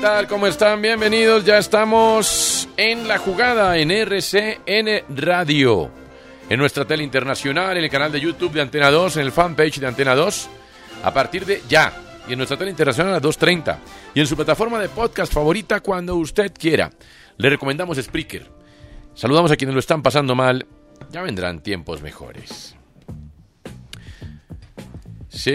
[0.00, 0.28] Tal?
[0.28, 0.80] ¿Cómo están?
[0.80, 1.44] Bienvenidos.
[1.44, 5.90] Ya estamos en la jugada en RCN Radio.
[6.48, 9.80] En nuestra tele internacional, en el canal de YouTube de Antena 2, en el fanpage
[9.80, 10.48] de Antena 2.
[11.02, 11.92] A partir de ya.
[12.28, 13.76] Y en nuestra tele internacional a las 2.30.
[14.14, 16.90] Y en su plataforma de podcast favorita cuando usted quiera.
[17.36, 18.46] Le recomendamos Spreaker.
[19.14, 20.64] Saludamos a quienes lo están pasando mal.
[21.10, 22.76] Ya vendrán tiempos mejores.
[25.28, 25.50] Sí,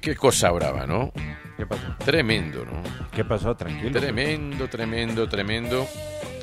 [0.00, 1.12] qué cosa brava, ¿no?
[1.56, 1.82] ¿Qué pasó?
[2.04, 2.82] Tremendo, ¿no?
[3.10, 3.54] ¿Qué pasó?
[3.56, 3.98] Tranquilo.
[3.98, 5.86] Tremendo, tremendo, tremendo.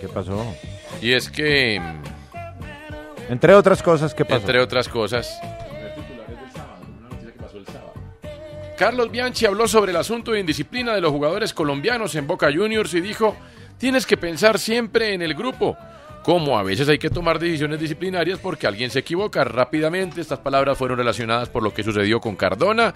[0.01, 0.56] ¿Qué pasó?
[1.01, 1.79] Y es que,
[3.29, 4.41] Entre otras cosas, ¿qué pasó?
[4.41, 5.40] entre otras cosas,
[8.78, 12.94] Carlos Bianchi habló sobre el asunto de indisciplina de los jugadores colombianos en Boca Juniors
[12.96, 13.35] y dijo,
[13.78, 15.78] tienes que pensar siempre en el grupo,
[16.23, 20.22] como a veces hay que tomar decisiones disciplinarias porque alguien se equivoca rápidamente.
[20.22, 22.94] Estas palabras fueron relacionadas por lo que sucedió con Cardona,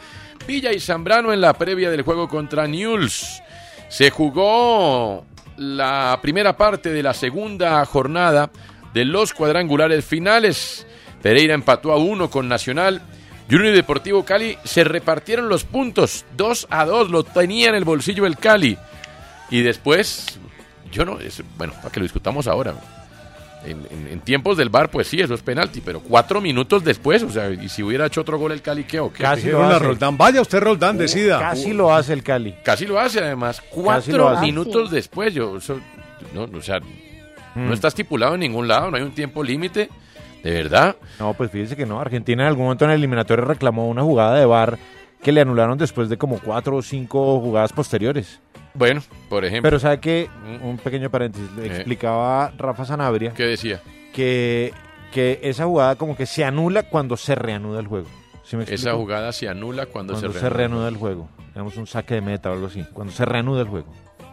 [0.47, 3.43] Villa y Zambrano en la previa del juego contra Newell's.
[3.89, 5.25] Se jugó
[5.57, 8.49] la primera parte de la segunda jornada
[8.93, 10.87] de los cuadrangulares finales.
[11.21, 13.01] Pereira empató a uno con Nacional.
[13.49, 16.25] Junior y Deportivo Cali se repartieron los puntos.
[16.37, 18.77] 2 a 2 lo tenía en el bolsillo el Cali.
[19.49, 20.39] Y después,
[20.91, 21.17] yo no,
[21.57, 22.75] bueno, para que lo discutamos ahora.
[23.67, 27.21] En, en- en tiempos del bar, pues sí, eso es penalti, pero cuatro minutos después,
[27.23, 29.23] o sea, y si hubiera hecho otro gol el Cali, ¿qué o qué?
[29.23, 29.85] Casi Casi, lo Hola, hace.
[29.85, 30.17] Roldán.
[30.17, 31.39] Vaya usted, Roldán, decida.
[31.39, 32.55] Casi lo hace el Cali.
[32.87, 34.45] lo hace además, cuatro hace.
[34.45, 35.79] minutos después, yo, eso-
[36.33, 36.79] no, o sea,
[37.55, 39.89] no está estipulado en ningún lado, no hay un tiempo límite,
[40.43, 40.95] de verdad.
[41.19, 41.99] No, pues fíjese que no.
[41.99, 44.77] Argentina en algún momento en el eliminatorio reclamó una jugada de bar
[45.23, 48.39] que le anularon después de como cuatro o cinco jugadas posteriores.
[48.77, 50.65] Bueno, por ejemplo, Pero sabe que, Mm.
[50.65, 51.75] un pequeño paréntesis, le Eh.
[51.75, 53.81] explicaba Rafa Sanabria ¿qué decía?
[54.13, 54.73] que,
[55.11, 58.07] que esa jugada como que se anula cuando se reanuda el juego.
[58.43, 61.27] ¿Sí me Esa jugada se anula cuando, cuando se, se reanuda el juego.
[61.53, 62.85] Tenemos un saque de meta o algo así.
[62.93, 63.87] Cuando se reanuda el juego.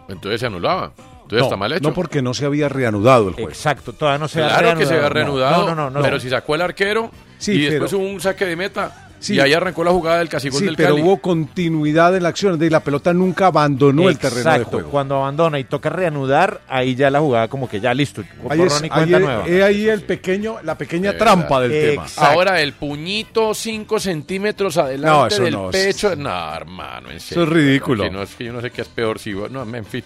[0.09, 0.93] Entonces se anulaba.
[1.23, 1.89] Entonces No, está mal hecho.
[1.89, 3.49] no porque no se había reanudado el juego.
[3.49, 5.53] Exacto, todavía no se ha Claro que se había reanudado.
[5.55, 5.99] reanudado, No, no, no.
[5.99, 6.05] no.
[6.05, 9.35] pero si sacó el arquero Sí, y después pero- hubo un saque de meta Sí.
[9.37, 11.03] y ahí arrancó la jugada del casi gol Sí, del pero Cali.
[11.03, 12.59] hubo continuidad en la acción.
[12.59, 14.91] De la pelota nunca abandonó el terreno de Exacto, juego.
[14.91, 18.23] Cuando abandona y toca reanudar, ahí ya la jugada como que ya listo.
[18.51, 19.47] Ahí es, y ahí cuenta es- nueva.
[19.47, 21.75] es ahí el pequeño, la pequeña De trampa verdad.
[21.75, 22.03] del tema.
[22.03, 22.31] Exacto.
[22.31, 26.15] Ahora el puñito 5 centímetros adelante No, eso del no, pecho.
[26.17, 27.45] No, hermano, en serio.
[27.45, 28.05] es ridículo.
[28.05, 29.19] Si no, es que yo no sé qué es peor.
[29.19, 30.05] Si, no, en fin.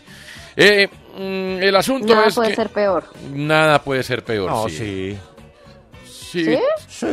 [0.56, 3.04] Eh, mm, el asunto Nada es puede que ser peor.
[3.32, 4.50] nada puede ser peor.
[4.50, 4.76] No, sí.
[4.76, 6.44] sí.
[6.44, 6.56] Sí,
[6.88, 7.06] ¿Sí?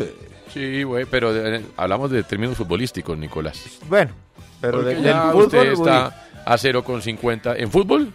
[0.55, 3.61] Sí, güey, pero de- hablamos de términos futbolísticos, Nicolás.
[3.87, 4.11] Bueno,
[4.59, 7.55] pero Porque de- ya del fútbol, usted uy, está a 0,50.
[7.57, 8.11] ¿En fútbol?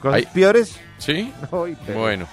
[0.00, 0.28] cosas Ay.
[0.32, 0.80] peores.
[0.98, 1.32] Sí.
[1.50, 2.28] Uy, pero- Bueno.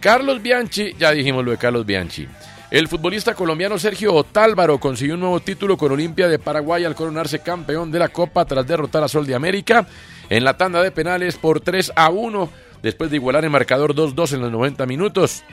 [0.00, 2.26] Carlos Bianchi, ya dijimos lo de Carlos Bianchi.
[2.70, 7.38] El futbolista colombiano Sergio Otálvaro consiguió un nuevo título con Olimpia de Paraguay al coronarse
[7.38, 9.86] campeón de la Copa tras derrotar a Sol de América
[10.28, 12.50] en la tanda de penales por 3 a 1
[12.82, 15.44] después de igualar el marcador 2-2 en los 90 minutos.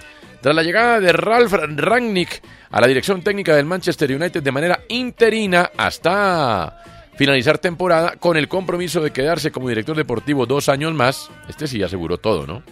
[0.41, 2.41] Tras la llegada de Ralf Rangnick
[2.71, 6.81] a la dirección técnica del Manchester United de manera interina hasta
[7.15, 11.83] finalizar temporada con el compromiso de quedarse como director deportivo dos años más, este sí
[11.83, 12.63] aseguró todo, ¿no?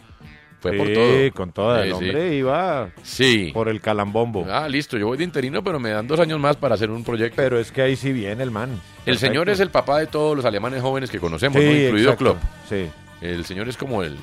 [0.61, 1.33] Fue por Sí, todo.
[1.35, 1.83] con toda.
[1.85, 2.05] El Sí, sí.
[2.05, 3.51] hombre iba Sí.
[3.53, 4.45] por el calambombo.
[4.49, 7.03] Ah, listo, yo voy de interino, pero me dan dos años más para hacer un
[7.05, 7.35] proyecto.
[7.37, 8.81] Pero es que ahí sí viene el man.
[9.05, 11.71] el señor es el papá de todos los alemanes jóvenes que conocemos, ¿no?
[11.71, 12.17] incluido exacto.
[12.17, 12.37] Klopp.
[12.67, 12.87] Sí.
[13.21, 14.17] El señor es como el...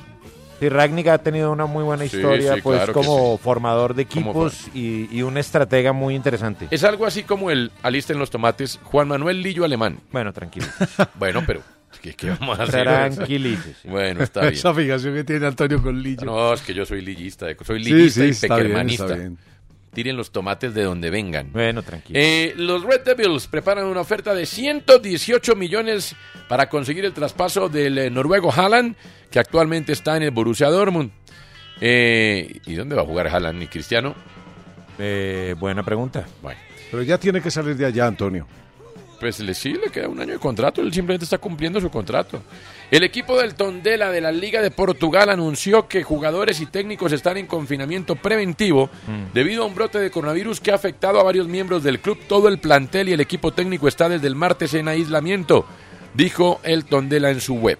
[0.59, 4.01] Sí, Ragnick ha tenido una muy buena Sí, historia, sí, pues claro como formador de
[4.03, 6.67] equipos y, y un estratega muy interesante.
[6.71, 9.99] Es algo así como el alisten los tomates Juan Manuel Lillo Alemán.
[10.11, 10.65] Bueno, tranquilo.
[11.15, 11.61] Bueno, pero...
[12.01, 12.83] ¿Qué, qué vamos a hacer?
[12.83, 13.89] Tranquilícese.
[13.89, 14.53] Bueno, está bien.
[14.53, 16.25] Esa fijación que tiene Antonio con Lillo.
[16.25, 17.47] No, es que yo soy lillista.
[17.47, 19.37] de- Soy sí, lillista sí, y está bien, está bien.
[19.97, 21.51] Tiren los tomates de donde vengan.
[21.51, 22.19] Bueno, tranquilo.
[22.21, 26.15] Eh, los Red Devils preparan una oferta de 118 millones
[26.47, 28.95] para conseguir el traspaso del eh, noruego Haaland,
[29.31, 31.09] que actualmente está en el Borussia Dortmund.
[31.81, 34.13] Eh, ¿Y dónde va a jugar Haaland y Cristiano?
[34.99, 36.27] Eh, buena pregunta.
[36.43, 36.59] Bueno,
[36.91, 38.45] Pero ya tiene que salir de allá, Antonio.
[39.19, 42.41] Pues le, sí le queda un año de contrato, él simplemente está cumpliendo su contrato.
[42.89, 47.37] El equipo del Tondela de la Liga de Portugal anunció que jugadores y técnicos están
[47.37, 48.89] en confinamiento preventivo
[49.33, 52.17] debido a un brote de coronavirus que ha afectado a varios miembros del club.
[52.27, 55.65] Todo el plantel y el equipo técnico está desde el martes en aislamiento,
[56.13, 57.77] dijo el Tondela en su web.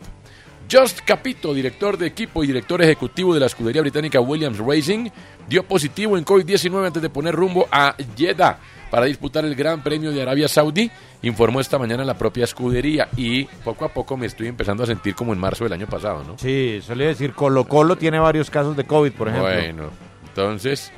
[0.70, 5.10] Just Capito, director de equipo y director ejecutivo de la escudería británica Williams Racing,
[5.48, 10.12] dio positivo en COVID-19 antes de poner rumbo a Jeddah para disputar el Gran Premio
[10.12, 10.90] de Arabia Saudí,
[11.22, 15.16] informó esta mañana la propia escudería y poco a poco me estoy empezando a sentir
[15.16, 16.38] como en marzo del año pasado, ¿no?
[16.38, 19.52] Sí, solía decir, Colo Colo tiene varios casos de COVID, por ejemplo.
[19.52, 19.90] Bueno,
[20.28, 20.92] entonces,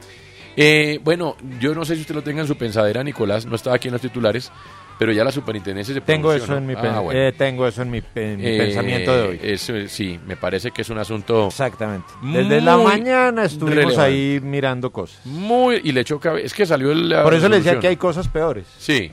[0.56, 3.76] eh, bueno, yo no sé si usted lo tenga en su pensadera, Nicolás, no estaba
[3.78, 4.52] aquí en los titulares,
[5.00, 7.20] pero ya la superintendencia se Tengo eso en mi, Ah, bueno.
[7.20, 9.40] eh, tengo eso en mi, en mi Eh, pensamiento de hoy.
[9.42, 12.06] eso, sí, me parece que es un asunto Exactamente.
[12.22, 14.02] Desde la mañana estuvimos relevante.
[14.02, 15.26] ahí mirando cosas.
[15.26, 15.82] muy...
[15.84, 16.46] Y le echó cabeza.
[16.46, 18.68] Es que salió la Por eso le decía que hay cosas peores.
[18.78, 19.12] Sí.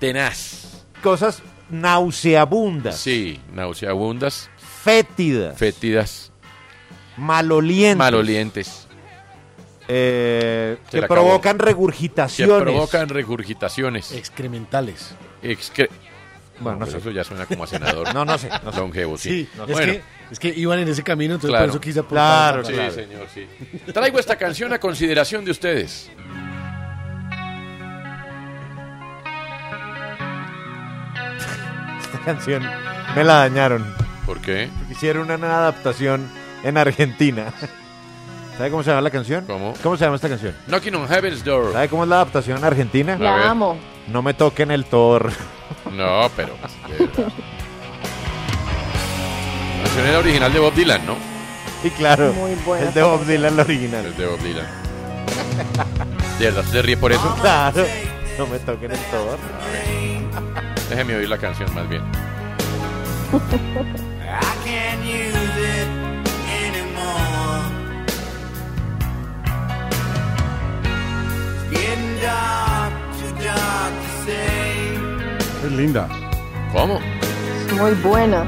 [0.00, 0.84] Tenaz.
[1.02, 6.32] Cosas nauseabundas, Sí, nauseabundas, fétidas, fétidas,
[7.16, 8.85] malolientes, malolientes,
[9.88, 12.62] eh, Se que provocan que regurgitaciones.
[12.62, 14.12] provocan regurgitaciones.
[14.12, 15.14] Excrementales.
[15.42, 15.88] Excre-
[16.60, 16.98] Bueno, no sé.
[16.98, 18.06] eso ya suena como a senador.
[18.14, 18.48] No, no sé.
[18.64, 18.78] No sé.
[18.80, 19.28] Longevo, sí.
[19.28, 21.64] Sí, es, bueno, que, es que iban en ese camino, entonces Claro.
[21.66, 22.94] por eso quise aportar Claro, sí, palabra.
[22.94, 23.46] señor, sí.
[23.92, 26.10] Traigo esta canción a consideración de ustedes.
[32.00, 32.62] Esta canción
[33.14, 33.84] me la dañaron.
[34.24, 34.68] ¿Por qué?
[34.90, 36.28] Hicieron una adaptación
[36.62, 37.52] en Argentina.
[38.56, 39.44] ¿Sabe cómo se llama la canción?
[39.46, 39.74] ¿Cómo?
[39.82, 40.54] ¿Cómo se llama esta canción?
[40.66, 41.72] Knocking on Heaven's Door.
[41.72, 43.12] ¿Sabe cómo es la adaptación en Argentina?
[43.16, 43.20] Ver.
[43.20, 43.76] La amo.
[44.08, 45.30] No me toquen el Thor.
[45.92, 46.54] No, pero...
[46.88, 47.32] de verdad.
[49.76, 51.16] La canción era original de Bob Dylan, ¿no?
[51.84, 54.06] Y claro, Muy buena es de Bob Dylan la original.
[54.06, 54.66] Es de Bob Dylan.
[56.38, 57.36] ¿De verdad se ríe por eso?
[57.40, 57.84] Claro,
[58.38, 59.38] no me toquen el Thor.
[60.88, 62.02] Déjeme oír la canción más bien.
[75.64, 76.08] Es linda.
[76.72, 77.00] ¿Cómo?
[77.76, 78.44] Muy buena.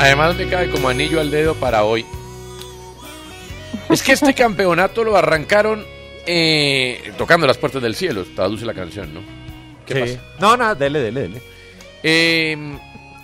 [0.00, 2.04] Además me cae como anillo al dedo para hoy.
[3.90, 5.84] Es que este campeonato lo arrancaron
[6.26, 9.20] eh, tocando las puertas del cielo, traduce la canción, ¿no?
[9.84, 10.00] ¿Qué Sí.
[10.16, 10.20] pasa?
[10.38, 11.42] No, nada, dele, dele, dele.
[12.02, 12.56] Eh,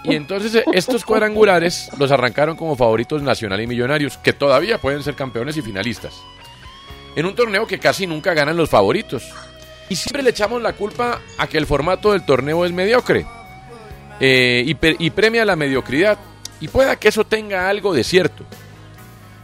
[0.04, 5.02] y entonces eh, estos cuadrangulares los arrancaron como favoritos nacional y millonarios, que todavía pueden
[5.02, 6.14] ser campeones y finalistas.
[7.14, 9.24] En un torneo que casi nunca ganan los favoritos.
[9.88, 13.24] Y siempre le echamos la culpa a que el formato del torneo es mediocre.
[14.20, 16.18] eh, y, y premia la mediocridad.
[16.60, 18.44] Y pueda que eso tenga algo de cierto.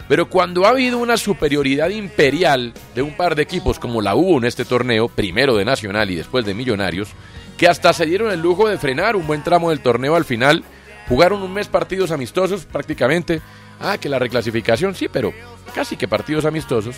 [0.09, 4.39] Pero cuando ha habido una superioridad imperial de un par de equipos como la hubo
[4.39, 7.11] en este torneo, primero de Nacional y después de Millonarios,
[7.57, 10.65] que hasta se dieron el lujo de frenar un buen tramo del torneo al final,
[11.09, 13.41] jugaron un mes partidos amistosos prácticamente.
[13.81, 15.33] Ah, que la reclasificación sí, pero
[15.75, 16.97] casi que partidos amistosos.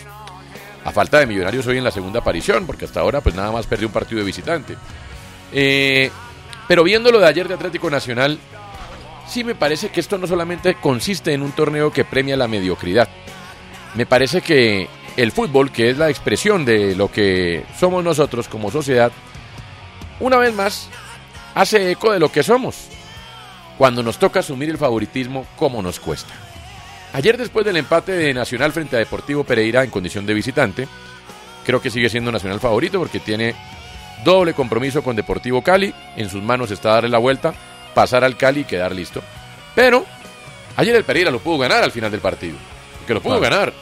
[0.83, 3.65] A falta de Millonarios hoy en la segunda aparición, porque hasta ahora pues nada más
[3.65, 4.75] perdió un partido de visitante.
[5.51, 6.11] Eh,
[6.67, 8.39] pero viendo lo de ayer de Atlético Nacional,
[9.27, 13.09] sí me parece que esto no solamente consiste en un torneo que premia la mediocridad.
[13.95, 18.71] Me parece que el fútbol, que es la expresión de lo que somos nosotros como
[18.71, 19.11] sociedad,
[20.19, 20.89] una vez más,
[21.53, 22.89] hace eco de lo que somos.
[23.77, 26.33] Cuando nos toca asumir el favoritismo, ¿cómo nos cuesta?
[27.13, 30.87] Ayer después del empate de Nacional frente a Deportivo Pereira en condición de visitante,
[31.65, 33.55] creo que sigue siendo Nacional favorito porque tiene
[34.23, 35.93] doble compromiso con Deportivo Cali.
[36.17, 37.53] En sus manos está darle la vuelta,
[37.95, 39.23] pasar al Cali y quedar listo.
[39.73, 40.05] Pero
[40.75, 42.57] ayer el Pereira lo pudo ganar al final del partido.
[43.07, 43.73] Que lo pudo ganar.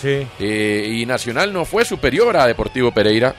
[0.00, 0.26] Sí.
[0.38, 3.34] Eh, y Nacional no fue superior a Deportivo Pereira.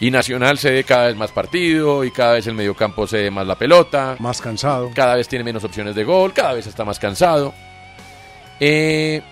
[0.00, 3.30] Y Nacional se ve cada vez más partido y cada vez el mediocampo se ve
[3.30, 4.16] más la pelota.
[4.18, 4.90] Más cansado.
[4.94, 7.54] Cada vez tiene menos opciones de gol, cada vez está más cansado.
[8.58, 9.22] Eh,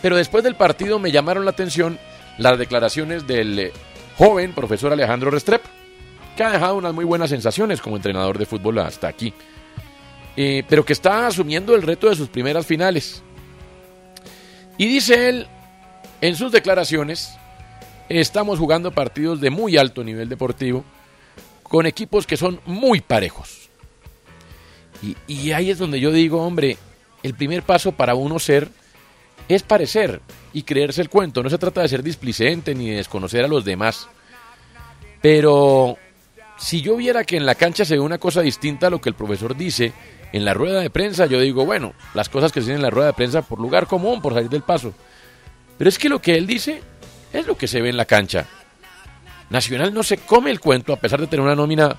[0.00, 1.98] pero después del partido me llamaron la atención
[2.38, 3.72] las declaraciones del eh,
[4.16, 5.68] joven profesor Alejandro Restrepo,
[6.36, 9.32] que ha dejado unas muy buenas sensaciones como entrenador de fútbol hasta aquí.
[10.36, 13.22] Eh, pero que está asumiendo el reto de sus primeras finales.
[14.76, 15.46] Y dice él
[16.20, 17.32] en sus declaraciones,
[18.08, 20.84] estamos jugando partidos de muy alto nivel deportivo
[21.62, 23.70] con equipos que son muy parejos.
[25.02, 26.76] Y, y ahí es donde yo digo, hombre,
[27.22, 28.68] el primer paso para uno ser
[29.48, 30.20] es parecer
[30.52, 31.42] y creerse el cuento.
[31.42, 34.08] No se trata de ser displicente ni de desconocer a los demás.
[35.22, 35.96] Pero
[36.58, 39.08] si yo viera que en la cancha se ve una cosa distinta a lo que
[39.08, 39.92] el profesor dice
[40.32, 42.90] en la rueda de prensa, yo digo, bueno, las cosas que se dicen en la
[42.90, 44.92] rueda de prensa por lugar común, por salir del paso.
[45.78, 46.82] Pero es que lo que él dice
[47.32, 48.46] es lo que se ve en la cancha.
[49.50, 51.96] Nacional no se come el cuento a pesar de tener una nómina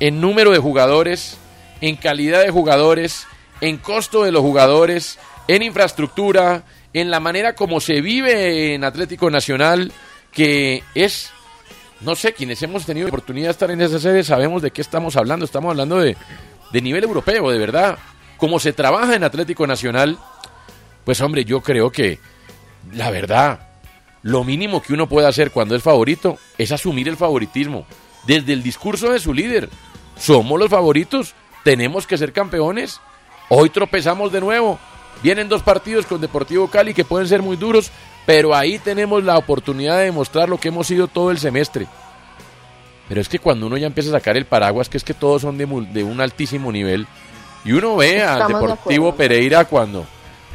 [0.00, 1.36] en número de jugadores,
[1.80, 3.26] en calidad de jugadores,
[3.60, 5.18] en costo de los jugadores,
[5.48, 9.92] en infraestructura, en la manera como se vive en Atlético Nacional,
[10.32, 11.30] que es,
[12.00, 14.82] no sé, quienes hemos tenido la oportunidad de estar en esa sede sabemos de qué
[14.82, 16.16] estamos hablando, estamos hablando de,
[16.72, 17.98] de nivel europeo, de verdad.
[18.36, 20.18] Como se trabaja en Atlético Nacional,
[21.04, 22.18] pues hombre, yo creo que,
[22.92, 23.60] la verdad,
[24.22, 27.86] lo mínimo que uno puede hacer cuando es favorito es asumir el favoritismo.
[28.26, 29.70] Desde el discurso de su líder,
[30.18, 33.00] somos los favoritos, tenemos que ser campeones.
[33.48, 34.78] Hoy tropezamos de nuevo.
[35.22, 37.90] Vienen dos partidos con Deportivo Cali que pueden ser muy duros,
[38.26, 41.86] pero ahí tenemos la oportunidad de demostrar lo que hemos sido todo el semestre.
[43.08, 45.42] Pero es que cuando uno ya empieza a sacar el paraguas, que es que todos
[45.42, 47.06] son de, de un altísimo nivel,
[47.64, 49.14] y uno ve al Estamos Deportivo.
[49.14, 50.04] Pereira cuando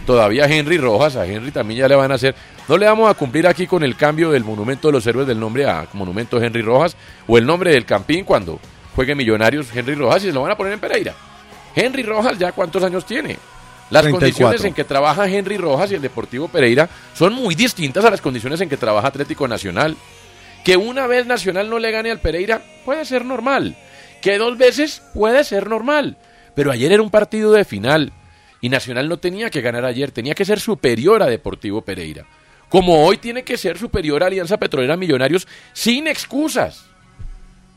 [0.06, 2.36] todavía Henry Rojas, a Henry también ya le van a hacer,
[2.68, 5.40] no le vamos a cumplir aquí con el cambio del monumento de los héroes del
[5.40, 8.60] nombre a monumento Henry Rojas, o el nombre del Campín cuando
[8.96, 11.14] juegue Millonarios Henry Rojas y se lo van a poner en Pereira.
[11.74, 13.38] Henry Rojas ya cuántos años tiene.
[13.92, 14.20] Las 34.
[14.20, 18.22] condiciones en que trabaja Henry Rojas y el Deportivo Pereira son muy distintas a las
[18.22, 19.98] condiciones en que trabaja Atlético Nacional.
[20.64, 23.76] Que una vez Nacional no le gane al Pereira puede ser normal.
[24.22, 26.18] Que dos veces puede ser normal.
[26.56, 28.14] Pero ayer era un partido de final.
[28.62, 32.26] Y Nacional no tenía que ganar ayer, tenía que ser superior a Deportivo Pereira.
[32.70, 36.91] Como hoy tiene que ser superior a Alianza Petrolera Millonarios sin excusas.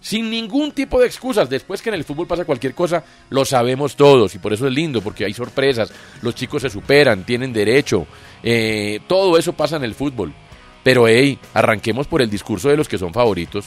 [0.04, 1.48] Sin ningún tipo de excusas.
[1.48, 4.34] Después que en el fútbol pasa cualquier cosa, lo sabemos todos.
[4.34, 5.90] Y por eso es lindo, porque hay sorpresas.
[6.20, 8.06] Los chicos se superan, tienen derecho.
[8.42, 10.34] eh, todo eso pasa en el fútbol.
[10.82, 13.64] Pero hey, arranquemos por el discurso de los que son favoritos.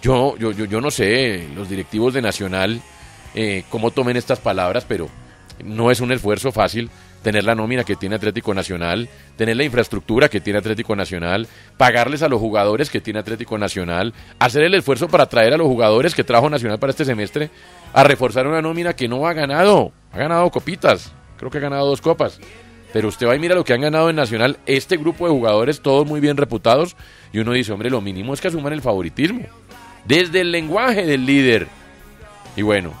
[0.00, 2.80] Yo, yo, yo, yo no sé, los directivos de Nacional,
[3.34, 5.08] eh, cómo tomen estas palabras, pero
[5.64, 6.90] no es un esfuerzo fácil
[7.22, 11.46] tener la nómina que tiene Atlético Nacional, tener la infraestructura que tiene Atlético Nacional,
[11.76, 15.66] pagarles a los jugadores que tiene Atlético Nacional, hacer el esfuerzo para traer a los
[15.66, 17.50] jugadores que trajo Nacional para este semestre,
[17.92, 21.86] a reforzar una nómina que no ha ganado, ha ganado copitas, creo que ha ganado
[21.86, 22.40] dos copas.
[22.92, 25.80] Pero usted va y mira lo que han ganado en Nacional, este grupo de jugadores,
[25.80, 26.96] todos muy bien reputados,
[27.32, 29.46] y uno dice, hombre, lo mínimo es que asuman el favoritismo.
[30.04, 31.68] Desde el lenguaje del líder.
[32.56, 32.94] Y bueno,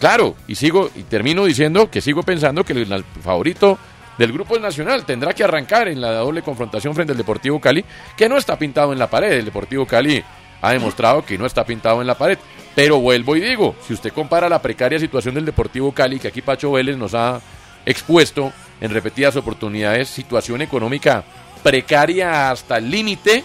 [0.00, 3.78] claro, y sigo, y termino diciendo que sigo pensando que el, favorito
[4.18, 7.84] del grupo Nacional tendrá que arrancar en la doble confrontación frente al Deportivo Cali,
[8.16, 9.32] que no está pintado en la pared.
[9.32, 10.22] El Deportivo Cali
[10.62, 12.38] ha demostrado que no está pintado en la pared.
[12.74, 16.42] Pero vuelvo y digo, si usted compara la precaria situación del Deportivo Cali, que aquí
[16.42, 17.40] Pacho Vélez nos ha
[17.86, 21.24] expuesto en repetidas oportunidades, situación económica
[21.62, 23.44] precaria hasta el límite,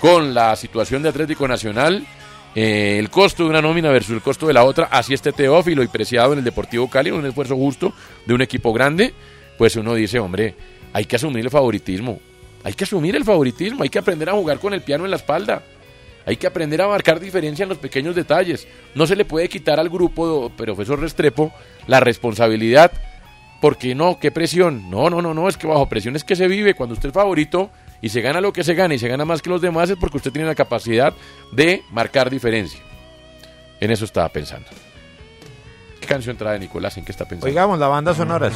[0.00, 2.06] con la situación de Atlético Nacional,
[2.54, 5.82] eh, el costo de una nómina versus el costo de la otra, así este Teófilo
[5.82, 7.92] y preciado en el Deportivo Cali, un esfuerzo justo
[8.26, 9.12] de un equipo grande,
[9.58, 10.54] pues uno dice, hombre,
[10.92, 12.20] hay que asumir el favoritismo,
[12.62, 15.16] hay que asumir el favoritismo, hay que aprender a jugar con el piano en la
[15.16, 15.62] espalda.
[16.26, 18.66] Hay que aprender a marcar diferencia en los pequeños detalles.
[18.94, 21.52] No se le puede quitar al grupo, profesor Restrepo,
[21.86, 22.92] la responsabilidad.
[23.60, 24.90] Porque no, qué presión.
[24.90, 26.74] No, no, no, no, es que bajo presión es que se vive.
[26.74, 27.70] Cuando usted es favorito
[28.04, 29.96] y se gana lo que se gana y se gana más que los demás es
[29.96, 31.14] porque usted tiene la capacidad
[31.52, 32.78] de marcar diferencia.
[33.80, 34.66] En eso estaba pensando.
[36.02, 36.98] ¿Qué canción trae Nicolás?
[36.98, 37.46] ¿En qué está pensando?
[37.46, 38.52] Oigamos, la banda sonoras.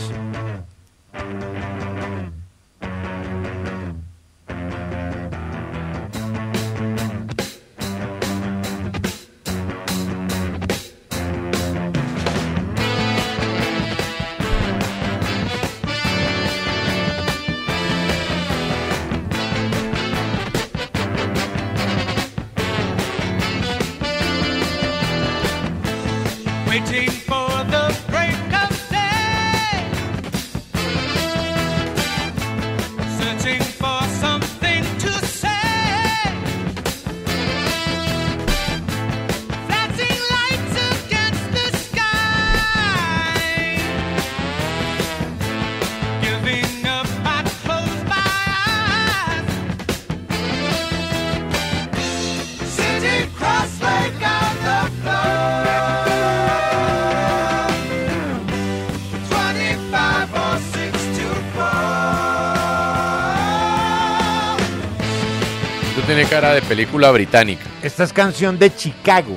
[66.60, 67.62] De película británica.
[67.82, 69.36] Esta es canción de Chicago.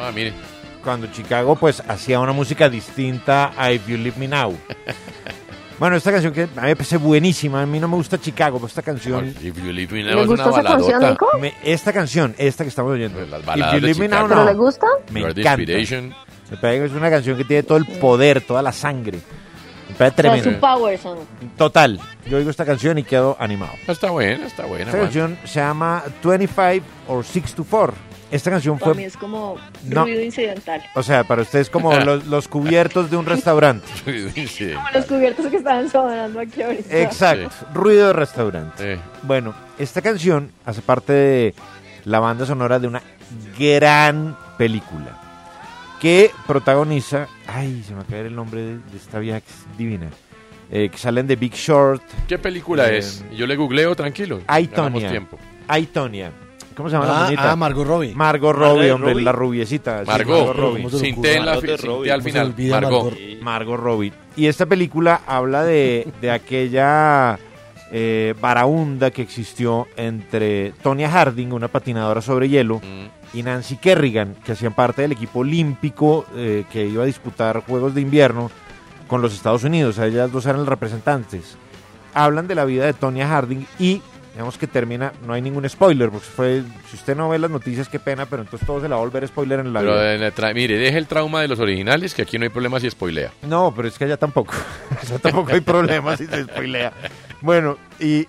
[0.00, 0.32] Ah, mire.
[0.82, 4.56] Cuando Chicago pues hacía una música distinta a If You Leave Me Now.
[5.78, 7.62] Bueno, esta canción que a mí me parece buenísima.
[7.62, 9.34] A mí no me gusta Chicago, pero esta canción...
[9.42, 11.10] If You Leave Me ¿Le Now es gusta una esa canción, baladota.
[11.10, 11.38] Nico?
[11.40, 13.18] Me- esta canción, esta que estamos oyendo.
[13.26, 14.42] Las If baladas You de Leave Me Now, Chicago.
[14.42, 14.86] ¿Pero le gusta?
[15.10, 15.62] Me You Are the encanta.
[15.62, 16.14] Inspiration.
[16.52, 19.18] Me parece que es una canción que tiene todo el poder, toda la sangre.
[19.92, 20.48] Me parece O sea, tremendo.
[20.50, 21.18] un power song.
[21.56, 22.00] Total.
[22.26, 23.72] Yo oigo esta canción y quedo animado.
[23.86, 24.84] Está buena, está buena.
[24.84, 25.02] Esta Juan.
[25.04, 27.94] canción se llama 25 or 6 to 4.
[28.30, 30.04] Esta canción Para mí fue, es como No.
[30.04, 30.82] ruido incidental.
[30.94, 33.86] o sea, para ustedes como los, los cubiertos de un restaurante.
[34.46, 34.72] Sí.
[34.74, 36.96] Como los cubiertos que estaban sonando aquí ahorita.
[36.98, 38.94] Exacto, ruido de restaurante.
[38.96, 39.00] Sí.
[39.22, 41.54] Bueno, esta canción hace parte de
[42.04, 43.02] la banda sonora de una
[43.58, 45.18] gran película
[46.02, 50.08] que protagoniza, ay, se me acaba el nombre de, de esta vieja que es divina,
[50.70, 53.24] eh, que salen de Big Short, ¿Qué película Eh, es?
[53.34, 54.40] Yo le googleo tranquilo.
[54.48, 56.32] Ay, Tonya.
[56.74, 57.52] ¿Cómo se llama la Ah, bonita?
[57.52, 58.14] ah, Margot Robbie.
[58.14, 59.24] Margot Margot Robbie, hombre, Robbie.
[59.24, 60.00] la rubiecita.
[60.04, 60.82] sí, Margot, Robbie.
[60.82, 61.22] ¿Cómo se le sin?
[61.22, 62.10] T en la Margot sin Robbie.
[62.10, 62.54] Al ¿Cómo se final.
[62.82, 63.04] Margot.
[63.04, 63.42] Margot?
[63.42, 64.12] Margot Robbie.
[64.36, 67.38] Y esta película habla de, de aquella
[67.92, 73.21] eh, varaunda que existió entre Tonya Harding, una patinadora sobre hielo, Mm.
[73.34, 77.94] Y Nancy Kerrigan, que hacían parte del equipo olímpico eh, que iba a disputar Juegos
[77.94, 78.50] de Invierno
[79.06, 79.98] con los Estados Unidos.
[79.98, 81.56] Ellas dos eran los representantes.
[82.14, 86.08] Hablan de la vida de Tonya Harding y digamos que termina, no hay ningún spoiler,
[86.10, 88.96] porque fue, si usted no ve las noticias, qué pena, pero entonces todo se la
[88.96, 90.14] va a volver spoiler en la Pero vida.
[90.48, 93.30] en mire, deje el trauma de los originales, que aquí no hay problema si spoilea.
[93.42, 94.54] No, pero es que allá tampoco.
[95.02, 96.92] Allá tampoco hay problemas si se spoilea.
[97.42, 98.26] Bueno, y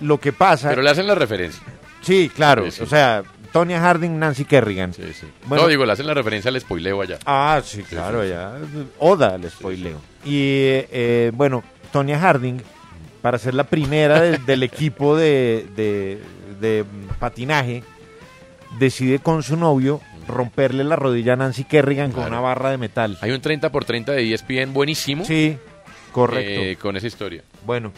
[0.00, 0.68] lo que pasa.
[0.68, 1.62] Pero le hacen la referencia.
[2.02, 2.64] sí, claro.
[2.66, 2.82] Sí, sí.
[2.82, 3.22] O sea,
[3.52, 4.94] Tonya Harding, Nancy Kerrigan.
[4.94, 5.26] Sí, sí.
[5.46, 5.64] Bueno.
[5.64, 7.18] no, digo, le hacen la referencia al spoileo allá.
[7.26, 8.52] Ah, sí, claro, allá.
[8.98, 9.98] Oda el spoileo.
[10.24, 10.34] Y
[10.92, 12.58] eh, bueno, Tonya Harding,
[13.22, 16.22] para ser la primera de- del equipo de, de-
[16.60, 16.84] de
[17.18, 17.82] patinaje,
[18.78, 23.18] decide con su novio romperle la rodilla a Nancy Kerrigan con una barra de metal.
[23.20, 25.24] Hay un 30 por 30 de ESPN buenísimo.
[25.24, 25.56] Sí,
[26.12, 26.60] correcto.
[26.62, 27.42] eh, con esa historia.
[27.66, 27.92] Bueno,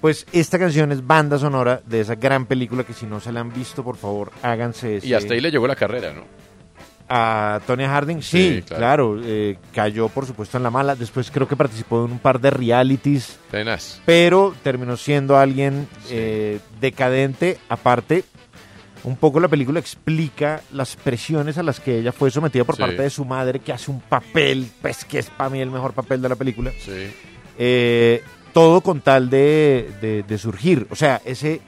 [0.00, 3.40] pues esta canción es banda sonora de esa gran película que si no se la
[3.40, 6.24] han visto, por favor, háganse ese- Y hasta ahí le llegó la carrera, ¿no?
[7.12, 8.22] a Tony Harding.
[8.22, 9.20] Sí, Sí, claro, claro.
[9.24, 10.94] eh, cayó por supuesto en la mala.
[10.94, 14.00] Después creo que participó en un par de realities, Tenaz.
[14.06, 17.58] pero terminó siendo alguien eh, decadente.
[17.68, 18.22] Aparte,
[19.02, 22.82] un poco la película explica las presiones a las que ella fue sometida por Sí.
[22.82, 25.92] parte de su madre, que hace un papel, pues que es para mí el mejor
[25.94, 26.70] papel de la película.
[26.78, 27.10] Sí.
[27.58, 30.86] Eh, todo con tal de, de- de surgir.
[30.90, 31.60] O sea, ese,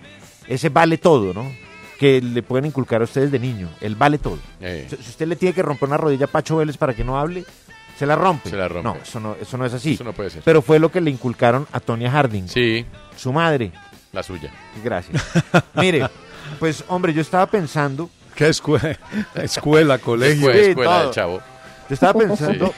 [0.49, 1.51] ese vale todo, ¿no?
[1.99, 3.69] Que le pueden inculcar a ustedes de niño.
[3.81, 4.39] El vale todo.
[4.61, 7.05] Eh, Si si usted le tiene que romper una rodilla a Pacho Vélez para que
[7.05, 7.45] no hable,
[7.99, 8.51] se la rompe.
[8.51, 8.83] Se la rompe.
[8.89, 9.95] No, eso no, eso no es así.
[9.95, 10.43] Eso no puede ser.
[10.45, 12.85] Pero fue lo que le inculcaron a Tonya Harding, Sí,
[13.17, 13.71] su madre.
[14.13, 14.51] la suya.
[14.83, 15.23] Gracias.
[15.75, 16.09] Mire,
[16.59, 18.99] pues hombre, yo estaba pensando, ¿Qué escuela?
[19.37, 20.51] Escuela, colegio.
[20.51, 21.41] Escuela, escuela del chavo.
[21.89, 22.73] Yo estaba pensando,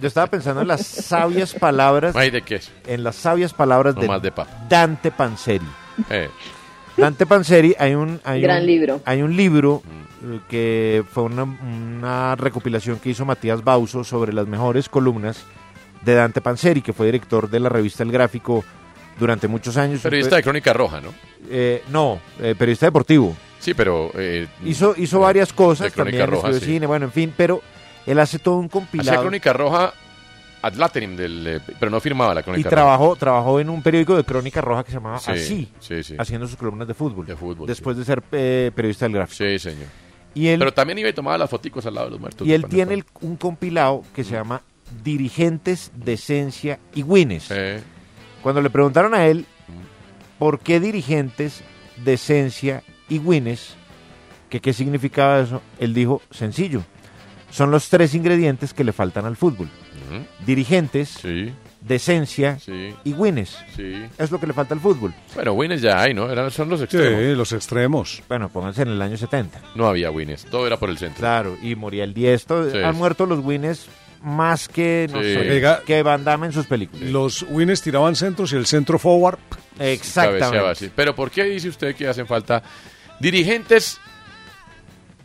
[0.00, 2.70] yo estaba pensando en las sabias palabras, Ay, ¿de qué es?
[2.86, 4.50] en las sabias palabras No de más de papa.
[4.68, 5.66] Dante Panzeri.
[6.10, 6.28] Eh,
[6.96, 9.00] Dante Panzeri, hay un, hay Gran un- libro.
[9.04, 10.34] Hay un libro Mm.
[10.34, 15.44] eh, que fue una, una recopilación que hizo Matías Bauso sobre las mejores columnas
[16.02, 18.64] de Dante Panzeri, que fue director de la revista El Gráfico
[19.18, 20.00] durante muchos años.
[20.00, 21.08] periodista de Crónica Roja, ¿no?
[21.50, 23.34] Eh, no, eh, periodista deportivo.
[23.58, 24.10] Sí, pero...
[24.14, 26.64] eh, Hizo, hizo eh, varias cosas, de Crónica también Roja, sí.
[26.64, 27.60] cine, bueno, en fin, pero
[28.06, 29.92] él hace todo un Hacía compilado Crónica Roja
[30.62, 34.16] ad laterim, del, eh, pero no firmaba la y Crónica trabajó, trabajó en un periódico
[34.16, 36.14] de Crónica Roja que se llamaba Sí, Así, sí, sí.
[36.18, 39.44] haciendo sus columnas de fútbol, De fútbol, después de ser eh, periodista del Gráfico.
[39.44, 39.52] Roja.
[39.52, 39.86] Sí, señor.
[40.34, 42.46] Y él, Pero también iba y tomaba las foticos al lado de los muertos.
[42.46, 44.62] y él tiene el- un compilado que se llama
[45.04, 47.50] Dirigentes, Decencia y Wines.
[47.50, 47.80] Eh,
[48.42, 49.46] Cuando le preguntaron a él
[50.38, 51.62] por qué dirigentes,
[52.04, 53.74] decencia y Wines,
[54.50, 56.82] que qué significaba eso, él dijo, sencillo,
[57.54, 59.68] son los tres ingredientes que le faltan al fútbol.
[60.44, 63.56] Dirigentes, Sí, decencia sí, y Wines.
[63.76, 64.04] sí.
[64.18, 65.14] Es lo que le falta al fútbol.
[65.34, 66.30] Bueno, Wines ya hay, ¿no?
[66.30, 67.20] Eran, son los extremos.
[67.20, 68.22] Sí, los extremos.
[68.28, 69.60] Bueno, pónganse en el año 70.
[69.76, 71.20] No había Wines, todo era por el centro.
[71.20, 72.70] Claro, y moría el Diestro.
[72.70, 72.78] Sí.
[72.78, 73.86] Han muerto los Wines
[74.22, 75.34] más que, no Sí.
[75.34, 77.08] sé, Oiga, que Van Damme en sus películas.
[77.10, 79.38] Los winners tiraban centros y el centro forward.
[79.78, 80.58] Exactamente.
[80.68, 80.90] así.
[80.94, 82.62] Pero ¿por qué dice usted que hacen falta
[83.20, 83.98] dirigentes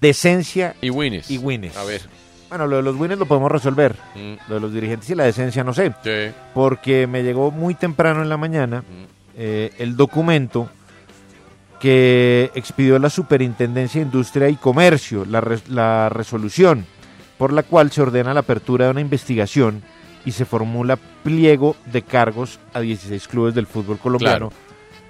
[0.01, 1.29] Decencia y winners?
[1.29, 1.75] y winners.
[1.77, 2.01] A ver.
[2.49, 3.95] Bueno, lo de los winners lo podemos resolver.
[4.15, 5.93] Mm, Lo de los dirigentes y la decencia no sé.
[6.03, 6.33] sí.
[6.53, 9.03] Porque me llegó muy temprano en la mañana Mm.
[9.37, 10.69] eh, el documento
[11.79, 16.85] que expidió la Superintendencia de Industria y Comercio, la, res- la resolución
[17.37, 19.81] por la cual se ordena la apertura de una investigación
[20.25, 24.51] y se formula pliego de cargos a 16 clubes del fútbol colombiano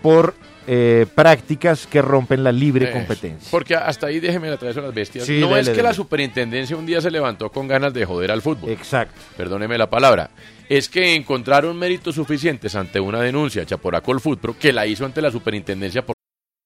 [0.04, 0.36] por
[0.72, 2.94] eh, prácticas que rompen la libre Eso.
[2.94, 3.48] competencia.
[3.50, 5.26] Porque hasta ahí déjeme la traer a las bestias.
[5.26, 5.84] Sí, no dele, es que dele.
[5.90, 8.70] la superintendencia un día se levantó con ganas de joder al fútbol.
[8.70, 9.20] Exacto.
[9.36, 10.30] Perdóneme la palabra.
[10.70, 15.06] Es que encontraron méritos suficientes ante una denuncia hecha por Acol Footpro que la hizo
[15.06, 16.19] ante la superintendencia por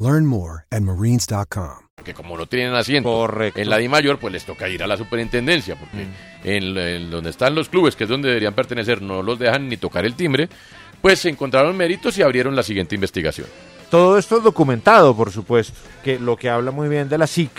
[0.00, 1.88] Learn more at marines.com.
[2.04, 3.60] que como no tienen asiento Correcto.
[3.60, 6.06] en la Di Mayor, pues les toca ir a la superintendencia, porque
[6.44, 9.76] en, en donde están los clubes, que es donde deberían pertenecer, no los dejan ni
[9.76, 10.48] tocar el timbre,
[11.02, 13.48] pues se encontraron méritos y abrieron la siguiente investigación.
[13.90, 17.50] Todo esto es documentado, por supuesto, que lo que habla muy bien de la SIC,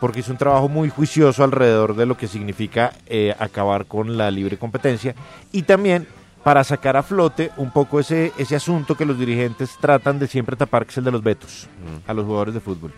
[0.00, 4.30] porque hizo un trabajo muy juicioso alrededor de lo que significa eh, acabar con la
[4.32, 5.14] libre competencia
[5.52, 6.06] y también
[6.44, 10.56] para sacar a flote un poco ese, ese asunto que los dirigentes tratan de siempre
[10.56, 11.68] tapar, que es el de los vetos
[12.06, 12.92] a los jugadores de fútbol.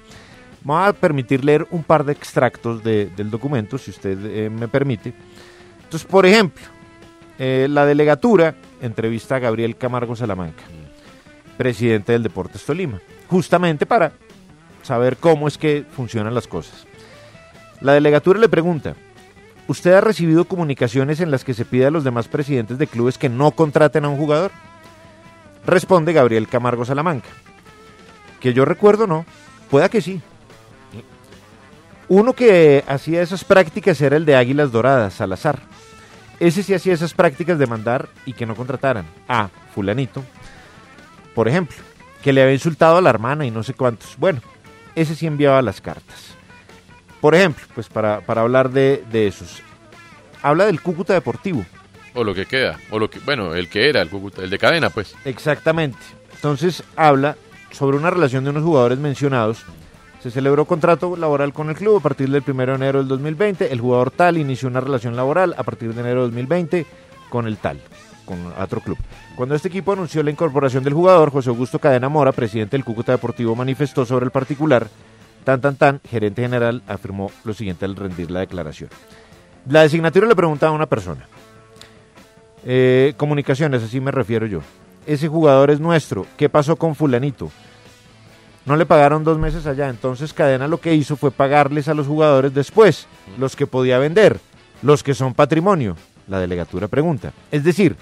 [0.64, 4.50] Me voy a permitir leer un par de extractos de- del documento, si usted eh,
[4.50, 5.14] me permite.
[5.84, 6.62] Entonces, por ejemplo,
[7.38, 10.62] eh, la delegatura entrevista a Gabriel Camargo Salamanca,
[11.56, 14.12] presidente del Deportes Tolima, justamente para
[14.82, 16.86] saber cómo es que funcionan las cosas.
[17.80, 18.94] La delegatura le pregunta,
[19.68, 23.18] ¿usted ha recibido comunicaciones en las que se pide a los demás presidentes de clubes
[23.18, 24.50] que no contraten a un jugador?
[25.66, 27.28] Responde Gabriel Camargo Salamanca,
[28.40, 29.24] que yo recuerdo no,
[29.70, 30.20] pueda que sí.
[32.08, 35.60] Uno que hacía esas prácticas era el de Águilas Doradas, Salazar.
[36.40, 40.24] Ese sí hacía esas prácticas de mandar y que no contrataran a fulanito,
[41.34, 41.76] por ejemplo,
[42.22, 44.16] que le había insultado a la hermana y no sé cuántos.
[44.16, 44.40] Bueno,
[44.94, 46.34] ese sí enviaba las cartas.
[47.20, 49.62] Por ejemplo, pues para, para hablar de, de esos.
[50.42, 51.64] Habla del Cúcuta Deportivo.
[52.14, 54.58] O lo que queda, o lo que, bueno, el que era, el, Cúcuta- el de
[54.58, 55.14] cadena, pues.
[55.24, 55.98] Exactamente.
[56.34, 57.36] Entonces habla
[57.70, 59.62] sobre una relación de unos jugadores mencionados.
[60.22, 63.72] Se celebró contrato laboral con el club a partir del 1 de enero del 2020.
[63.72, 66.84] El jugador tal inició una relación laboral a partir de enero del 2020
[67.30, 67.80] con el tal,
[68.26, 68.98] con otro club.
[69.36, 73.12] Cuando este equipo anunció la incorporación del jugador, José Augusto Cadena Mora, presidente del Cúcuta
[73.12, 74.88] Deportivo, manifestó sobre el particular.
[75.44, 78.90] Tan, tan, tan, gerente general afirmó lo siguiente al rendir la declaración.
[79.68, 81.26] La designatura le preguntaba a una persona.
[82.64, 84.60] Eh, comunicaciones, así me refiero yo.
[85.06, 86.26] Ese jugador es nuestro.
[86.36, 87.50] ¿Qué pasó con fulanito?
[88.66, 89.88] No le pagaron dos meses allá.
[89.88, 93.06] Entonces Cadena lo que hizo fue pagarles a los jugadores después,
[93.38, 94.38] los que podía vender,
[94.82, 95.96] los que son patrimonio.
[96.28, 97.32] La delegatura pregunta.
[97.50, 97.96] Es decir,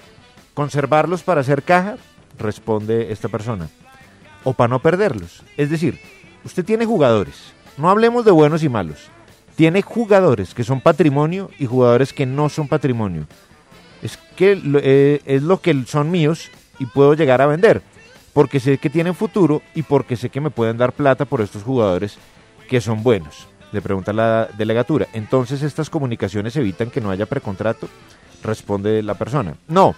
[0.53, 1.95] conservarlos para hacer caja,
[2.37, 3.69] responde esta persona.
[4.43, 5.43] O para no perderlos.
[5.57, 5.99] Es decir,
[6.49, 7.53] usted tiene jugadores.
[7.77, 8.97] No hablemos de buenos y malos.
[9.55, 13.27] Tiene jugadores que son patrimonio y jugadores que no son patrimonio
[14.01, 17.81] es que eh, es lo que son míos y puedo llegar a vender
[18.33, 21.63] porque sé que tienen futuro y porque sé que me pueden dar plata por estos
[21.63, 22.17] jugadores
[22.69, 23.47] que son buenos.
[23.71, 25.07] Le pregunta la delegatura.
[25.13, 27.89] Entonces estas comunicaciones evitan que no haya precontrato,
[28.43, 29.55] responde la persona.
[29.67, 29.95] No,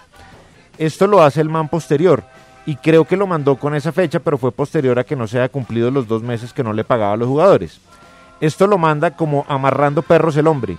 [0.78, 2.24] esto lo hace el man posterior
[2.64, 5.38] y creo que lo mandó con esa fecha, pero fue posterior a que no se
[5.38, 7.80] haya cumplido los dos meses que no le pagaba a los jugadores.
[8.40, 10.76] Esto lo manda como amarrando perros el hombre,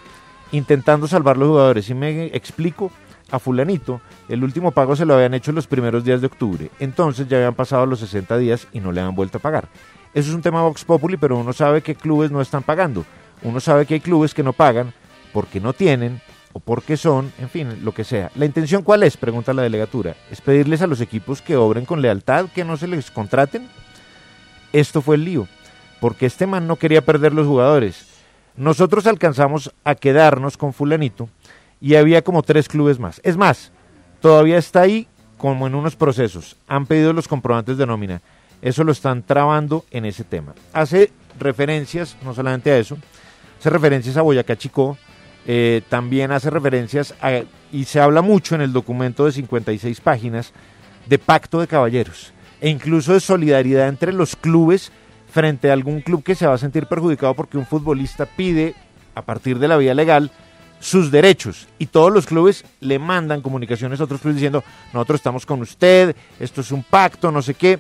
[0.51, 1.89] intentando salvar los jugadores.
[1.89, 2.91] Y me explico,
[3.31, 6.69] a fulanito, el último pago se lo habían hecho los primeros días de octubre.
[6.79, 9.67] Entonces ya habían pasado los 60 días y no le han vuelto a pagar.
[10.13, 13.05] Eso es un tema Vox Populi, pero uno sabe que clubes no están pagando.
[13.41, 14.93] Uno sabe que hay clubes que no pagan
[15.33, 16.21] porque no tienen
[16.53, 18.31] o porque son, en fin, lo que sea.
[18.35, 19.17] ¿La intención cuál es?
[19.17, 20.15] Pregunta la delegatura.
[20.31, 23.67] ¿Es pedirles a los equipos que obren con lealtad, que no se les contraten?
[24.71, 25.47] Esto fue el lío,
[25.99, 28.05] porque este man no quería perder los jugadores.
[28.55, 31.27] Nosotros alcanzamos a quedarnos con fulanito
[31.81, 33.19] y había como tres clubes más.
[33.23, 33.71] Es más,
[34.21, 36.55] todavía está ahí como en unos procesos.
[36.67, 38.21] Han pedido los comprobantes de nómina.
[38.61, 40.53] Eso lo están trabando en ese tema.
[40.71, 42.97] Hace referencias, no solamente a eso,
[43.59, 44.97] hace referencias a Boyacá Chicó,
[45.47, 50.53] eh, también hace referencias a, y se habla mucho en el documento de 56 páginas
[51.07, 54.91] de pacto de caballeros e incluso de solidaridad entre los clubes
[55.29, 58.75] frente a algún club que se va a sentir perjudicado porque un futbolista pide
[59.15, 60.31] a partir de la vía legal
[60.79, 65.45] sus derechos y todos los clubes le mandan comunicaciones a otros clubes diciendo nosotros estamos
[65.45, 67.79] con usted, esto es un pacto, no sé qué.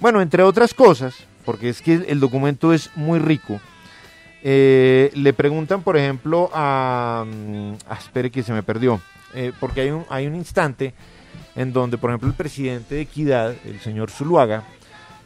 [0.00, 3.60] Bueno, entre otras cosas, porque es que el documento es muy rico,
[4.50, 7.22] eh, le preguntan, por ejemplo, a...
[7.26, 8.98] mm, ah, espere que se me perdió,
[9.34, 10.94] eh, porque hay un, hay un instante
[11.54, 14.62] en donde, por ejemplo, el presidente de Equidad, el señor Zuluaga,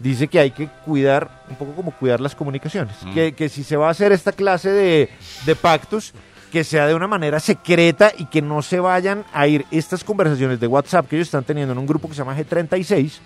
[0.00, 3.14] dice que hay que cuidar, un poco como cuidar las comunicaciones, Mm.
[3.14, 5.08] que, que si se va a hacer esta clase de,
[5.46, 6.12] de pactos,
[6.50, 10.58] que sea de una manera secreta y que no se vayan a ir estas conversaciones
[10.58, 13.20] de WhatsApp que ellos están teniendo en un grupo que se llama G36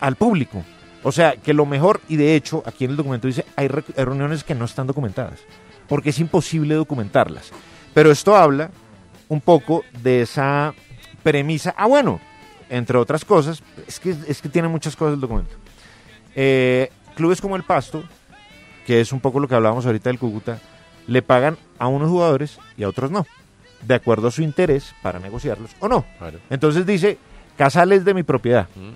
[0.00, 0.62] al público.
[1.04, 3.84] O sea, que lo mejor, y de hecho, aquí en el documento dice, hay, re-
[3.96, 5.40] hay reuniones que no están documentadas,
[5.88, 7.50] porque es imposible documentarlas.
[7.92, 8.70] Pero esto habla
[9.28, 10.74] un poco de esa
[11.22, 11.74] premisa.
[11.76, 12.20] Ah, bueno,
[12.70, 15.54] entre otras cosas, es que, es que tiene muchas cosas el documento.
[16.34, 18.04] Eh, clubes como el Pasto,
[18.86, 20.58] que es un poco lo que hablábamos ahorita del Cúcuta,
[21.06, 23.26] le pagan a unos jugadores y a otros no,
[23.82, 26.04] de acuerdo a su interés para negociarlos o no.
[26.48, 27.18] Entonces dice,
[27.56, 28.90] Casal es de mi propiedad Mm.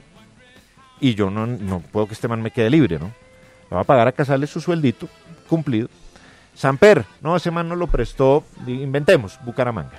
[1.01, 3.13] Y yo no, no puedo que este man me quede libre, ¿no?
[3.71, 5.09] Le va a pagar a Casales su sueldito
[5.49, 5.89] cumplido.
[6.55, 9.99] Samper, no, ese man no lo prestó, inventemos, Bucaramanga.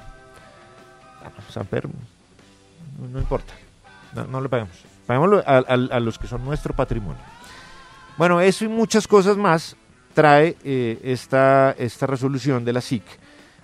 [1.23, 1.93] Ah, Samper, no,
[3.11, 3.53] no importa,
[4.29, 4.75] no, le pagamos.
[5.45, 5.57] A-
[5.95, 7.21] a los que son nuestro patrimonio.
[8.17, 9.75] Bueno, eso y muchas cosas más
[10.15, 13.03] trae eh, esta, esta resolución de la SIC,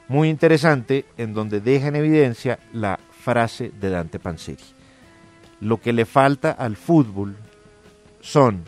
[0.07, 4.63] muy interesante, en donde deja en evidencia la frase de Dante Panzeri.
[5.63, 7.37] Lo que le falta al fútbol
[8.19, 8.65] son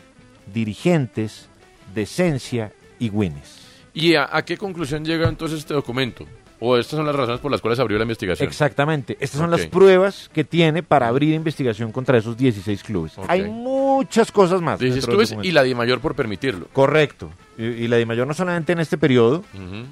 [0.54, 1.50] dirigentes,
[1.94, 3.68] decencia y wins.
[3.94, 6.26] ¿Y a, a qué conclusión llega entonces este documento?
[6.60, 8.48] ¿O estas son las razones por las cuales abrió la investigación?
[8.48, 9.18] Exactamente.
[9.20, 13.14] Estas son las pruebas que tiene para abrir investigación contra esos 16 clubes.
[13.28, 14.80] Hay muchas cosas más.
[14.80, 16.68] 16 dentro del clubes y la de mayor por permitirlo.
[16.72, 17.30] Correcto.
[17.58, 19.44] Y, y la de mayor no solamente en este periodo,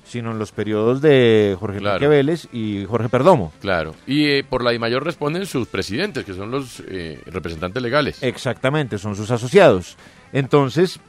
[0.05, 1.95] sino en los periodos de Jorge Claro.
[1.95, 3.51] Enrique Vélez y Jorge Perdomo.
[3.61, 3.95] Claro.
[4.07, 8.21] Y eh, por la de mayor responden sus presidentes, que son los eh, representantes legales.
[8.23, 9.97] Exactamente, son sus asociados.
[10.31, 10.99] Entonces,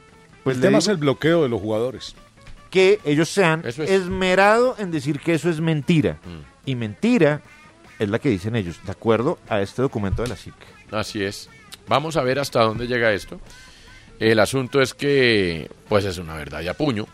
[0.43, 2.15] pues el tema es el bloqueo de los jugadores.
[2.75, 3.79] Que ellos se han es.
[3.79, 6.19] esmerado en decir que eso es mentira.
[6.25, 6.69] Mm.
[6.69, 7.41] Y mentira
[7.97, 10.53] es la que dicen ellos, de acuerdo a este documento de la SIC.
[10.91, 11.49] Así es.
[11.87, 13.39] Vamos a ver hasta dónde llega esto.
[14.19, 17.07] El asunto es que, pues es una verdad y a puño.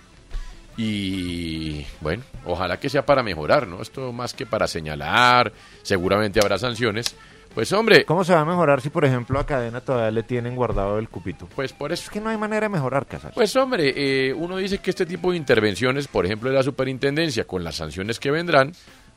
[0.78, 3.84] Y bueno, ojalá que sea para mejorar, ¿no?
[3.84, 7.15] Esto más que para señalar, seguramente habrá sanciones.
[7.54, 10.56] Pues hombre, ¿Cómo se va a mejorar si, por ejemplo, a Cadena todavía le tienen
[10.56, 11.48] guardado el cupito?
[11.54, 13.34] pues por eso Es que no hay manera de mejorar, Casas.
[13.34, 17.44] Pues hombre, eh, uno dice que este tipo de intervenciones, por ejemplo de la superintendencia,
[17.46, 18.72] con las sanciones que vendrán,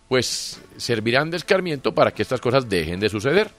[0.08, 3.50] pues servirán de escarmiento para que estas cosas dejen de suceder.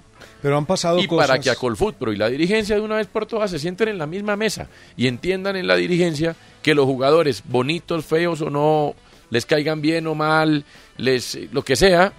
[0.42, 1.28] Pero han pasado Y cosas.
[1.28, 3.98] para que a Colfutpro y la dirigencia de una vez por todas se sienten en
[3.98, 8.94] la misma mesa y entiendan en la dirigencia que los jugadores, bonitos, feos o no,
[9.30, 10.66] les caigan bien o mal,
[10.98, 12.14] les lo que sea,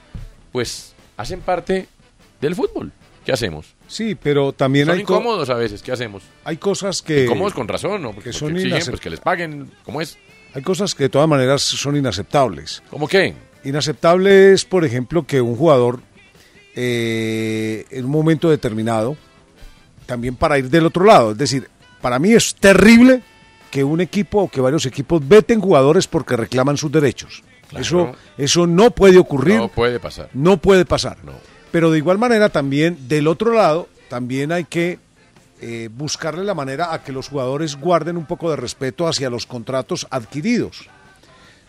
[0.53, 1.87] pues hacen parte
[2.41, 2.93] del fútbol.
[3.25, 3.75] ¿Qué hacemos?
[3.89, 6.23] Sí, pero también Son hay, incómodos a veces, ¿qué hacemos?
[6.45, 7.25] hay cosas que.
[7.25, 8.13] Incómodos con razón, ¿no?
[8.13, 10.17] Porque, que son porque exigen, pues que les paguen, ¿cómo es?
[10.55, 12.83] Hay cosas que de todas maneras son inaceptables.
[12.89, 13.35] ¿Cómo qué?
[13.65, 16.01] Inaceptable es, por ejemplo, que un jugador
[16.77, 19.17] eh, en un momento determinado,
[20.07, 21.69] también para ir del otro lado, es decir,
[22.01, 23.23] para mí es terrible
[23.71, 27.43] que un equipo o que varios equipos veten jugadores porque reclaman sus derechos.
[27.69, 27.83] Claro.
[27.83, 30.29] Eso, eso no puede ocurrir, No puede pasar.
[30.33, 31.19] no puede pasar.
[31.25, 31.33] No.
[31.77, 34.99] Pero de igual manera también, del otro lado, también hay que
[35.61, 39.45] eh, buscarle la manera a que los jugadores guarden un poco de respeto hacia los
[39.45, 40.89] contratos adquiridos.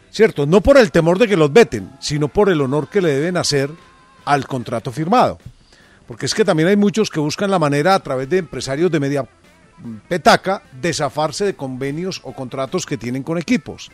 [0.09, 0.45] ¿Cierto?
[0.45, 3.35] No por el temor de que los veten, sino por el honor que le deben
[3.35, 3.69] hacer
[4.23, 5.39] al contrato firmado.
[6.07, 9.01] Porque es que también hay muchos que buscan la manera a través de empresarios de
[9.01, 13.91] media mm, petaca de zafarse de convenios o contratos que tienen con equipos.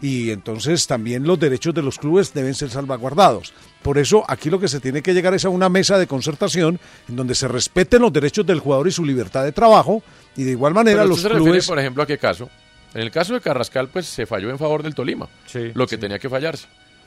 [0.00, 3.52] Y entonces también los derechos de los clubes deben ser salvaguardados.
[3.82, 6.78] Por eso aquí lo que se tiene que llegar es a una mesa de concertación
[7.08, 10.02] en donde se respeten los derechos del jugador y su libertad de trabajo
[10.36, 12.50] y de igual manera Pero los se refiere, clubes por ejemplo, a qué caso?
[12.92, 15.28] En el caso de Carrascal, pues se falló en favor del Tolima.
[15.46, 16.66] Sí, lo que tenía que fallarse.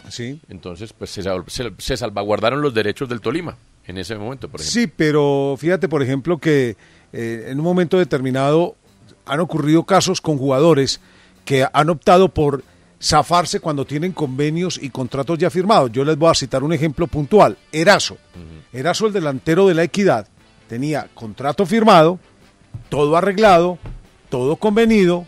[0.09, 0.39] Sí.
[0.49, 4.81] Entonces, pues se, se- se salvaguardaron los derechos del Tolima en ese momento, por ejemplo.
[4.81, 6.75] Sí, pero fíjate, por ejemplo, que
[7.13, 8.75] eh, en un momento determinado
[9.25, 10.99] han ocurrido casos con jugadores
[11.45, 12.63] que han optado por
[13.01, 15.91] zafarse cuando tienen convenios y contratos ya firmados.
[15.91, 17.57] Yo les voy a citar un ejemplo puntual.
[17.71, 18.17] Eraso.
[18.73, 20.27] Eraso, el delantero de la Equidad,
[20.67, 22.19] tenía contrato firmado,
[22.89, 23.77] todo arreglado,
[24.29, 25.25] todo convenido,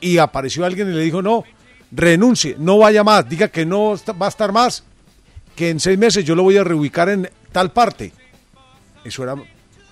[0.00, 1.44] y apareció alguien y le dijo, no,
[1.90, 4.84] renuncie, no vaya más, diga que no va a estar más,
[5.56, 8.12] que en seis meses yo lo voy a reubicar en tal parte.
[9.04, 9.34] Eso era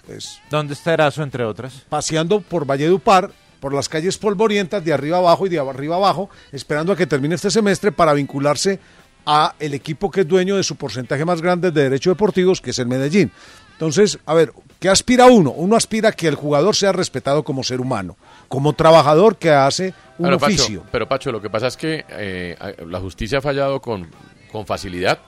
[0.07, 1.87] pues, ¿Dónde está Erazo, entre otras?
[1.89, 3.31] paseando por Valledupar,
[3.63, 7.37] por las calles polvorientas, de arriba abajo y de arriba abajo, esperando a que termine
[7.37, 8.81] este semestre para vincularse
[9.25, 12.71] a el equipo que es dueño de su porcentaje más grande de derechos deportivos, que
[12.71, 13.31] es el Medellín.
[13.75, 15.53] Entonces, a ver, ¿qué aspira uno?
[15.53, 18.17] Uno aspira a que el jugador sea respetado como ser humano,
[18.49, 20.85] como trabajador que hace un Pacho, oficio.
[20.91, 22.57] pero Pacho, lo que pasa es que eh,
[22.89, 24.09] la justicia ha fallado con,
[24.51, 25.21] con facilidad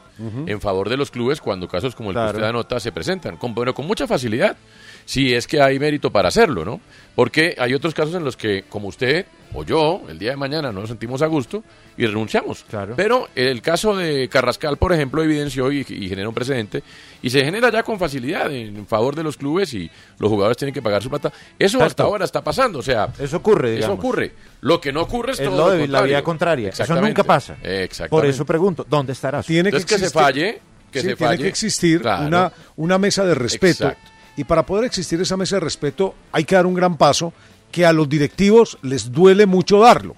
[0.46, 2.30] en favor de los clubes cuando casos como el Claro.
[2.32, 4.56] que usted anota se presentan, con, pero con mucha facilidad,
[5.04, 6.80] si es que hay mérito para hacerlo, ¿no?
[7.14, 10.72] Porque hay otros casos en los que, como usted o yo, el día de mañana
[10.72, 11.62] no nos sentimos a gusto
[11.96, 12.66] y renunciamos.
[12.96, 16.82] Pero el caso de Carrascal, por ejemplo, evidenció y, y genera un precedente
[17.22, 19.88] y se genera ya con facilidad en favor de los clubes y
[20.18, 21.32] los jugadores tienen que pagar su plata.
[21.56, 24.32] Eso hasta ahora está pasando, o sea, Eso ocurre, eso ocurre.
[24.62, 26.08] Lo que no ocurre es, Es todo lo de la contrario.
[26.08, 26.68] vía contraria.
[26.70, 27.56] Eso nunca pasa.
[27.62, 28.10] Exactamente.
[28.10, 29.46] Por eso pregunto, ¿dónde Erazo?
[29.46, 31.42] Tiene Entonces, que se falle, que Sí, se tiene falle.
[31.44, 32.26] que existir Claro.
[32.26, 33.84] una, una mesa de respeto.
[33.84, 34.10] Exacto.
[34.36, 37.32] Y para poder existir esa mesa de respeto hay que dar un gran paso
[37.70, 40.14] que a los directivos les duele mucho darlo,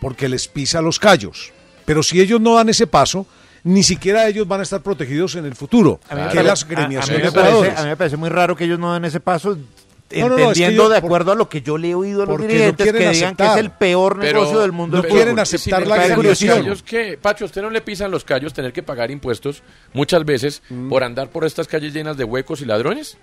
[0.00, 1.52] porque les pisa los callos.
[1.84, 3.26] Pero si ellos no dan ese paso,
[3.64, 6.66] ni siquiera ellos van a estar protegidos en el futuro, A mí, que las a-
[6.66, 9.20] a mí gremiaciones parece, a mí me parece muy raro que ellos no den ese
[9.20, 9.64] paso, no, es
[10.08, 12.40] que entendiendo yo- de por- acuerdo a lo que yo le he oído a los
[12.40, 14.96] dirigentes que digan que es el peor Pero- negocio del mundo.
[14.96, 15.38] no quieren fútbol.
[15.40, 19.62] aceptar la callos que, Pacho, usted no le pisan los callos tener que pagar impuestos
[19.92, 20.88] muchas veces Mm.
[20.88, 23.18] por andar por estas calles llenas de huecos y ladrones.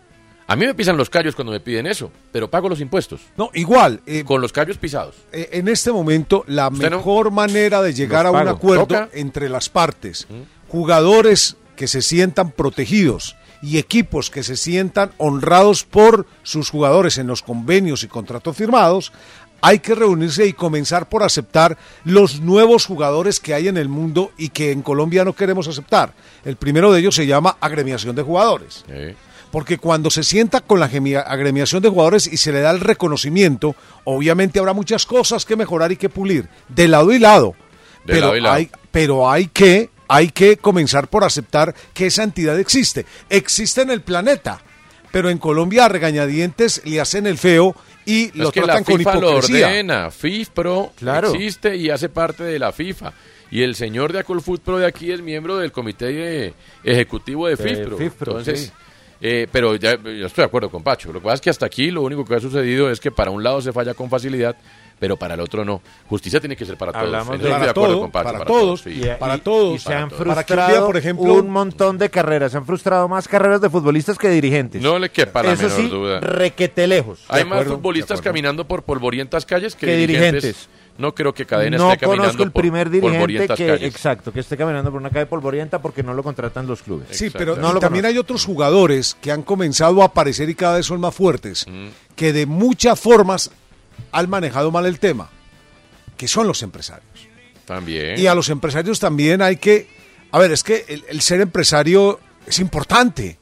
[0.49, 3.19] A mí me pisan los callos cuando me piden eso, pero pago los impuestos.
[3.35, 3.99] No, igual.
[4.05, 5.15] eh, Con los callos pisados.
[5.33, 9.09] eh, en este momento la mejor manera de llegar Los a un acuerdo Toca.
[9.13, 10.25] entre las partes,
[10.69, 17.27] jugadores que se sientan protegidos y equipos que se sientan honrados por sus jugadores en
[17.27, 19.11] los convenios y contratos firmados,
[19.61, 24.31] hay que reunirse y comenzar por aceptar los nuevos jugadores que hay en el mundo
[24.37, 26.13] y que en Colombia no queremos aceptar.
[26.45, 28.85] El primero de ellos se llama agremiación de jugadores.
[29.51, 33.75] Porque cuando se sienta con la agremiación de jugadores y se le da el reconocimiento,
[34.03, 37.55] obviamente habrá muchas cosas que mejorar y que pulir, de lado y lado.
[38.05, 38.55] De pero, lado y lado.
[38.55, 43.05] Hay, pero hay que hay que comenzar por aceptar que esa entidad existe.
[43.29, 44.61] Existe en el planeta,
[45.11, 48.83] pero en Colombia a regañadientes le hacen el feo y lo es que la tratan
[48.85, 49.67] con lo hipocresía.
[49.67, 51.33] ordena, FIFPro Claro.
[51.33, 53.11] existe y hace parte de la FIFA.
[53.51, 56.53] Y el señor de Acolfutpro de aquí es miembro del comité de-
[56.85, 57.97] ejecutivo de FIFPro.
[57.97, 58.71] FIFPro, Entonces, sí.
[59.21, 61.11] Eh, pero ya yo estoy de acuerdo con Pacho.
[61.11, 63.31] Lo que pasa es que hasta aquí lo único que ha sucedido es que para
[63.31, 64.55] un lado se falla con facilidad,
[64.99, 65.81] pero para el otro no.
[66.09, 67.05] Justicia tiene que ser para todos.
[67.05, 69.01] Hablamos de- Para de acuerdo todo, con Pacho, para todos, sí.
[69.19, 69.75] para todos.
[69.75, 72.51] Y se han Para un día, frustrado por ejemplo, un montón de carreras.
[72.51, 74.81] Se han frustrado más carreras de futbolistas que dirigentes.
[74.81, 76.19] No le quepa la Eso menor sí, duda.
[76.19, 77.19] requete lejos.
[77.29, 80.43] Hay más futbolistas caminando por polvorientas calles que, Que dirigentes.
[80.43, 80.69] dirigentes.
[80.97, 83.81] No creo que Cadena no esté caminando conozco el por primer dirigente que, calles.
[83.83, 87.07] exacto, que esté caminando por una calle polvorienta porque no lo contratan los clubes.
[87.11, 88.07] Sí, pero no lo también conozco.
[88.15, 91.87] hay otros jugadores que han comenzado a aparecer y cada vez son más fuertes, Mm.
[92.15, 93.51] que de muchas formas
[94.11, 95.29] han manejado mal el tema,
[96.17, 97.27] que son los empresarios.
[97.65, 98.17] También.
[98.19, 99.87] Y a los empresarios también hay que...
[100.31, 103.37] A ver, es que el, el ser empresario es importante.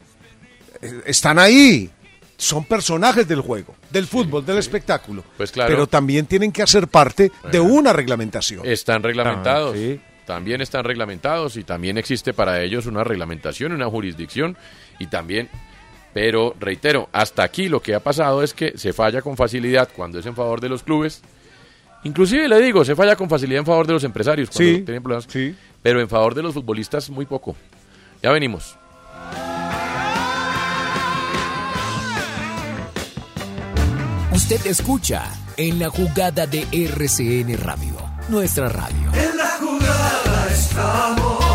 [0.82, 1.90] Eh, Están ahí.
[2.38, 5.24] Son personajes del juego, del fútbol, del espectáculo.
[5.38, 5.70] Pues claro.
[5.72, 8.66] Pero también tienen que hacer parte de una reglamentación.
[8.66, 9.74] Están reglamentados.
[9.74, 10.02] Ah, sí.
[10.26, 14.58] También están reglamentados y también existe para ellos una reglamentación, una jurisdicción
[14.98, 15.50] y también,
[16.14, 20.18] pero reitero, hasta aquí lo que ha pasado es que se falla con facilidad cuando
[20.18, 21.22] es en favor de los clubes.
[22.04, 25.04] Inclusive le digo, se falla con facilidad en favor de los empresarios cuando Sí, tienen
[25.04, 25.28] problemas,
[25.82, 27.56] pero en favor de los futbolistas muy poco.
[28.24, 28.78] Ya venimos.
[34.48, 35.24] Usted escucha
[35.58, 37.96] en la jugada de RCN Radio,
[38.30, 39.12] nuestra radio.
[39.12, 41.55] En la jugada estamos,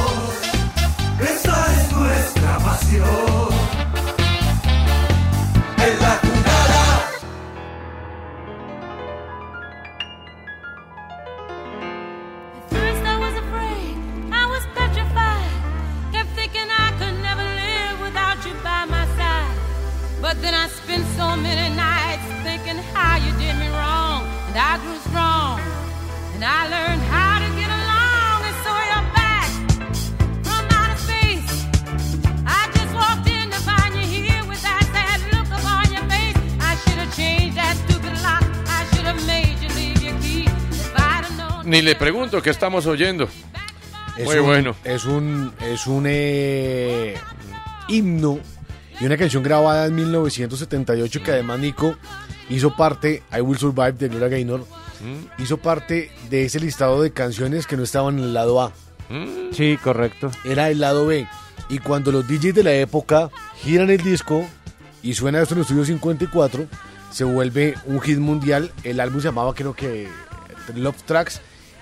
[42.30, 43.28] Pregunto qué estamos oyendo.
[44.16, 44.76] Es Muy un- bueno.
[44.84, 47.16] Es un, es un eh,
[47.88, 48.38] himno
[49.00, 51.96] y una canción grabada en 1978 que además Nico
[52.48, 54.60] hizo parte, I Will Survive de Gloria Gaynor,
[55.00, 55.42] Mm.
[55.42, 58.68] hizo parte de ese listado de canciones que no estaban en el lado A.
[59.08, 59.52] Mm.
[59.52, 60.30] Sí, correcto.
[60.44, 61.26] Era el lado B.
[61.68, 64.46] Y cuando los DJs de la época giran el disco
[65.02, 66.66] y suena esto en el estudio 54,
[67.10, 68.70] se vuelve un hit mundial.
[68.84, 70.06] El álbum se llamaba, creo que,
[70.76, 71.40] Love Tracks.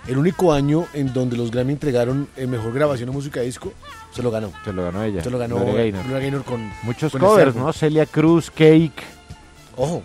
[0.08, 3.72] El único año en donde los Grammy entregaron el mejor grabación de música disco,
[4.14, 4.52] se lo ganó.
[4.64, 5.22] Se lo ganó ella.
[5.22, 6.02] Se lo ganó Gloria Gaynor.
[6.04, 7.54] Gloria Gaynor con Muchos con covers.
[7.54, 7.72] ¿no?
[7.72, 9.02] Celia Cruz, Cake.
[9.76, 10.02] Ojo,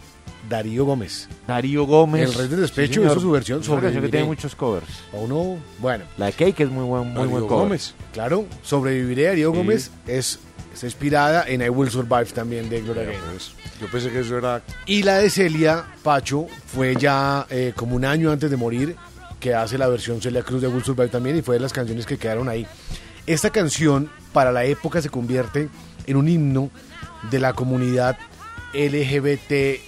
[0.50, 1.30] Darío Gómez.
[1.48, 2.30] Darío Gómez.
[2.30, 3.12] El Rey del Despecho Sí, señor.
[3.12, 4.86] hizo su versión Es sobre que tiene muchos covers.
[5.14, 6.04] O no, bueno.
[6.18, 7.64] La de Cake es muy buen, muy Darío buen cover.
[7.66, 7.96] Gómez.
[8.12, 9.58] Claro, Sobreviviré Darío Sí.
[9.58, 10.40] Gómez es,
[10.74, 13.24] es inspirada en I Will Survive también de Gloria Gaynor.
[13.32, 14.62] pues, Yo pensé que eso era.
[14.86, 18.96] Y la de Celia Pacho fue ya eh, como un año antes de morir,
[19.44, 22.06] que hace la versión Celia Cruz de Will Survive también, y fue de las canciones
[22.06, 22.66] que quedaron ahí.
[23.28, 25.68] Esta canción, para la época, se convierte
[26.08, 26.72] en un himno
[27.30, 28.18] de la comunidad
[28.74, 29.82] LGBTIQ.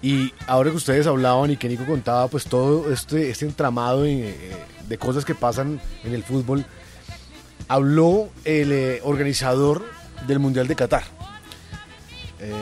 [0.00, 4.30] Y ahora que ustedes hablaban y que Nico contaba, pues todo este, este entramado de,
[4.30, 4.56] eh,
[4.88, 6.64] de cosas que pasan en el fútbol,
[7.68, 9.84] habló el eh, organizador
[10.26, 11.04] del Mundial de Qatar,
[12.40, 12.52] eh,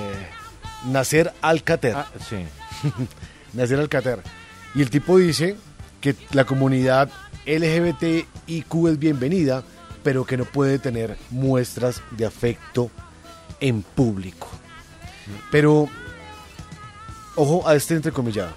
[0.86, 1.94] Nasser Al-Qatar.
[1.94, 2.44] Ah, sí.
[3.52, 4.22] Nasser Al-Qatar.
[4.74, 5.56] Y el tipo dice
[6.00, 7.10] que la comunidad
[7.46, 9.62] LGBTIQ es bienvenida,
[10.02, 12.90] pero que no puede tener muestras de afecto
[13.60, 14.48] en público.
[15.50, 15.88] Pero,
[17.36, 18.52] ojo a este entrecomillado.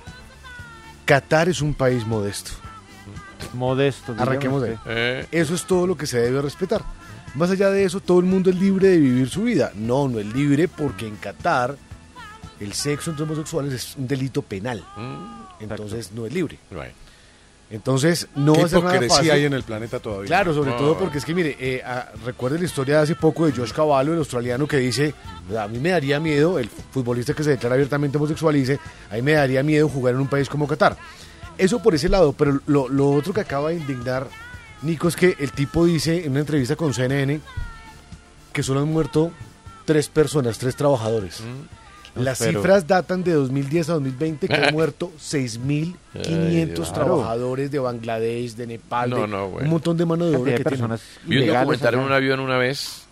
[1.06, 2.52] Qatar es un país modesto.
[3.54, 4.16] Modesto.
[4.18, 4.78] Arranquemos de ahí.
[4.88, 5.28] Eh.
[5.32, 6.82] Eso es todo lo que se debe respetar.
[7.36, 9.72] Más allá de eso, todo el mundo es libre de vivir su vida.
[9.76, 11.78] No, no es libre porque en Qatar
[12.60, 14.84] el sexo entre homosexuales es un delito penal.
[15.60, 16.60] Entonces no es libre.
[17.70, 19.32] Entonces no ¿Qué va a ser nada hipocresía fácil.
[19.32, 20.28] hay en el planeta todavía?
[20.28, 23.48] Claro, sobre todo porque es que, mire, eh, ah, recuerde la historia de hace poco
[23.48, 25.16] de Josh Cavallo, el australiano, que dice,
[25.58, 28.80] a mí me daría miedo, el futbolista que se declara abiertamente homosexual, dice,
[29.10, 30.96] a mí me daría miedo jugar en un país como Qatar.
[31.58, 34.28] Eso por ese lado, pero lo, lo otro que acaba de indignar
[34.82, 37.40] Nico es que el tipo dice en una entrevista con CNN
[38.54, 39.32] que solo han muerto
[39.86, 41.42] tres personas, tres trabajadores.
[42.16, 45.94] Las Pero- cifras datan de 2010 a 2020 que han muerto 6.500
[46.88, 49.66] Ay, trabajadores de Bangladesh, de Nepal, No, de no, güey.
[49.66, 52.58] un montón de mano de obra que personas Vi un documental en un avión una
[52.58, 53.05] vez.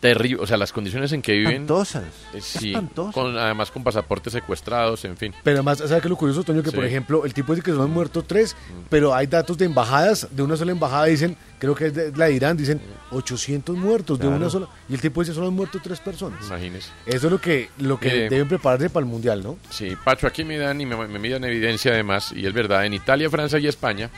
[0.00, 0.42] Terrible.
[0.42, 1.52] O sea, las condiciones en que viven.
[1.54, 2.04] Espantosas.
[2.32, 3.14] eh, sí, Espantosas.
[3.14, 5.34] con, además con pasaportes secuestrados, en fin.
[5.42, 6.62] Pero además, ¿sabes qué es lo curioso, Toño?
[6.62, 6.76] Que, Sí.
[6.76, 8.54] por ejemplo, el tipo dice que solo han muerto tres,
[8.88, 12.26] pero hay datos de embajadas, de una sola embajada dicen, creo que es de la
[12.26, 12.80] de Irán, dicen
[13.10, 14.68] 800 muertos de una sola.
[14.88, 16.46] Y el tipo dice, solo han muerto tres personas.
[16.46, 16.90] Imagínese.
[17.04, 18.28] Eso es lo que, lo que Mire.
[18.28, 19.56] deben prepararse para el Mundial, ¿no?
[19.70, 22.94] Sí, Pacho, aquí me dan y me, me midan evidencia además, y es verdad, en
[22.94, 24.10] Italia, Francia y España,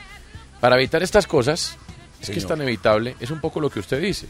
[0.59, 1.75] para evitar estas cosas,
[2.21, 2.49] es que es Señor.
[2.49, 4.27] tan evitable, es un poco lo que usted dice.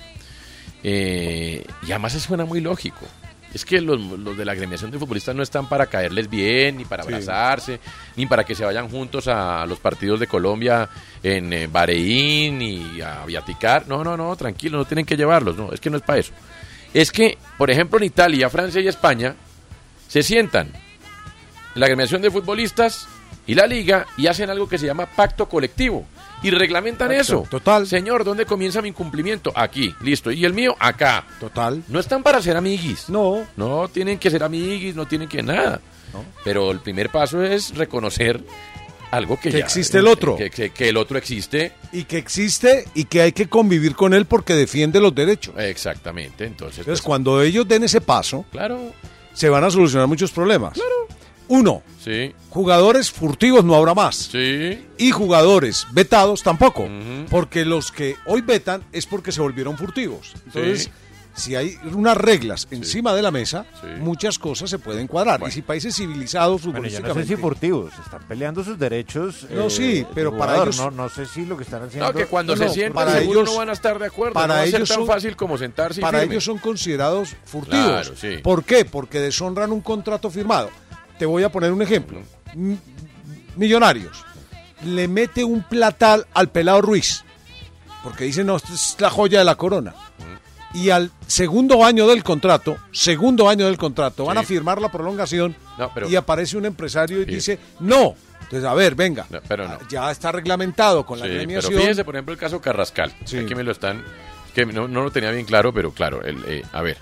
[0.83, 3.05] Eh, y además eso suena muy lógico.
[3.53, 6.85] Es que los, los de la agremiación de futbolistas no están para caerles bien, ni
[6.85, 7.09] para Sí.
[7.09, 7.81] abrazarse,
[8.15, 10.87] ni para que se vayan juntos a los partidos de Colombia
[11.21, 13.87] en eh, Bahrein y a viaticar.
[13.89, 16.31] No, no, no, tranquilo, no tienen que llevarlos, no, es que no es para eso.
[16.93, 19.35] Es que, por ejemplo, en Italia, Francia y España
[20.07, 20.71] se sientan
[21.75, 23.05] la agremiación de futbolistas
[23.47, 26.05] y la liga y hacen algo que se llama pacto colectivo
[26.43, 27.45] y reglamentan eso.
[27.49, 27.87] total.
[27.87, 29.51] Señor, ¿dónde comienza mi incumplimiento?
[29.55, 30.31] Aquí, listo.
[30.31, 31.25] Y el mío, acá.
[31.39, 31.83] Total.
[31.87, 33.09] No están para ser amiguis.
[33.09, 33.45] No.
[33.55, 35.79] No tienen que ser amiguis, no tienen que nada.
[36.43, 38.43] Pero el primer paso es reconocer
[39.11, 40.35] algo que, Que ya- existe el otro.
[40.35, 41.73] Que, que- que el otro existe.
[41.91, 45.53] Y que existe y que hay que convivir con él porque defiende los derechos.
[45.57, 46.45] Exactamente.
[46.45, 48.91] Entonces, Entonces, pues, cuando ellos den ese paso, claro.
[49.33, 50.77] se van a solucionar muchos problemas.
[51.51, 54.15] Uno, Sí, jugadores furtivos no habrá más.
[54.15, 54.87] sí.
[54.97, 56.87] Y jugadores vetados tampoco.
[57.29, 60.33] Porque los que hoy vetan es porque se volvieron furtivos.
[60.45, 60.91] Entonces, Sí.
[61.33, 63.87] si hay unas reglas encima de la mesa, Sí.
[63.99, 65.41] muchas cosas se pueden cuadrar.
[65.45, 69.45] Y si países civilizados Bueno, yo no sé si furtivos, están peleando sus derechos.
[69.49, 72.07] No, eh, sí, el pero para ellos- No, no sé si lo que están haciendo...
[72.07, 74.05] No, que cuando No, se no, sientan para seguro ellos- no van a estar de
[74.05, 74.33] acuerdo.
[74.35, 76.33] para no va a ser ellos tan son- fácil como sentarse y para firme.
[76.33, 77.85] ellos son considerados furtivos.
[77.85, 78.37] Claro, sí.
[78.41, 78.85] ¿Por qué?
[78.85, 80.69] Porque deshonran un contrato firmado.
[81.21, 82.19] Te voy a poner un ejemplo.
[82.55, 82.79] M-
[83.55, 84.25] Millonarios.
[84.83, 87.23] Le mete un platal al pelado Ruiz.
[88.03, 89.93] Porque dice, no, esta es la joya de la corona.
[90.73, 95.55] Y al segundo año del contrato, segundo año del contrato, van a firmar la prolongación
[95.77, 97.31] No, pero- y aparece un empresario y Sí.
[97.35, 98.15] dice, no.
[98.41, 99.27] Entonces, a ver, venga.
[99.29, 99.77] No, pero no.
[99.89, 101.69] Ya está reglamentado con la Sí, agremiación.
[101.69, 103.13] Pero fíjense, por ejemplo, el caso Carrascal.
[103.25, 103.37] Sí.
[103.37, 104.03] Aquí me lo están.
[104.55, 106.23] que no, no lo tenía bien claro, pero claro.
[106.23, 106.97] El, eh, a ver.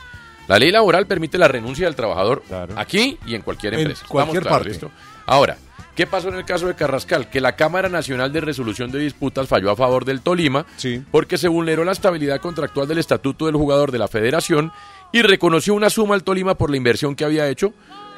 [0.49, 2.73] La ley laboral permite la renuncia del trabajador Claro.
[2.77, 4.05] aquí y en cualquier En empresa.
[4.07, 4.69] cualquier claros, parte.
[4.69, 4.91] ¿listo?
[5.25, 5.57] Ahora,
[5.95, 7.29] ¿Qué pasó en el caso de Carrascal?
[7.29, 10.65] Que la Cámara Nacional de Resolución de Disputas falló a favor del Tolima
[11.11, 14.71] porque se vulneró la estabilidad contractual del estatuto del jugador de la federación
[15.11, 17.73] y reconoció una suma al Tolima por la inversión que había hecho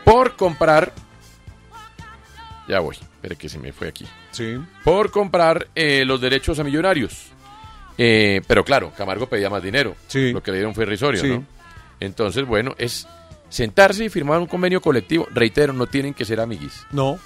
[0.06, 0.94] por comprar...
[2.68, 4.06] Ya voy, espere que se me fue aquí.
[4.32, 4.58] Sí.
[4.84, 7.30] Por comprar eh, los derechos a millonarios.
[7.98, 9.96] Eh, pero claro, Camargo pedía más dinero.
[10.14, 11.30] Lo que le dieron fue irrisorio, Sí.
[11.30, 11.46] ¿no?
[12.02, 13.08] Entonces, bueno, es
[13.48, 15.26] sentarse y firmar un convenio colectivo.
[15.34, 16.86] Reitero, no tienen que ser amiguis.
[16.92, 17.18] No.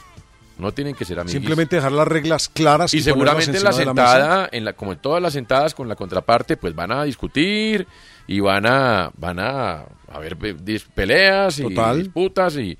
[0.58, 1.34] No tienen que ser amiguis.
[1.34, 5.00] Simplemente dejar las reglas claras y y, seguramente en la sentada, en la, como en
[5.00, 7.88] todas las sentadas con la contraparte, pues van a discutir
[8.28, 11.98] y van a van a haber dis- peleas y Total.
[12.04, 12.78] disputas y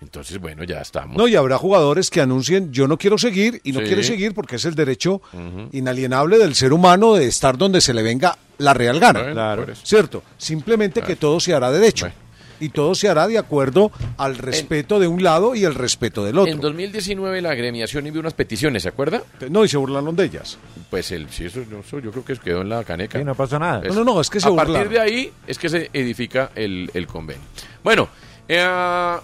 [0.00, 1.16] entonces bueno ya estamos.
[1.16, 3.86] No, y habrá jugadores que anuncien, yo no quiero seguir y no Sí.
[3.86, 5.22] quiere seguir porque es el derecho
[5.72, 9.20] inalienable del ser humano de estar donde se le venga la real gana.
[9.20, 9.66] Bueno, Claro.
[9.82, 10.22] ¿Cierto?
[10.38, 12.08] Simplemente que todo se hará derecho.
[12.60, 16.38] Y todo se hará de acuerdo al respeto de un lado y el respeto del
[16.38, 16.52] otro.
[16.52, 19.22] En 2019 la agremiación envió unas peticiones, ¿se acuerda?
[19.50, 20.56] No, y se burlaron de ellas.
[20.88, 23.18] Pues el, sí, eso, eso yo creo que quedó en la caneca.
[23.18, 23.82] Sí, no pasó nada.
[23.88, 26.90] No, no, no, es que se A partir de ahí es que se edifica el,
[26.94, 27.42] el convenio.
[27.82, 28.08] Bueno,
[28.46, 29.16] eh,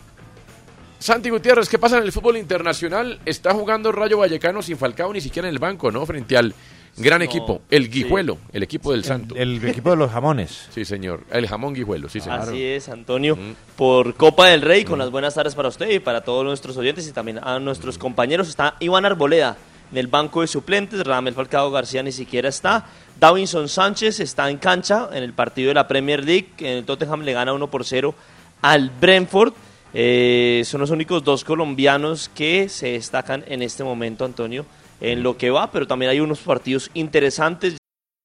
[1.00, 3.18] Santi Gutiérrez, ¿qué pasa en el fútbol internacional?
[3.24, 6.04] Está jugando Rayo Vallecano sin Falcao ni siquiera en el banco, ¿no?
[6.04, 6.54] Frente al
[6.98, 7.90] gran No, equipo, el sí.
[7.90, 9.34] Guijuelo, el equipo del Santo.
[9.34, 10.68] El equipo de los jamones.
[10.74, 11.24] Sí, señor.
[11.30, 12.40] El jamón Guijuelo, sí, señor.
[12.40, 13.38] Así es, Antonio,
[13.76, 17.08] por Copa del Rey, con las buenas tardes para usted y para todos nuestros oyentes
[17.08, 18.50] y también a nuestros compañeros.
[18.50, 19.56] Está Iván Arboleda
[19.90, 22.84] en el banco de suplentes, Ramel Falcao García ni siquiera está.
[23.18, 27.22] Davinson Sánchez está en cancha en el partido de la Premier League, en el Tottenham
[27.22, 28.14] le gana 1 por 0
[28.60, 29.54] al Brentford.
[29.92, 34.64] Eh, son los únicos dos colombianos que se destacan en este momento, Antonio,
[35.00, 37.79] en lo que va, pero también hay unos partidos interesantes.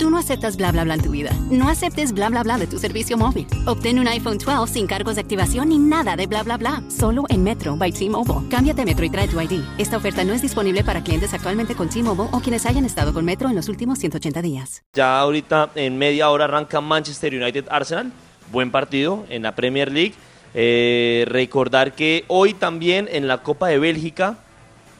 [0.00, 1.30] Tú no aceptas bla bla bla en tu vida.
[1.50, 3.46] No aceptes bla bla bla de tu servicio móvil.
[3.66, 6.82] Obtén un iPhone 12 sin cargos de activación ni nada de bla bla bla.
[6.88, 8.48] Solo en Metro by T-Mobile.
[8.48, 9.60] Cámbiate Metro y trae tu ID.
[9.76, 13.26] Esta oferta no es disponible para clientes actualmente con T-Mobile o quienes hayan estado con
[13.26, 14.82] Metro en los últimos 180 días.
[14.94, 18.10] Ya ahorita en media hora arranca Manchester United Arsenal.
[18.50, 20.14] Buen partido en la Premier League.
[20.54, 24.38] Eh, recordar que hoy también en la Copa de Bélgica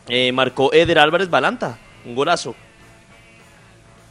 [0.08, 1.78] eh, marcó Eder Álvarez Balanta.
[2.04, 2.54] Un golazo.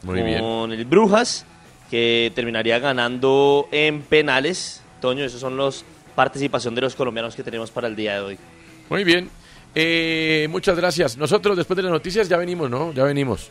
[0.02, 0.40] Muy bien.
[0.40, 1.44] Con el Brujas,
[1.90, 4.82] que terminaría ganando en penales.
[5.00, 5.84] Toño, esos son los
[6.14, 8.38] participación de los colombianos que tenemos para el día de hoy.
[8.88, 9.30] Muy bien.
[9.74, 11.16] Eh, muchas gracias.
[11.16, 12.92] Nosotros después de las noticias ya venimos, ¿no?
[12.92, 13.50] Ya venimos.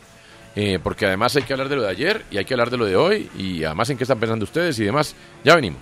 [0.56, 2.78] Eh, porque además hay que hablar de lo de ayer y hay que hablar de
[2.78, 5.16] lo de hoy y además en qué están pensando ustedes y demás.
[5.44, 5.82] Ya venimos.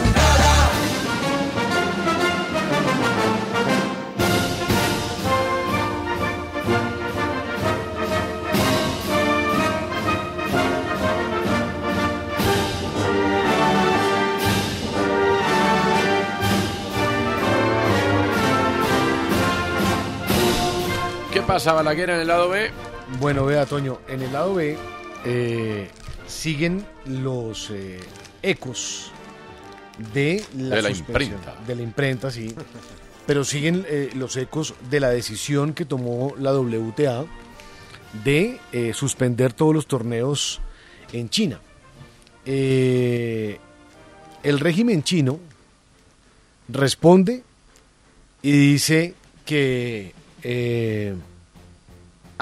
[21.51, 22.71] pasa, Balaguer, en el lado B?
[23.19, 24.77] Bueno, vea, Toño, en el lado B
[25.25, 25.89] eh,
[26.25, 27.99] siguen los eh,
[28.41, 29.11] ecos
[30.13, 31.61] de la, De la suspensión, imprenta.
[31.67, 32.55] De la imprenta, sí.
[33.27, 37.25] Pero siguen eh, los ecos de la decisión que tomó la WTA
[38.23, 40.61] de suspender todos los torneos
[41.11, 41.59] en China.
[42.45, 43.59] El
[44.41, 45.37] régimen chino
[46.69, 47.43] responde
[48.41, 50.13] y dice que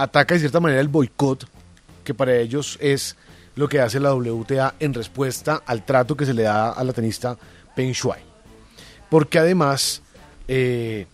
[0.01, 1.45] ataca de cierta manera el boicot,
[2.03, 3.15] que para ellos es
[3.55, 6.93] lo que hace la WTA en respuesta al trato que se le da a la
[6.93, 7.37] tenista
[7.75, 8.21] Peng Shuai.
[9.09, 10.01] Porque además
[10.47, 11.05] eh,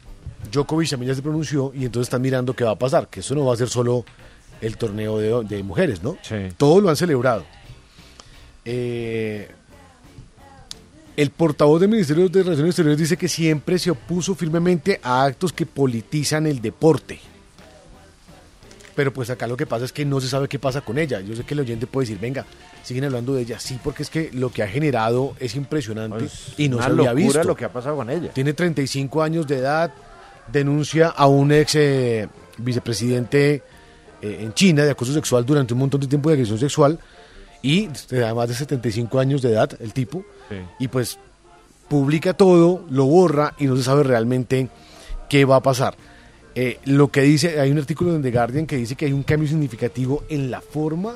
[0.52, 3.34] Djokovic también ya se pronunció y entonces están mirando qué va a pasar, que eso
[3.34, 4.06] no va a ser solo
[4.62, 6.18] el torneo de, de mujeres, ¿no?
[6.58, 7.44] Todos lo han celebrado.
[8.64, 9.50] Eh,
[11.18, 15.54] el portavoz del Ministerio de Relaciones Exteriores dice que siempre se opuso firmemente a actos
[15.54, 17.20] que politizan el deporte.
[18.96, 21.20] Pero pues acá lo que pasa es que no se sabe qué pasa con ella.
[21.20, 22.46] Yo sé que el oyente puede decir, venga,
[22.84, 23.60] siguen hablando de ella.
[23.60, 26.96] Sí, porque es que lo que ha generado es impresionante Pues, y no se había
[27.12, 27.44] locura visto.
[27.44, 28.30] lo que ha pasado con ella.
[28.32, 29.92] Tiene 35 años de edad,
[30.52, 33.64] denuncia a un ex eh, vicepresidente
[34.22, 36.98] eh, en China de acoso sexual durante un montón de tiempo de agresión sexual
[37.62, 40.24] y además de 75 años de edad el tipo
[40.80, 41.18] y pues
[41.90, 44.70] publica todo, lo borra y no se sabe realmente
[45.30, 45.96] qué va a pasar.
[46.56, 49.24] Eh, lo que dice, hay un artículo en The Guardian que dice que hay un
[49.24, 51.16] cambio significativo en la forma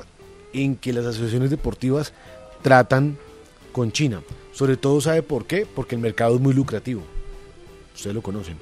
[0.52, 2.12] en que las asociaciones deportivas
[2.62, 3.16] tratan
[3.72, 4.20] con China.
[4.52, 5.66] Sobre todo, ¿sabe por qué?
[5.74, 7.02] Porque el mercado es muy lucrativo.
[7.94, 8.56] Ustedes lo conocen.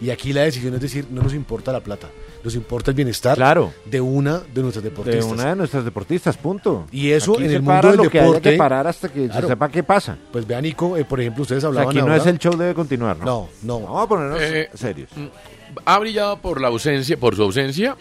[0.00, 2.08] Y aquí la decisión es decir, no nos importa la plata,
[2.42, 3.72] nos importa el bienestar Claro.
[3.84, 5.24] de una de nuestras De deportistas.
[5.26, 6.86] una de nuestras deportistas, punto.
[6.90, 8.50] Y eso Aquí en se el para mundo del lo que haya deporte.
[8.52, 9.42] que parar hasta que Claro.
[9.42, 10.16] se sepa qué pasa.
[10.32, 12.38] Pues vea, Nico, eh, por ejemplo, ustedes O sea, hablaban aquí no ahora- es el
[12.38, 13.24] show debe continuar, ¿no?
[13.24, 13.80] No, no.
[13.80, 15.10] Vamos a ponernos Eh, serios.
[15.84, 17.96] Ha brillado por la ausencia, por su ausencia,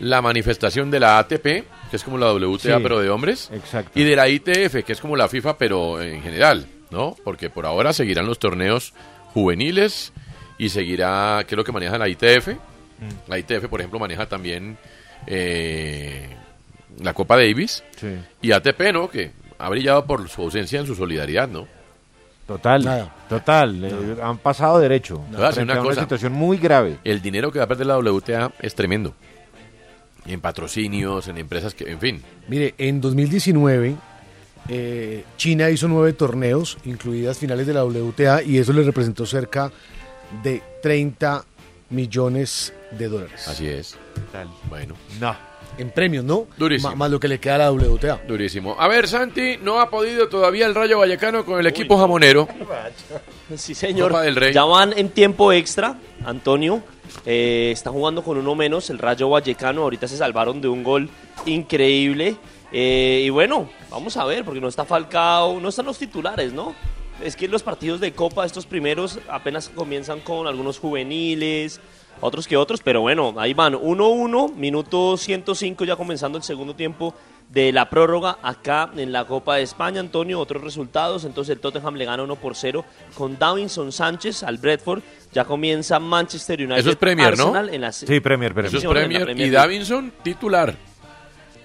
[0.00, 3.98] la manifestación de la ATP, que es como la WTA Sí, pero de hombres, exacto.
[3.98, 7.16] y de la ITF, que es como la FIFA pero en general, ¿no?
[7.24, 8.92] Porque por ahora seguirán los torneos
[9.32, 10.12] juveniles
[10.58, 12.48] y seguirá, ¿qué es lo que maneja la ITF?
[12.48, 13.28] Mm.
[13.28, 14.76] La ITF, por ejemplo, maneja también
[15.26, 16.28] eh,
[17.00, 18.08] la Copa Davis Sí.
[18.42, 19.08] y ATP, ¿no?
[19.08, 21.66] Que ha brillado por su ausencia en su solidaridad, ¿no?
[22.46, 23.84] Total, total.
[23.84, 25.22] eh, han pasado derecho.
[25.30, 26.00] Frente una a una cosa.
[26.02, 26.98] situación muy grave.
[27.04, 29.14] El dinero que va a perder la WTA es tremendo.
[30.26, 32.22] En patrocinios, en empresas que, en fin.
[32.48, 33.96] Mire, en 2019
[34.68, 39.70] eh, China hizo nueve torneos, incluidas finales de la WTA, y eso le representó cerca
[40.42, 41.44] de 30
[41.90, 43.46] millones de dólares.
[43.48, 43.96] Así es.
[44.68, 44.94] Bueno.
[45.20, 45.36] No.
[45.78, 46.46] En premios, ¿no?
[46.56, 46.94] Durísimo.
[46.94, 48.22] Más lo que le queda a la WTA.
[48.28, 48.76] Durísimo.
[48.78, 52.48] A ver, Santi, no ha podido todavía el Rayo Vallecano con el equipo jamonero.
[53.56, 54.10] Sí, señor.
[54.10, 54.54] Copa del Rey.
[54.54, 56.82] Ya van en tiempo extra, Antonio.
[57.26, 59.82] Eh, está jugando con uno menos, el Rayo Vallecano.
[59.82, 61.10] Ahorita se salvaron de un gol
[61.44, 62.36] increíble.
[62.72, 66.74] Eh, y bueno, vamos a ver, porque no está Falcao, no están los titulares, ¿no?
[67.22, 71.80] Es que los partidos de Copa, estos primeros, apenas comienzan con algunos juveniles,
[72.20, 77.14] otros que otros, pero bueno, ahí van 1-1, minuto 105 ya comenzando el segundo tiempo
[77.50, 81.94] de la prórroga acá en la Copa de España, Antonio, otros resultados, entonces el Tottenham
[81.94, 82.84] le gana 1 por 0
[83.14, 85.02] con Davinson Sánchez al Bradford,
[85.32, 87.56] ya comienza Manchester United Eso es Premier, ¿no?
[87.68, 88.66] En la Sí, Premier, Premier.
[88.66, 89.24] Eso es señor, en la Premier.
[89.26, 89.50] Premier Y.
[89.50, 90.74] Davinson, titular.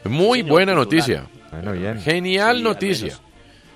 [0.05, 0.85] Muy señor, buena titular.
[0.85, 1.27] noticia.
[1.51, 1.99] Bueno, bien.
[2.01, 3.19] Genial Sí, al noticia.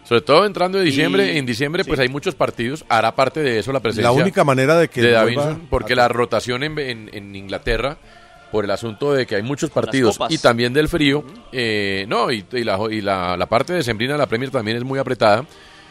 [0.04, 1.34] Sobre todo entrando en diciembre.
[1.34, 2.84] Y- En diciembre, pues hay muchos partidos.
[2.90, 4.04] Hará parte de eso la presencia.
[4.04, 7.36] La única manera de que de vuelva Davinson, porque a- la rotación en, en- en
[7.36, 7.98] Inglaterra,
[8.52, 12.46] por el asunto de que hay muchos partidos y también del frío, eh, no, y,
[12.52, 15.46] y la, y la, la parte de Sembrina de la Premier también es muy apretada,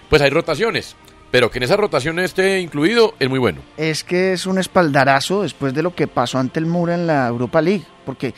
[0.09, 0.95] pues hay rotaciones.
[1.33, 3.63] Pero que en esa rotación esté incluido es muy bueno.
[3.79, 7.27] es que es un espaldarazo después de lo que pasó ante el Mura en la
[7.27, 8.35] Europa League, porque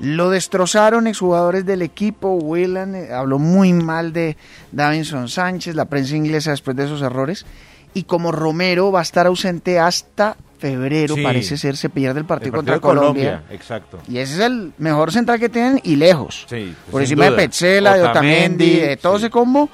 [0.00, 4.36] lo destrozaron exjugadores del equipo, Whelan eh, habló muy mal de
[4.72, 7.46] Davinson Sánchez, la prensa inglesa después de esos errores,
[7.94, 11.22] y como Romero va a estar ausente hasta febrero, Sí.
[11.22, 13.44] parece ser, se pierde el partido, El partido contra Colombia.
[13.50, 14.00] Exacto.
[14.08, 16.46] Y ese es el mejor central que tienen y lejos.
[16.48, 17.36] Sí, Por sin encima duda.
[17.36, 19.24] de Petzela, de Otamendi, Otamendi, de todo sí.
[19.24, 19.68] ese combo.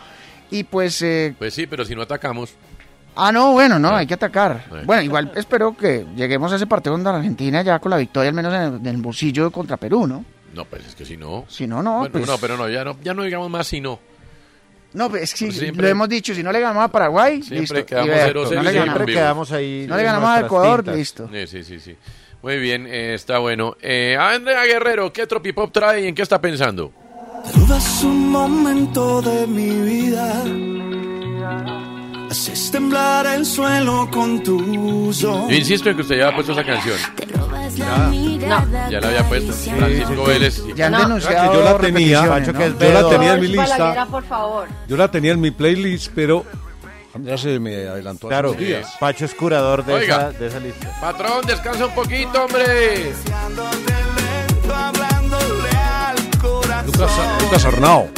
[0.51, 2.55] Y pues eh, Pues sí, pero si no atacamos,
[3.23, 4.65] Ah, no, bueno, no, hay que atacar.
[4.71, 4.77] Sí.
[4.85, 8.35] Bueno, igual espero que lleguemos a ese partido contra Argentina ya con la victoria, al
[8.35, 10.25] menos en el, en el bolsillo contra Perú, ¿no?
[10.55, 11.45] no, pues es que si no...
[11.49, 12.27] Si no, no, Bueno, pues...
[12.27, 14.01] no, pero no ya, no, ya no digamos más si no.
[14.95, 17.59] No, pues es que siempre- lo hemos dicho, si no le ganamos a Paraguay, Siempre
[17.83, 17.87] listo.
[17.87, 18.85] quedamos vea, 0-0 no le ganamos.
[18.97, 19.87] siempre quedamos ahí.
[19.89, 20.97] No le ganamos a Ecuador, tintas.
[20.97, 21.29] listo.
[21.33, 21.97] Sí, sí, sí, sí.
[22.43, 23.77] Muy bien, eh, está bueno.
[23.81, 26.91] Eh, Andrea Guerrero, ¿qué tropipop trae y en qué está pensando?
[27.55, 30.43] Robas un momento de mi vida.
[32.31, 35.51] Haces temblar el suelo con tus ojos.
[35.51, 36.97] Yo insisto en que usted ya ha puesto esa canción.
[37.77, 38.67] No.
[38.91, 39.53] Ya la había puesto.
[39.53, 40.63] Francisco Vélez.
[40.77, 40.99] Ya han No.
[41.01, 42.59] denunciado Yo la tenía, repeticiones, Pacho, ¿no?
[42.59, 43.11] que es Yo la B2.
[43.11, 44.09] tenía en mi lista.
[44.89, 46.45] Yo la tenía en mi playlist, pero
[47.21, 48.95] ya se me adelantó Claro, días.
[49.01, 50.29] Pacho es curador de, Oiga.
[50.31, 51.01] esa, de esa lista.
[51.01, 53.13] Patrón, descansa un poquito, hombre.
[56.87, 57.11] Lucas,
[57.43, 58.09] Lucas Arnao.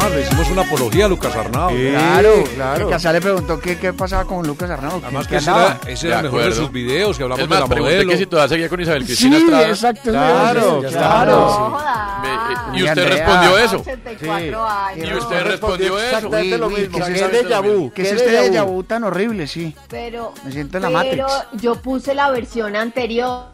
[0.00, 1.70] Además, le hicimos una apología a Lucas Arnao.
[1.70, 2.86] Claro, claro.
[2.86, 5.00] Que Casale le preguntó qué, qué pasaba con Lucas Arnau.
[5.02, 7.48] Además ¿Qué que ese era, ese era el mejor de sus videos, que hablamos Es
[7.50, 8.10] más, de la modelo.
[8.10, 9.68] que si todavía seguía con Isabel Cristina Sí, Estrada.
[9.68, 10.10] exacto.
[10.10, 11.78] Claro, claro.
[12.22, 13.08] Me- eh, y usted Andrea.
[13.26, 13.76] respondió eso.
[13.80, 15.08] 84 años.
[15.08, 16.06] Y usted respondió eso.
[16.16, 16.96] Exactamente lo Uy, uy, mismo.
[16.98, 17.92] que es es este déjà vu.
[17.92, 19.74] Que es este déjà vu tan horrible, sí.
[19.88, 21.62] Pero, Me siento en la pero Matrix.
[21.62, 23.46] yo puse la versión anterior.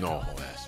[0.00, 0.66] No jodas.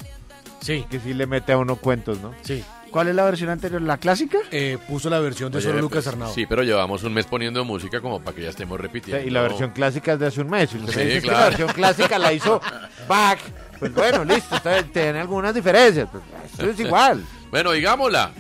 [0.60, 0.84] Sí.
[0.90, 2.32] Que sí le mete a uno cuentos, ¿no?
[2.42, 2.64] Sí.
[2.90, 3.80] ¿Cuál es la versión anterior?
[3.82, 4.38] ¿La clásica?
[4.50, 6.34] Eh, puso la versión de Oye, solo pues, Lucas Arnau.
[6.34, 9.24] Sí, pero llevamos un mes poniendo música como para que ya estemos repitiendo.
[9.26, 10.70] Y la versión clásica es de hace un mes.
[10.70, 12.60] Si usted me Sí, que la versión clásica la hizo
[13.08, 13.38] Bach,
[13.78, 16.08] pues bueno, listo, está- tiene algunas diferencias.
[16.10, 16.22] Pues,
[16.52, 17.24] esto es igual.
[17.50, 18.32] Bueno, digámosla.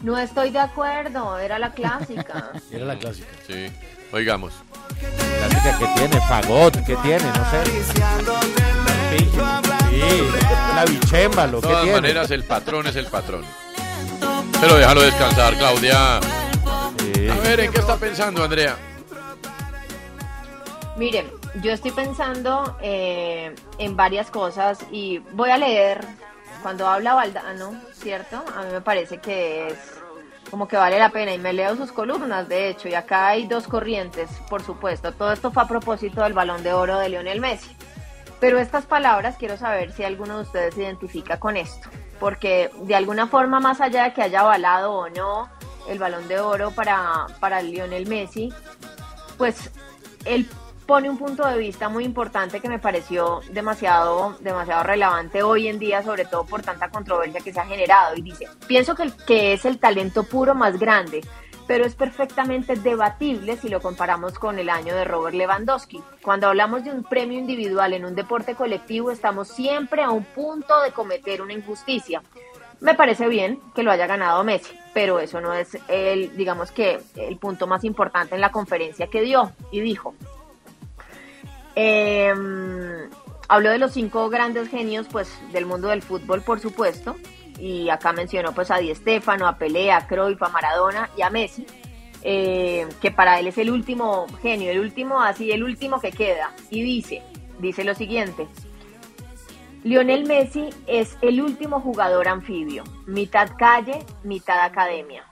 [0.00, 2.50] No estoy de acuerdo, era la clásica.
[2.72, 3.28] Era la clásica.
[3.46, 3.66] Sí,
[4.12, 4.52] oigamos.
[4.98, 7.82] Clásica que tiene, fagot, que tiene, no sé.
[9.90, 10.22] Sí,
[10.74, 12.00] la bichemba, lo De que todas tiene.
[12.00, 13.44] maneras, el patrón es el patrón.
[14.62, 16.18] Pero déjalo descansar, Claudia.
[16.18, 18.76] A ver, ¿en qué está pensando, Andrea?
[20.96, 21.26] Miren,
[21.60, 26.06] yo estoy pensando eh, en varias cosas y voy a leer
[26.62, 28.44] cuando habla Valdano, ¿cierto?
[28.56, 29.78] A mí me parece que es
[30.48, 33.48] como que vale la pena y me leo sus columnas, de hecho, y acá hay
[33.48, 35.10] dos corrientes, por supuesto.
[35.10, 37.76] Todo esto fue a propósito del balón de oro de Lionel Messi.
[38.38, 41.88] Pero estas palabras quiero saber si alguno de ustedes se identifica con esto,
[42.22, 45.48] porque de alguna forma, más allá de que haya avalado o no
[45.88, 48.52] el balón de oro para, para Lionel Messi,
[49.36, 49.72] pues
[50.24, 50.48] él
[50.86, 55.80] pone un punto de vista muy importante que me pareció demasiado, demasiado relevante hoy en
[55.80, 58.14] día, sobre todo por tanta controversia que se ha generado.
[58.14, 61.22] Y dice, pienso que, que es el talento puro más grande,
[61.72, 66.02] pero es perfectamente debatible si lo comparamos con el año de Robert Lewandowski.
[66.22, 70.82] Cuando hablamos de un premio individual en un deporte colectivo, estamos siempre a un punto
[70.82, 72.22] de cometer una injusticia.
[72.80, 77.00] Me parece bien que lo haya ganado Messi, pero eso no es el, digamos que,
[77.16, 79.52] el punto más importante en la conferencia que dio.
[79.70, 80.14] Y dijo,
[81.74, 82.34] eh,
[83.48, 87.16] habló de los cinco grandes genios pues, del mundo del fútbol, por supuesto,
[87.62, 91.30] y acá mencionó pues, a Di Stéfano, a Pelé, a Cruyff, a Maradona y a
[91.30, 91.64] Messi,
[92.24, 96.50] eh, que para él es el último genio, el último, así, el último que queda.
[96.70, 97.22] Y dice,
[97.60, 98.48] dice lo siguiente,
[99.84, 105.24] Lionel Messi es el último jugador anfibio, mitad calle, mitad academia.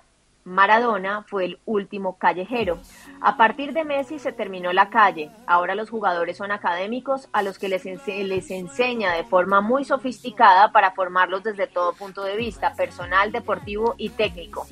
[0.44, 2.78] Maradona fue el último callejero.
[3.22, 5.30] A partir de Messi se terminó la calle.
[5.46, 9.84] Ahora los jugadores son académicos a los que les, ense les enseña de forma muy
[9.84, 14.66] sofisticada para formarlos desde todo punto de vista, personal, deportivo y técnico.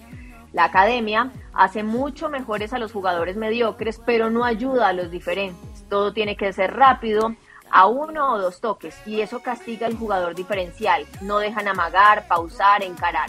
[0.54, 5.86] La academia hace mucho mejores a los jugadores mediocres, pero no ayuda a los diferentes.
[5.90, 7.34] Todo tiene que ser rápido,
[7.70, 11.04] a uno o dos toques, y eso castiga al jugador diferencial.
[11.20, 13.28] No dejan amagar, pausar, encarar.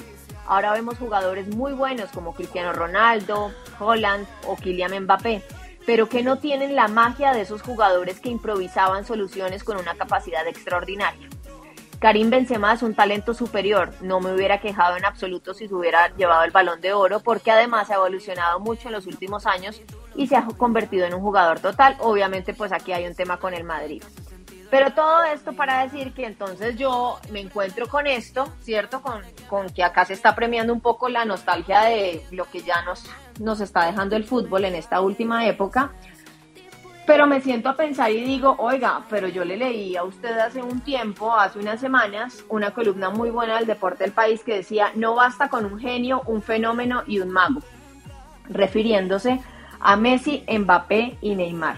[0.50, 5.44] Ahora vemos jugadores muy buenos como Cristiano Ronaldo, Holland o Kylian Mbappé,
[5.86, 10.48] pero que no tienen la magia de esos jugadores que improvisaban soluciones con una capacidad
[10.48, 11.30] extraordinaria.
[12.00, 16.08] Karim Benzema es un talento superior, no me hubiera quejado en absoluto si se hubiera
[16.16, 19.80] llevado el balón de oro, porque además ha evolucionado mucho en los últimos años
[20.16, 21.96] y se ha convertido en un jugador total.
[22.00, 24.02] Obviamente pues aquí hay un tema con el Madrid.
[24.70, 29.02] Pero todo esto para decir que entonces yo me encuentro con esto, ¿cierto?
[29.02, 32.84] Con, con, que acá se está premiando un poco la nostalgia de lo que ya
[32.84, 33.04] nos,
[33.40, 35.92] nos está dejando el fútbol en esta última época.
[37.08, 40.62] Pero me siento a pensar y digo, oiga, pero yo le leí a usted hace
[40.62, 44.92] un tiempo, hace unas semanas, una columna muy buena del deporte del país que decía,
[44.94, 47.62] no basta con un genio, un fenómeno y un mago,
[48.48, 49.42] refiriéndose
[49.80, 51.78] a Messi, Mbappé y Neymar.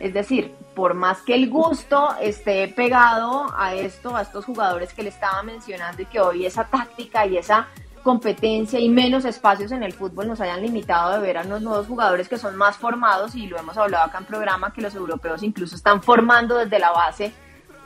[0.00, 5.02] Es decir, por más que el gusto esté pegado a esto, a estos jugadores que
[5.02, 7.66] le estaba mencionando y que hoy esa táctica y esa
[8.02, 11.86] competencia y menos espacios en el fútbol nos hayan limitado de ver a unos nuevos
[11.86, 15.42] jugadores que son más formados y lo hemos hablado acá en programa que los europeos
[15.42, 17.32] incluso están formando desde la base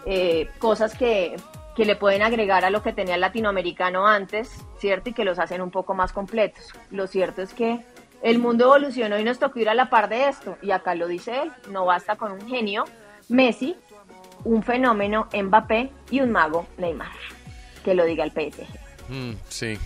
[0.04, 1.36] eh, cosas que,
[1.76, 5.10] que le pueden agregar a lo que tenía el latinoamericano antes, ¿cierto?
[5.10, 6.72] Y que los hacen un poco más completos.
[6.90, 7.84] Lo cierto es que
[8.22, 10.56] el mundo evolucionó y nos tocó ir a la par de esto.
[10.62, 12.84] Y acá lo dice él, no basta con un genio,
[13.28, 13.76] Messi,
[14.44, 17.10] un fenómeno, Mbappé y un mago, Neymar.
[17.84, 18.66] Que lo diga el PSG.
[19.08, 19.78] Mm, sí.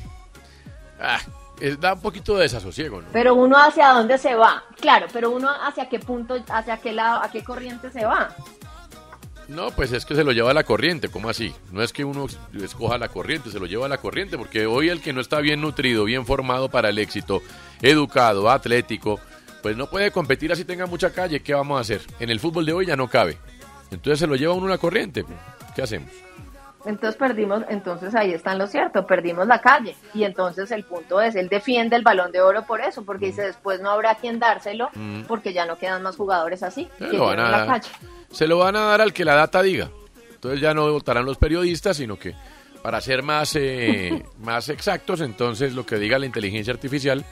[1.00, 1.18] Ah,
[1.60, 3.08] es- da un poquito de desasosiego, ¿no?
[3.12, 7.22] Pero uno hacia dónde se va, claro, pero uno hacia qué punto, hacia qué lado,
[7.22, 8.34] a qué corriente se va.
[9.48, 11.54] No, pues es que se lo lleva la corriente, ¿cómo así?
[11.70, 12.26] No es que uno
[12.62, 15.60] escoja la corriente, se lo lleva la corriente, porque hoy el que no está bien
[15.60, 17.42] nutrido, bien formado para el éxito,
[17.82, 19.20] educado, atlético,
[19.62, 22.00] pues no puede competir así tenga mucha calle, ¿qué vamos a hacer?
[22.20, 23.36] En el fútbol de hoy ya no cabe.
[23.90, 25.24] Entonces se lo lleva uno la corriente,
[25.76, 26.10] ¿qué hacemos?
[26.86, 29.96] Entonces perdimos, entonces ahí está en lo cierto, perdimos la calle.
[30.12, 33.40] Y entonces el punto es, él defiende el balón de oro por eso, porque dice
[33.42, 35.22] después no habrá quien dárselo, Mm.
[35.22, 37.88] porque ya no quedan más jugadores así, Se que lo, van a la calle.
[38.34, 39.90] Se lo van a dar al que la data diga.
[40.34, 42.34] Entonces ya no votarán los periodistas, sino que
[42.82, 47.24] para ser más, eh, más exactos, entonces lo que diga la inteligencia artificial,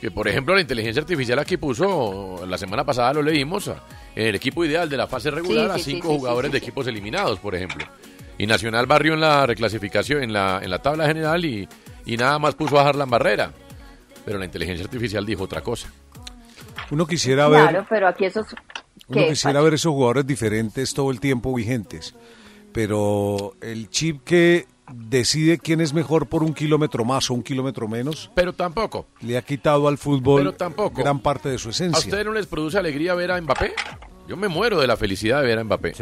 [0.00, 3.68] que por ejemplo la inteligencia artificial aquí puso, la semana pasada lo leímos,
[4.16, 6.48] en el equipo ideal de la fase regular Sí, a sí, cinco sí, sí, jugadores
[6.48, 6.64] sí, de sí.
[6.64, 7.86] equipos eliminados, por ejemplo.
[8.38, 11.68] Y Nacional barrió en la reclasificación, en la, en la tabla general y,
[12.04, 13.50] y nada más puso a Harlan en barrera.
[14.24, 15.88] Pero la inteligencia artificial dijo otra cosa.
[16.90, 18.46] Uno quisiera ver, Claro, pero aquí esos...
[19.08, 22.14] uno ¿qué, quisiera ver esos jugadores diferentes todo el tiempo vigentes.
[22.72, 27.88] Pero el chip que decide quién es mejor por un kilómetro más o un kilómetro
[27.88, 29.06] menos, Pero tampoco.
[29.20, 31.00] le ha quitado al fútbol Pero tampoco.
[31.00, 31.98] gran parte de su ¿A esencia.
[31.98, 33.72] ustedes no les produce alegría ver a Mbappé?
[34.28, 35.92] Yo me muero de la felicidad de ver a Mbappé.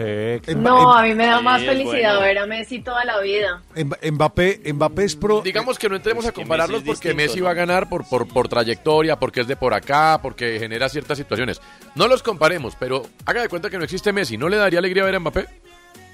[0.56, 2.20] No, a mí me da más Sí, felicidad bueno.
[2.20, 3.62] ver a Messi toda la vida.
[3.76, 5.42] Mb- Mbappé, Mbappé es pro.
[5.42, 8.26] Digamos que no entremos a compararlos es porque distinto, Messi va a ganar por, por,
[8.26, 11.60] por trayectoria, porque es de por acá, porque genera ciertas situaciones.
[11.94, 14.38] No los comparemos, pero haga de cuenta que no existe Messi.
[14.38, 15.46] ¿No le daría alegría ver a Mbappé?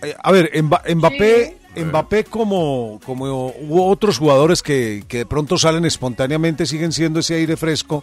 [0.02, 3.26] Eh, a ver, Mba- Mbappé, Mbappé como, como
[3.60, 8.02] hubo otros jugadores que, que de pronto salen espontáneamente, siguen siendo ese aire fresco,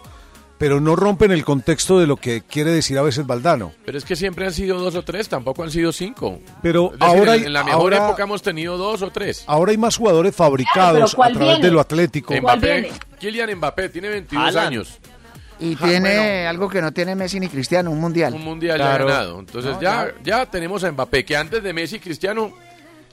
[0.57, 3.73] pero no rompen el contexto de lo que quiere decir a veces Valdano.
[3.85, 6.39] Pero es que siempre han sido dos o tres, tampoco han sido cinco.
[6.61, 9.43] Pero decir, ahora en, hay- en la mejor ahora- época hemos tenido dos o tres.
[9.47, 11.65] Ahora hay más jugadores fabricados a ¿cuál través viene?
[11.67, 12.33] de lo atlético.
[12.41, 14.67] Mbappé, Kylian Mbappé tiene 22 Haaland.
[14.67, 14.97] años.
[15.59, 16.49] Y Ah, tiene bueno.
[16.49, 18.33] algo que no tiene Messi ni Cristiano, un mundial.
[18.33, 19.07] Un mundial Claro.
[19.07, 19.39] ya ganado.
[19.39, 22.51] Entonces No, ya, ya tenemos a Mbappé, que antes de Messi y Cristiano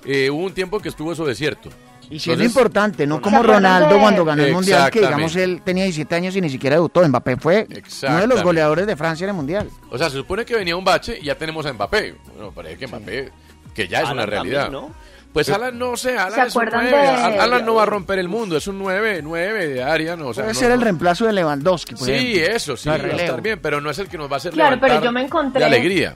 [0.05, 1.71] eh, hubo un tiempo que estuvo eso desierto.
[2.11, 5.63] Y siendo Entonces- importante, no ¿Se como Ronaldo cuando ganó el mundial, que digamos él
[5.65, 7.07] tenía 17 años y ni siquiera debutó.
[7.09, 7.67] Mbappé fue
[8.09, 9.69] uno de los goleadores de Francia en el mundial.
[9.91, 12.15] O sea, se supone que venía un bache y ya tenemos a Mbappé.
[12.35, 13.31] Bueno, parece que Mbappé,
[13.75, 14.65] que ya es una realidad.
[14.65, 14.95] también, ¿no?
[15.33, 17.07] Pues Alan no sé, Alan ¿Se es un acuerdan 9.
[17.33, 20.15] de- Alan no va a romper el mundo, es un 9, 9 de área.
[20.15, 22.55] No, o sea, Puede no- ser el no- reemplazo de Lewandowski, por Sí, ejemplo.
[22.57, 24.53] eso, sí, va a estar bien, pero no es el que nos va a hacer
[24.53, 26.15] Claro, pero yo me encontré- de alegría.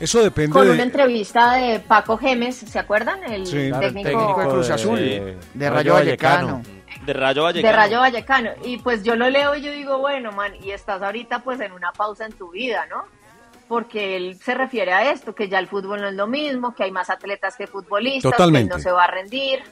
[0.00, 0.74] Eso depende Con de...
[0.74, 3.22] una entrevista de Paco Gemes, ¿se acuerdan?
[3.24, 6.62] El Sí, claro, el técnico, de Cruz de- Azul, de- de Rayo Vallecano.
[7.06, 7.76] De Rayo de Vallecano.
[7.76, 8.50] Rayo Vallecano.
[8.64, 11.72] Y pues yo lo leo y yo digo, bueno, man, y estás ahorita pues en
[11.72, 13.04] una pausa en tu vida, ¿no?
[13.68, 16.84] Porque él se refiere a esto, que ya el fútbol no es lo mismo, que
[16.84, 18.68] hay más atletas que futbolistas, Totalmente.
[18.68, 19.62] que él no se va a rendir.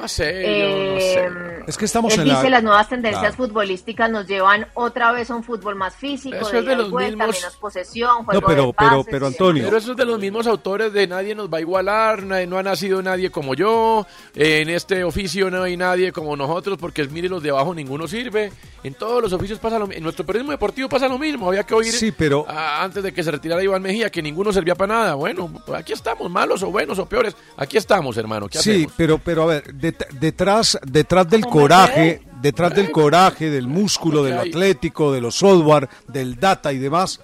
[0.00, 1.64] No sé, Eh, yo no sé.
[1.68, 2.36] Es que estamos Él en la...
[2.36, 3.36] dice las nuevas tendencias Claro.
[3.36, 6.90] futbolísticas nos llevan otra vez a un fútbol más físico, Eso de es de los
[6.90, 9.64] vuelta, mismos- menos posesión, juego No, pero- de pero- pases pero, y Antonio.
[9.64, 12.62] Pero eso es de los mismos autores de nadie nos va a igualar, no ha
[12.62, 17.42] nacido nadie como yo, en este oficio no hay nadie como nosotros, porque mire los
[17.42, 18.50] de abajo ninguno sirve.
[18.84, 21.64] En todos los oficios pasa lo mismo, en nuestro periodismo deportivo pasa lo mismo, había
[21.64, 24.74] que oír Sí, pero- a- antes de que se retirara Iván Mejía que ninguno servía
[24.74, 25.14] para nada.
[25.14, 28.92] Bueno, pues aquí estamos, malos o buenos o peores, aquí estamos, hermano, ¿qué Sí, hacemos?
[28.96, 34.18] pero, pero a ver, det- detrás, detrás del ¿Cómo coraje, detrás del coraje, del músculo,
[34.20, 37.20] Porque de lo hay- atlético, de los software, del data y demás,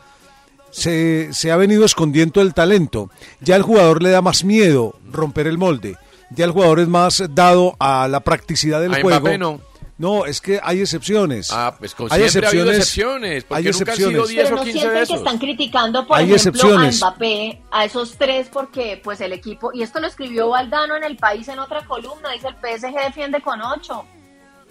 [0.70, 3.10] se, se ha venido escondiendo el talento.
[3.40, 5.96] Ya el jugador le da más miedo romper el molde.
[6.30, 9.20] Ya el jugador es más dado a la practicidad del A juego.
[9.20, 9.60] Mbappé no.
[9.96, 11.50] No, es que hay excepciones.
[11.52, 14.28] Ah, pues con hay siempre ha habido excepciones, porque hay nunca han sido excepciones.
[14.28, 17.02] 10 Pero o no 15 sienten de que están criticando, por Hay ejemplo, excepciones.
[17.02, 21.04] a Mbappé, a esos tres, porque pues el equipo, y esto lo escribió Valdano en
[21.04, 24.04] el país en otra columna, dice el PSG defiende con ocho.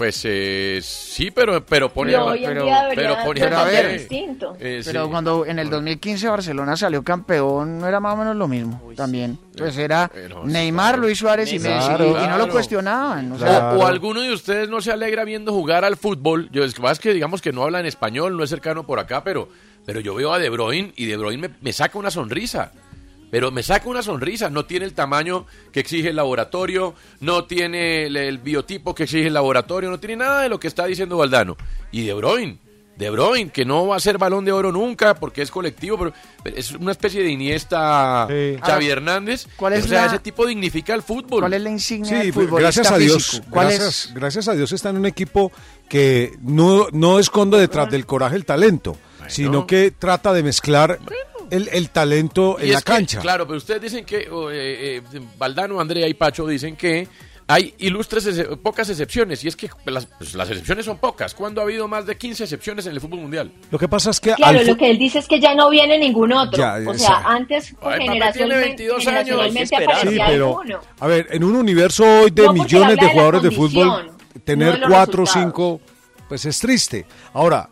[0.04, 3.58] Pues eh, sí, pero, pero pone Y a- hoy en pero, pero pone a pero
[3.58, 4.58] a defender ver, distinto.
[4.60, 5.10] Eh, Pero sí.
[5.10, 9.40] cuando en el 2015 Barcelona salió campeón, no era más o menos lo mismo también.
[9.52, 11.04] Entonces era Eh, sí, Neymar, claro.
[11.04, 13.32] Luis Suárez y Claro, Messi, y- y, no lo cuestionaban.
[13.32, 13.80] o sea, Claro.
[13.80, 16.50] O, o alguno de ustedes no se alegra viendo jugar al fútbol.
[16.52, 19.00] Yo es que más que digamos que no habla en español, no es cercano por
[19.00, 19.48] acá, pero,
[19.86, 22.74] pero yo veo a De Bruyne y De Bruyne me, me saca una sonrisa.
[23.34, 28.06] Pero me saca una sonrisa, no tiene el tamaño que exige el laboratorio, no tiene
[28.06, 31.18] el, el biotipo que exige el laboratorio, no tiene nada de lo que está diciendo
[31.18, 31.58] Valdano.
[31.92, 32.60] Y De Bruyne,
[32.96, 36.14] De Bruyne, que no va a ser balón de oro nunca porque es colectivo, pero,
[36.44, 38.56] pero es una especie de Iniesta Sí.
[38.62, 39.48] Xavi Ahora, Hernández.
[39.58, 41.40] ¿cuál es o sea, la- ese tipo dignifica el fútbol.
[41.40, 43.26] ¿Cuál es la insignia Sí, del pues, futbolista gracias a Dios.
[43.32, 43.46] físico?
[43.50, 44.14] ¿Cuál Gracias, es?
[44.14, 45.52] gracias a Dios está en un equipo
[45.90, 48.96] que no, no esconde detrás del coraje el talento,
[49.28, 51.00] sino que trata de mezclar
[51.54, 53.20] el, el talento Y en la que, cancha.
[53.20, 55.02] claro, pero ustedes dicen que, eh, eh,
[55.38, 57.08] Valdano, Andrea y Pacho dicen que
[57.46, 58.26] hay ilustres,
[58.64, 61.34] pocas excepciones, y es que las, pues, las excepciones son pocas.
[61.36, 63.52] ¿Cuándo ha habido más de 15 excepciones en el fútbol mundial?
[63.70, 65.70] Lo que pasa es que Claro, al lo que él dice es que ya no
[65.70, 66.58] viene ningún otro.
[66.58, 68.56] Ya, o sea, antes Ay, generacionalmente, tiene
[68.96, 69.76] 22 años, generacionalmente.
[70.10, 70.80] Sí, pero alguno.
[71.00, 74.74] a ver, en un universo hoy de No, millones de jugadores de fútbol, no tener
[74.76, 75.54] de los cuatro o resultados.
[75.54, 75.82] cinco,
[76.30, 77.06] pues es triste.
[77.34, 77.70] Ahora,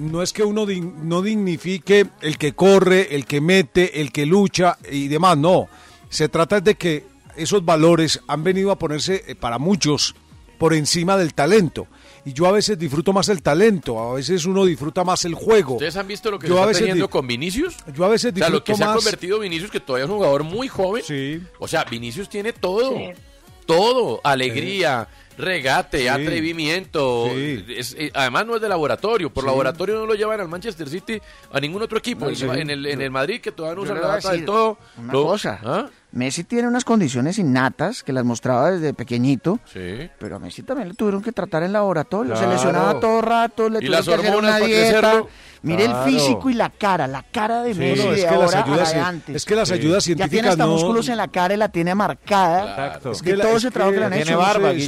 [0.00, 4.26] no es que uno din- no dignifique el que corre, el que mete, el que
[4.26, 5.68] lucha y demás, no.
[6.08, 7.04] Se trata de que
[7.36, 10.14] esos valores han venido a ponerse eh, para muchos
[10.58, 11.86] por encima del talento.
[12.24, 15.74] Y yo a veces disfruto más el talento, a veces uno disfruta más el juego.
[15.74, 17.76] ¿Ustedes han visto lo que Yo se a está teniendo con Vinicius?
[17.94, 18.96] Yo a veces O sea, lo que disfruto se ha más.
[18.96, 21.02] convertido Vinicius, que todavía es un jugador muy joven.
[21.02, 21.40] Sí.
[21.58, 22.94] O sea, Vinicius tiene todo.
[22.94, 23.10] Sí.
[23.66, 24.20] Todo.
[24.24, 25.08] Alegría,
[25.40, 26.08] regate, Sí.
[26.08, 27.26] atrevimiento.
[27.34, 27.64] Sí.
[27.68, 29.30] Es- eh, además no es de laboratorio.
[29.32, 31.20] Por laboratorio no lo llevan al Manchester City
[31.52, 32.26] a ningún otro equipo.
[32.30, 34.32] No, en, el, en el Madrid, que todavía no usan le la voy a bata
[34.32, 34.78] del todo.
[34.98, 35.60] Una lo- cosa.
[35.64, 35.86] ¿Ah?
[36.12, 40.10] Messi tiene unas condiciones innatas que las mostraba desde pequeñito, Sí.
[40.18, 42.34] pero a Messi también le tuvieron que tratar en laboratorio.
[42.34, 42.54] Se Claro.
[42.56, 45.22] lesionaba todo rato, le ¿Y tuvieron las que hacer hormonas una dieta.
[45.62, 46.06] Mire Claro.
[46.06, 48.40] el físico y la cara, la cara de Sí, Messi no, es de que las
[48.54, 49.36] ahora a ayudas la de cien- antes.
[49.36, 51.68] es que las ayudas Ya tiene científicas hasta no- músculos en la cara y la
[51.68, 52.70] tiene marcada.
[52.70, 53.10] Exacto.
[53.12, 54.38] Es que todo ese trabajo que le han hecho.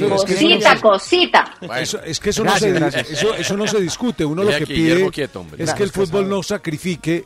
[0.09, 1.45] Cosita, cosita.
[1.79, 3.09] Eso- es que eso, Gracias, no se, gracias.
[3.11, 4.25] Eso, eso no se discute.
[4.25, 5.11] Uno Mira lo que aquí, pide
[5.57, 7.23] es que el fútbol no sacrifique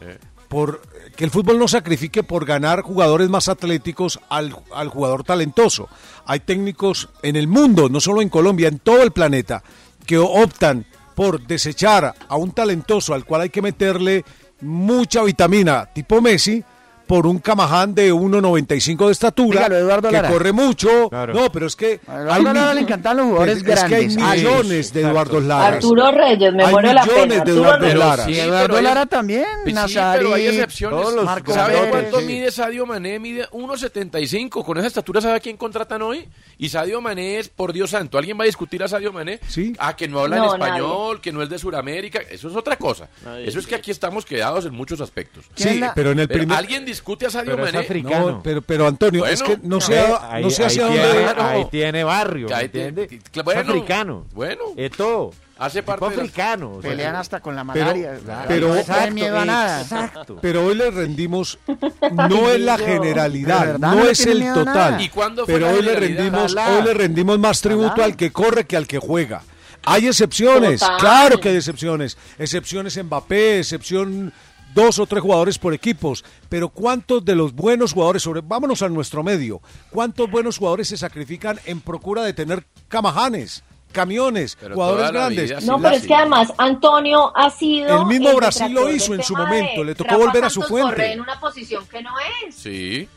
[0.48, 0.82] por
[1.16, 5.89] que el fútbol no sacrifique por ganar jugadores más atléticos al, al jugador talentoso.
[6.26, 9.64] Hay técnicos en el mundo, no solo en Colombia, en todo el planeta,
[10.06, 10.86] que optan
[11.18, 14.24] por desechar a un talentoso al cual hay que meterle
[14.61, 16.63] mucha vitamina, tipo Messi,
[17.08, 20.30] por un camaján de 1.95 de estatura, Dígalo, Eduardo que Lara.
[20.30, 21.10] corre mucho.
[21.12, 21.99] No, pero es que...
[22.08, 25.68] A Eduardo Lara le encantan los jugadores es que hay grandes, millones de Eduardo Lara.
[25.78, 27.34] Arturo Reyes, me Hay muero de la millones pena.
[27.36, 27.95] de Arturo Eduardo.
[27.97, 28.26] Lara.
[28.26, 30.99] Sí, Y Eduardo pero hay- Lara también, Pues sí, Nazarí, pero hay excepciones.
[31.01, 32.26] todos los Marco ¿Sabe cuánto sí.
[32.26, 33.20] mide Sadio Mané?
[33.20, 34.64] Mide 1.75.
[34.64, 36.28] Con esa estatura, ¿sabe a quién contratan hoy?
[36.58, 39.39] Y Sadio Mané es, por Dios santo, ¿alguien va a discutir a Sadio Mané?
[39.47, 39.74] Sí.
[39.80, 42.20] Ah, que no habla en español, que no es de Sudamérica.
[42.30, 43.08] Eso es otra cosa.
[43.24, 45.45] Nadie Eso es que aquí estamos quedados en muchos aspectos.
[45.55, 46.58] Sí, pero en el primer...
[46.58, 47.86] ¿Alguien discute a Sadio Pero es Mané?
[47.86, 48.30] africano.
[48.32, 51.08] No, pero, pero Antonio, es Bueno, que no sé, ahí- no sé ahí hacia tiene-
[51.08, 51.41] dónde...
[51.41, 53.08] Ahí tiene barrio, Que ¿me ahí entiende?
[53.08, 54.26] te- Es bueno, africano.
[54.34, 54.62] bueno.
[54.76, 55.32] Es todo.
[55.60, 56.80] Hace parte de africano.
[56.84, 58.20] Pelean hasta con la Pero- malaria.
[58.48, 59.82] pero- no le Exacto, tienen miedo a nada.
[59.82, 60.38] Exacto.
[60.41, 61.58] Pero hoy le rendimos,
[62.12, 65.02] no es la generalidad, ¿De verdad no no es tiene el total.
[65.02, 66.76] ¿Y cuándo fue pero la hoy le rendimos, Ojalá.
[66.78, 68.06] hoy le rendimos más tributo Ojalá.
[68.06, 69.41] al que corre que al que juega.
[69.89, 70.98] Hay excepciones, Total.
[71.00, 72.18] claro que hay excepciones.
[72.38, 74.34] Excepciones Mbappé, excepción
[74.78, 78.89] dos o tres jugadores por equipos, pero ¿cuántos de los buenos jugadores, sobre, vámonos a
[78.89, 79.59] nuestro medio,
[79.89, 85.49] cuántos buenos jugadores se sacrifican en procura de tener camajanes, camiones, Pero jugadores grandes?
[85.49, 88.01] vida, No, pero es que además Antonio ha sido.
[88.01, 91.11] El mismo el Brasil lo hizo en su momento, le tocó volver a su fuente.
[91.11, 92.11] En una posición que no
[92.45, 92.53] es.
[92.53, 93.09] Sí,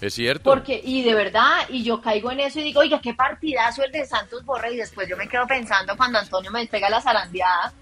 [0.00, 0.48] es cierto.
[0.48, 3.92] Porque, y de verdad, y yo caigo en eso y digo, oiga, qué partidazo el
[3.92, 7.74] de Santos Borré, y después yo me quedo pensando cuando Antonio me despega la zarandeada,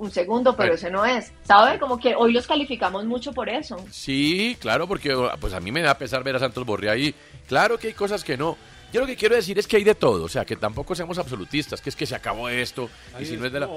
[0.00, 1.30] un segundo, pero ese no es.
[1.44, 1.78] ¿Sabe?
[1.78, 3.76] Como que hoy los calificamos mucho por eso.
[3.90, 7.14] Sí, claro, porque pues a mí me da pesar ver a Santos Borré ahí.
[7.46, 8.56] Claro que hay cosas que no.
[8.92, 11.18] Yo lo que quiero decir es que hay de todo, o sea, que tampoco seamos
[11.18, 12.90] absolutistas, que es que se acabó esto,
[13.20, 13.68] y si no es de la...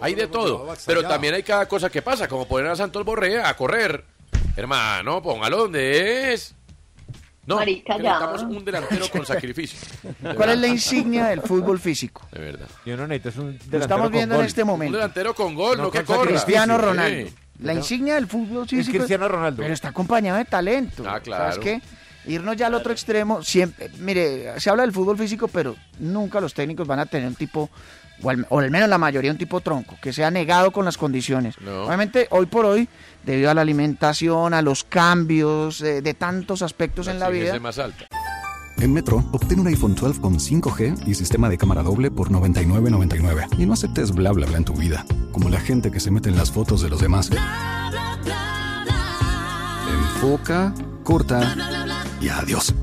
[0.00, 3.40] hay de todo, pero también hay cada cosa que pasa, como poner a Santos Borré
[3.40, 4.04] a correr.
[4.56, 6.54] Hermano, póngalo donde es.
[7.46, 8.28] No, Marica, ya.
[8.28, 9.78] un delantero con sacrificio.
[10.20, 12.26] De ¿Cuál es la insignia del fútbol físico?
[12.32, 12.66] De verdad.
[12.84, 14.46] Y uno necesita es un Lo delantero estamos con viendo en gol.
[14.46, 14.96] este Un momento.
[14.96, 16.28] delantero con gol, no, No que con corra.
[16.30, 16.82] Cristiano Sí.
[16.84, 17.30] Ronaldo.
[17.60, 18.98] La insignia del fútbol Es físico.
[18.98, 19.62] Cristiano Ronaldo.
[19.62, 21.04] Pero está acompañado de talento.
[21.06, 21.52] Ah, claro.
[21.52, 21.80] ¿Sabes qué?
[22.30, 26.52] Irnos ya al otro extremo, siempre, mire, se habla del fútbol físico, pero nunca los
[26.52, 27.70] técnicos van a tener un tipo,
[28.22, 30.96] o al, o al menos la mayoría un tipo tronco, que sea negado con las
[30.96, 31.60] condiciones.
[31.60, 31.84] No.
[31.84, 32.88] Obviamente, hoy por hoy,
[33.24, 37.78] debido a la alimentación, a los cambios eh, de tantos aspectos en la vida, más
[37.78, 38.06] alta.
[38.78, 43.58] En Metro, obtén un iPhone 12 con 5G y sistema de cámara doble por $99.99.
[43.58, 46.28] Y no aceptes bla bla bla en tu vida, como la gente que se mete
[46.28, 47.30] en las fotos de los demás.
[49.88, 51.56] Enfoca, corta
[52.20, 52.74] y adiós.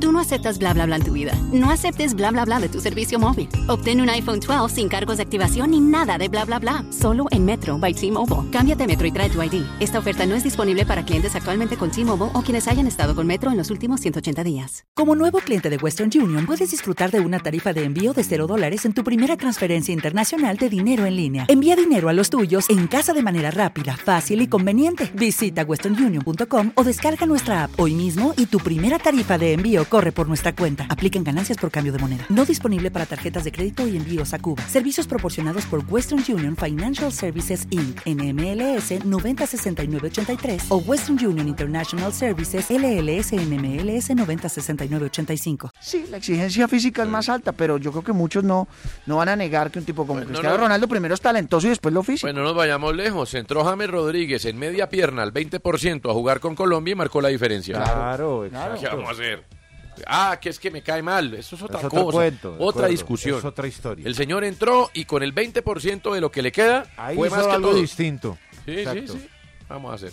[0.00, 1.32] Tú no aceptas bla bla bla en tu vida.
[1.52, 3.50] No aceptes bla bla bla de tu servicio móvil.
[3.68, 6.84] Obtén un iPhone 12 sin cargos de activación ni nada de bla bla bla.
[6.90, 8.50] Solo en Metro by T-Mobile.
[8.50, 9.62] Cámbiate Metro y trae tu ID.
[9.78, 13.26] Esta oferta no es disponible para clientes actualmente con T-Mobile o quienes hayan estado con
[13.26, 14.86] Metro en los últimos 180 días.
[14.94, 18.46] Como nuevo cliente de Western Union, puedes disfrutar de una tarifa de envío de 0
[18.46, 21.44] dólares en tu primera transferencia internacional de dinero en línea.
[21.48, 25.10] Envía dinero a los tuyos en casa de manera rápida, fácil y conveniente.
[25.14, 30.12] Visita westernunion.com o descarga nuestra app hoy mismo y tu primera tarifa de envío corre
[30.12, 30.86] por nuestra cuenta.
[30.88, 32.24] Aplican ganancias por cambio de moneda.
[32.30, 34.62] No disponible para tarjetas de crédito y envíos a Cuba.
[34.68, 38.00] Servicios proporcionados por Western Union Financial Services Inc.
[38.06, 45.72] NMLS 906983 o Western Union International Services LLS NMLS 906985.
[45.80, 48.68] sí, la exigencia física es más alta, pero yo creo que muchos no,
[49.06, 50.62] no van a negar que un tipo como Bueno, Cristiano no.
[50.62, 52.26] Ronaldo primero es talentoso y después lo físico.
[52.28, 53.34] Bueno, no nos vayamos lejos.
[53.34, 57.28] Entró James Rodríguez en media pierna al 20% a jugar con Colombia y marcó la
[57.28, 57.74] diferencia.
[57.82, 58.96] Claro, ¿Qué exacto.
[58.96, 59.59] vamos a hacer?
[60.06, 61.34] Ah, que es que me cae mal.
[61.34, 62.12] Eso es otra Es cosa.
[62.12, 62.88] cuento, otra acuerdo.
[62.88, 63.38] discusión.
[63.38, 64.06] Es otra historia.
[64.06, 67.46] El señor entró y con el 20% de lo que le queda Ahí fue más
[67.46, 67.80] que algo todos.
[67.82, 68.38] distinto.
[68.64, 69.12] Sí, Exacto.
[69.14, 69.28] sí, sí.
[69.68, 70.12] Vamos a hacer.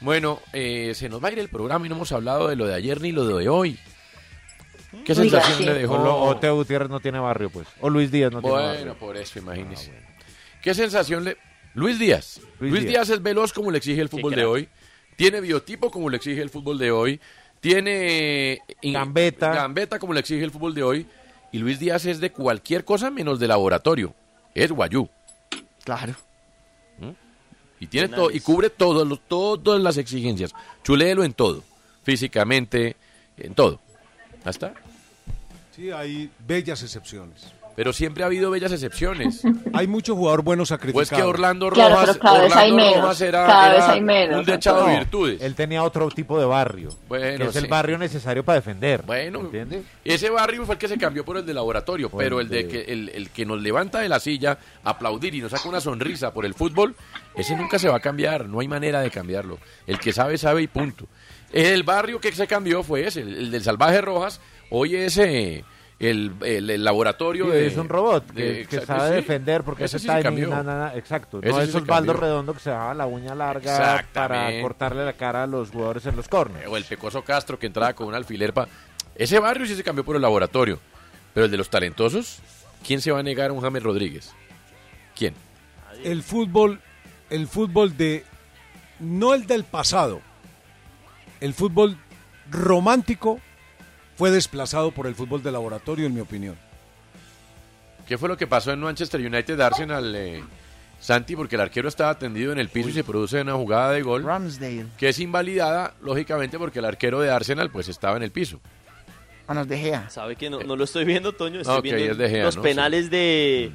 [0.00, 2.66] Bueno, eh, se nos va a ir el programa y no hemos hablado de lo
[2.66, 3.78] de ayer ni lo de hoy.
[5.04, 5.94] ¿Qué sensación le dejó?
[5.96, 7.66] O, o Teo Gutiérrez no tiene barrio, pues.
[7.80, 8.94] O Luis Díaz no tiene Bueno, barrio.
[8.98, 9.92] por eso, imagínese.
[10.62, 11.36] ¿Qué sensación le...
[11.74, 12.40] Luis Díaz.
[12.58, 13.06] Luis, Luis Díaz.
[13.08, 13.10] Díaz.
[13.10, 14.68] es veloz como le exige el fútbol de hoy.
[15.16, 17.20] Tiene biotipo como le exige el fútbol de hoy.
[17.60, 18.60] Tiene...
[18.82, 19.52] Gambeta.
[19.52, 21.06] Gambeta como le exige el fútbol de hoy.
[21.52, 24.14] Y Luis Díaz es de cualquier cosa menos de laboratorio.
[24.54, 25.08] Es guayú.
[25.84, 26.14] Claro.
[27.80, 30.52] Y tiene todo, y cubre todo, lo- todas las exigencias.
[30.82, 31.62] Chuléelo en todo.
[32.02, 32.96] Físicamente,
[33.36, 33.80] en todo.
[34.44, 34.74] ¿Hasta?
[35.76, 37.52] Sí, hay bellas excepciones.
[37.78, 39.42] Pero siempre ha habido bellas excepciones.
[39.72, 40.98] Hay mucho jugador bueno sacrificado.
[40.98, 43.92] Pues que Orlando Claro, Rojas, cada vez hay Orlando menos, Rojas era, cada vez era
[43.92, 45.40] hay menos, un dechado de virtudes.
[45.40, 46.88] Él tenía otro tipo de barrio.
[47.08, 49.02] Bueno, que es el barrio necesario para defender.
[49.06, 49.84] Bueno, ¿entiendes?
[50.04, 52.80] ese barrio fue el que se cambió por el de laboratorio, pero el de que
[52.80, 56.44] el, el que nos levanta de la silla, aplaudir y nos saca una sonrisa por
[56.44, 56.96] el fútbol,
[57.36, 59.56] ese nunca se va a cambiar, no hay manera de cambiarlo.
[59.86, 61.06] El que sabe sabe y punto.
[61.52, 65.64] El barrio que se cambió fue ese, el, el del Salvaje Rojas, hoy ese
[66.00, 69.14] el, el, el laboratorio Sí, de es un robot que, de- que exacto, sabe sí.
[69.16, 70.48] defender porque Ese ese sí se timing, cambió.
[70.50, 71.40] na, na, na, exacto.
[71.42, 72.12] Ese no sí es Osvaldo.
[72.12, 76.14] Redondo que se daba la uña larga para cortarle la cara a los jugadores en
[76.16, 76.66] los corners.
[76.68, 78.68] o el Pecoso Castro que entraba con un alfiler pa-
[79.16, 80.78] Ese barrio sí se cambió por el laboratorio.
[81.34, 82.38] Pero el de los talentosos,
[82.86, 84.32] ¿quién se va a negar a un James Rodríguez?
[85.16, 85.34] ¿Quién?
[86.04, 86.80] El fútbol,
[87.28, 88.24] el fútbol de,
[89.00, 90.20] no el del pasado,
[91.40, 91.96] el fútbol
[92.50, 93.40] romántico
[94.18, 96.56] fue desplazado por el fútbol de laboratorio, en mi opinión.
[98.08, 100.42] ¿Qué fue lo que pasó en Manchester United Arsenal, eh,
[100.98, 101.36] Santi?
[101.36, 104.24] Porque el arquero estaba tendido en el piso y se produce una jugada de gol
[104.24, 104.86] Ramsdale.
[104.98, 108.60] que es invalidada, lógicamente, porque el arquero de Arsenal pues estaba en el piso.
[109.46, 110.10] Manos de Gea.
[110.10, 111.60] ¿Sabe que no, no lo estoy viendo, Toño?
[111.60, 112.62] Estoy Ok, viendo es de Gea, los ¿no?
[112.62, 113.70] penales de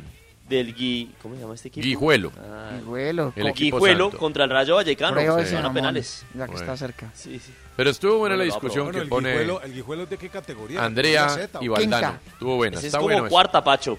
[0.48, 1.14] del Gui...
[1.22, 1.84] ¿Cómo se llama este equipo?
[1.86, 2.32] Guijuelo.
[2.38, 3.34] Ah, Guijuelo.
[3.36, 4.18] El equipo Guijuelo santo.
[4.18, 5.14] contra el Rayo Vallecano.
[5.14, 6.26] Prueba Se ese van a penales.
[6.34, 6.60] Ya que Bueno.
[6.60, 7.10] está cerca.
[7.14, 7.54] Sí, sí.
[7.76, 10.30] Pero estuvo buena la discusión Bueno, que el pone guijuelo, ¿el guijuelo es de qué
[10.30, 10.84] categoría?
[10.84, 11.68] Andrea ¿La Z o y?
[11.70, 12.08] Valdano.
[12.20, 12.20] Quinta.
[12.34, 13.26] Estuvo buena, Ese es está como bueno.
[13.26, 13.32] eso.
[13.34, 13.98] cuarta, Pacho.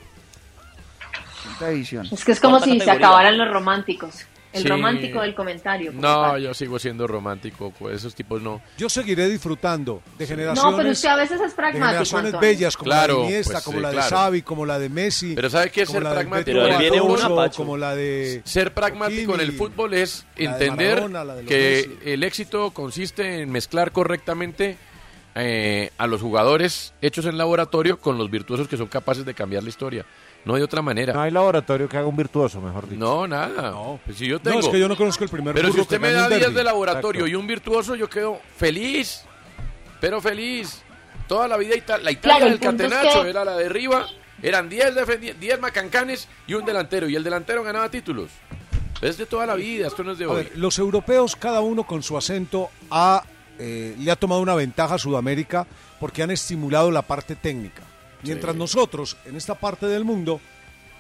[1.43, 2.09] Quinta división.
[2.11, 3.07] Es que es como Cuarta si se categoría.
[3.09, 4.15] acabaran los románticos.
[4.55, 4.69] El Sí.
[4.69, 5.91] romántico del comentario.
[5.91, 6.43] como No, tal.
[6.43, 8.63] yo sigo siendo romántico, pues esos tipos no.
[8.79, 11.87] Yo seguiré disfrutando de generaciones, No, pero usted a veces es de pragmático.
[11.87, 12.41] generaciones Antonio.
[12.49, 14.17] bellas como Claro, la de Iniesta, pues, como sí, la de claro.
[14.17, 15.35] Xavi, como la de Messi.
[15.35, 16.59] Pero ¿sabe qué es ser de pragmático?
[16.63, 17.01] Pero viene
[17.35, 17.57] Pacho.
[17.57, 22.11] como la de Ser pragmático en el fútbol es de entender Maradona, de que Messi.
[22.13, 24.77] el éxito consiste en mezclar correctamente
[25.37, 29.65] eh, a los jugadores hechos en laboratorio con los virtuosos que son capaces de cambiar
[29.65, 30.07] la historia.
[30.45, 31.13] No hay otra manera.
[31.15, 33.01] No hay laboratorio que haga un virtuoso, mejor dicho.
[33.01, 33.71] No, nada.
[33.71, 33.99] No.
[34.05, 34.61] Pues si yo No, tengo...
[34.61, 36.55] es que yo no conozco el primer Pero si usted me da un 10 derbi.
[36.55, 37.29] de laboratorio Exacto.
[37.29, 39.23] y un virtuoso, yo quedo feliz.
[40.01, 40.83] Pero feliz.
[41.27, 43.67] Toda la vida Ita- la Italia Claro, del punto es catenacho que- era la de
[43.67, 44.07] arriba.
[44.43, 47.09] Eran 10 defendi- 10 macancanes y un delantero.
[47.09, 48.31] Y el delantero ganaba títulos.
[49.01, 50.37] Es de toda la vida, esto no es de hoy.
[50.45, 53.23] ver, los europeos, cada uno con su acento, ha,
[53.59, 55.67] eh, le ha tomado una ventaja a Sudamérica
[56.01, 57.83] porque han estimulado la parte técnica.
[58.25, 58.59] Mientras Sí.
[58.59, 60.41] nosotros, en esta parte del mundo,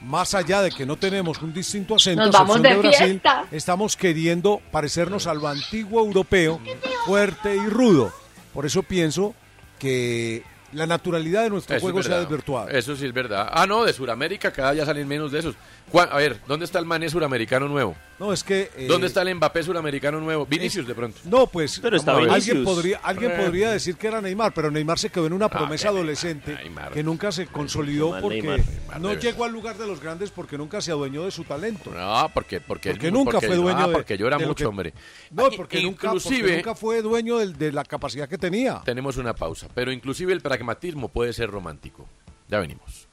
[0.00, 5.26] más allá de que no tenemos un distinto acento, vamos de Brasil, estamos queriendo parecernos
[5.26, 6.60] a lo antiguo europeo,
[7.06, 8.12] fuerte y rudo.
[8.52, 9.34] Por eso pienso
[9.78, 12.68] que la naturalidad de nuestro Eso juego se ha desvirtuado.
[12.68, 13.48] Eso sí es verdad.
[13.50, 15.54] Ah, no, de Sudamérica cada día salen menos de esos.
[16.00, 17.94] A ver, ¿dónde está el mané suramericano nuevo?
[18.18, 18.70] No, es que...
[18.76, 20.46] eh, ¿Dónde está el Mbappé suramericano nuevo?
[20.46, 21.18] Vinicius de pronto.
[21.24, 22.64] No, pues Pero está alguien Vinicius.
[22.64, 23.36] podría alguien Eh.
[23.44, 26.92] podría decir que era Neymar, pero Neymar se quedó en una promesa que adolescente Neymar.
[26.92, 28.62] que nunca se consolidó porque
[29.00, 31.90] no llegó al lugar de los grandes porque nunca se adueñó de su talento.
[31.90, 34.94] No, porque, porque, Porque nunca fue dueño ah, de porque de lo mucho, que- hombre.
[35.30, 38.80] No, I- porque nunca, porque inclusive nunca fue dueño de la capacidad que tenía.
[38.84, 42.08] tenemos una pausa, pero inclusive el pragmatismo puede ser romántico.
[42.48, 43.03] Ya venimos.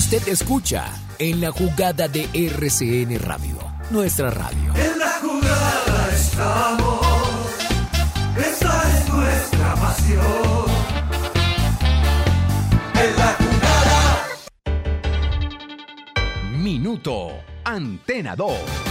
[0.00, 0.86] Usted escucha
[1.18, 3.58] en la jugada de RCN Radio,
[3.90, 4.74] nuestra radio.
[4.74, 7.06] En la jugada estamos.
[8.34, 10.70] Esta es nuestra pasión.
[12.94, 14.26] En la jugada.
[16.50, 17.32] Minuto
[17.64, 18.89] Antena 2.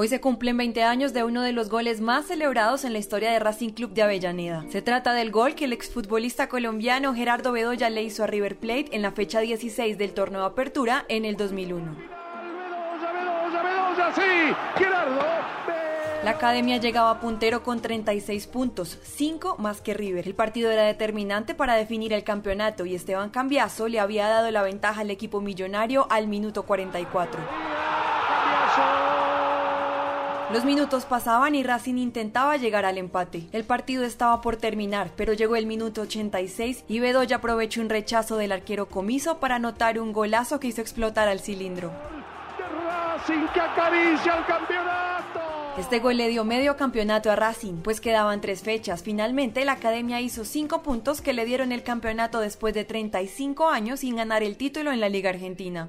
[0.00, 3.32] Hoy se cumplen 20 años de uno de los goles más celebrados en la historia
[3.32, 4.64] de Racing Club de Avellaneda.
[4.70, 8.90] Se trata del gol que el exfutbolista colombiano Gerardo Bedoya le hizo a River Plate
[8.92, 11.96] en la fecha 16 del torneo de Apertura en el 2001.
[16.22, 20.28] La academia llegaba puntero con 36 puntos, 5 más que River.
[20.28, 24.62] El partido era determinante para definir el campeonato y Esteban Cambiaso le había dado la
[24.62, 27.40] ventaja al equipo millonario al minuto 44.
[30.50, 33.46] Los minutos pasaban y Racing intentaba llegar al empate.
[33.52, 38.38] El partido estaba por terminar, pero llegó el minuto 86 y Bedoya aprovechó un rechazo
[38.38, 41.92] del arquero Comiso para anotar un golazo que hizo explotar al cilindro.
[45.76, 49.02] Este gol le dio medio campeonato a Racing, pues quedaban tres fechas.
[49.02, 54.00] Finalmente, la academia hizo cinco puntos que le dieron el campeonato después de 35 años
[54.00, 55.88] sin ganar el título en la Liga Argentina.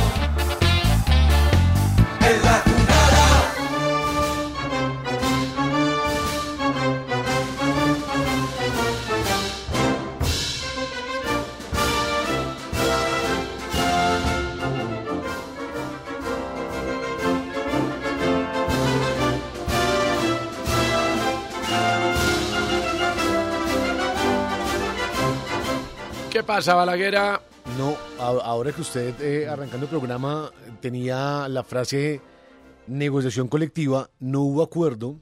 [26.43, 27.41] Pasa, Balaguera?
[27.77, 30.51] No, ahora que usted, eh, arrancando el programa,
[30.81, 32.21] tenía la frase
[32.87, 35.19] negociación colectiva, no hubo acuerdo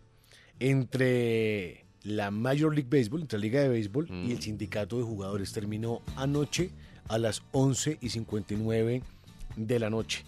[0.59, 5.51] entre la Major League Baseball, entre la Liga de Béisbol y el sindicato de jugadores.
[5.51, 6.71] Terminó anoche
[7.07, 9.03] a las 11 y 59
[9.55, 10.25] de la noche.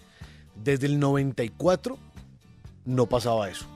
[0.62, 1.98] Desde el 94
[2.84, 3.66] no pasaba eso.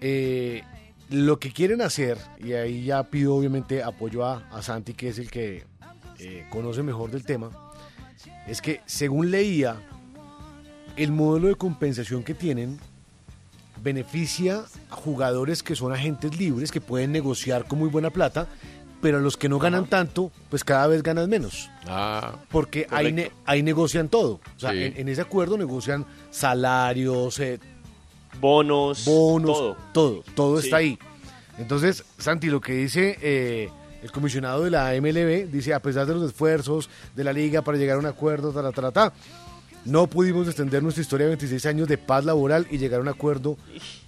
[0.00, 0.62] Eh,
[1.10, 5.18] lo que quieren hacer, y ahí ya pido obviamente apoyo a, a Santi, que es
[5.18, 5.69] el que
[6.20, 7.50] eh, conoce mejor del tema,
[8.46, 9.76] es que según leía,
[10.96, 12.78] el modelo de compensación que tienen
[13.82, 18.46] beneficia a jugadores que son agentes libres, que pueden negociar con muy buena plata,
[19.00, 21.70] pero a los que no ganan tanto, pues cada vez ganan menos.
[21.86, 23.14] Ah, Porque ahí, correcto.
[23.16, 24.40] ne- ahí negocian todo.
[24.56, 24.82] O sea, Sí.
[24.84, 27.58] en, en ese acuerdo negocian salarios, eh,
[28.38, 29.76] bonos, bonos, todo.
[29.94, 30.66] todo, todo Sí.
[30.66, 30.98] está ahí.
[31.56, 33.70] Entonces, Santi, lo que dice eh,
[34.02, 37.78] el comisionado de la MLB, dice, a pesar de los esfuerzos de la liga para
[37.78, 39.12] llegar a un acuerdo, ta, ta, ta,
[39.84, 43.08] no pudimos extender nuestra historia de 26 años de paz laboral y llegar a un
[43.08, 43.56] acuerdo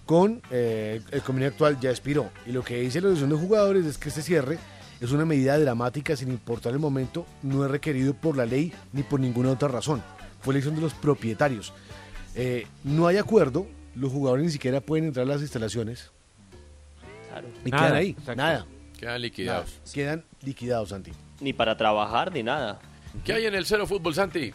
[0.04, 2.30] con eh, el convenio actual ya expiró.
[2.46, 4.58] Y lo que dice la asociación de jugadores es que este cierre
[5.00, 9.02] es una medida dramática sin importar el momento, no es requerido por la ley ni
[9.02, 10.02] por ninguna otra razón.
[10.40, 11.72] Fue elección de los propietarios.
[12.34, 16.10] Eh, no hay acuerdo, los jugadores ni siquiera pueden entrar a las instalaciones.
[17.64, 18.36] Y Nada, quedan ahí, exacto.
[18.36, 18.66] nada.
[19.02, 19.66] Quedan liquidados.
[19.68, 19.92] Nada.
[19.92, 21.10] Quedan liquidados, Santi.
[21.40, 22.78] Ni para trabajar, ni nada.
[23.24, 24.52] ¿Qué hay en el Cero Fútbol, Santi?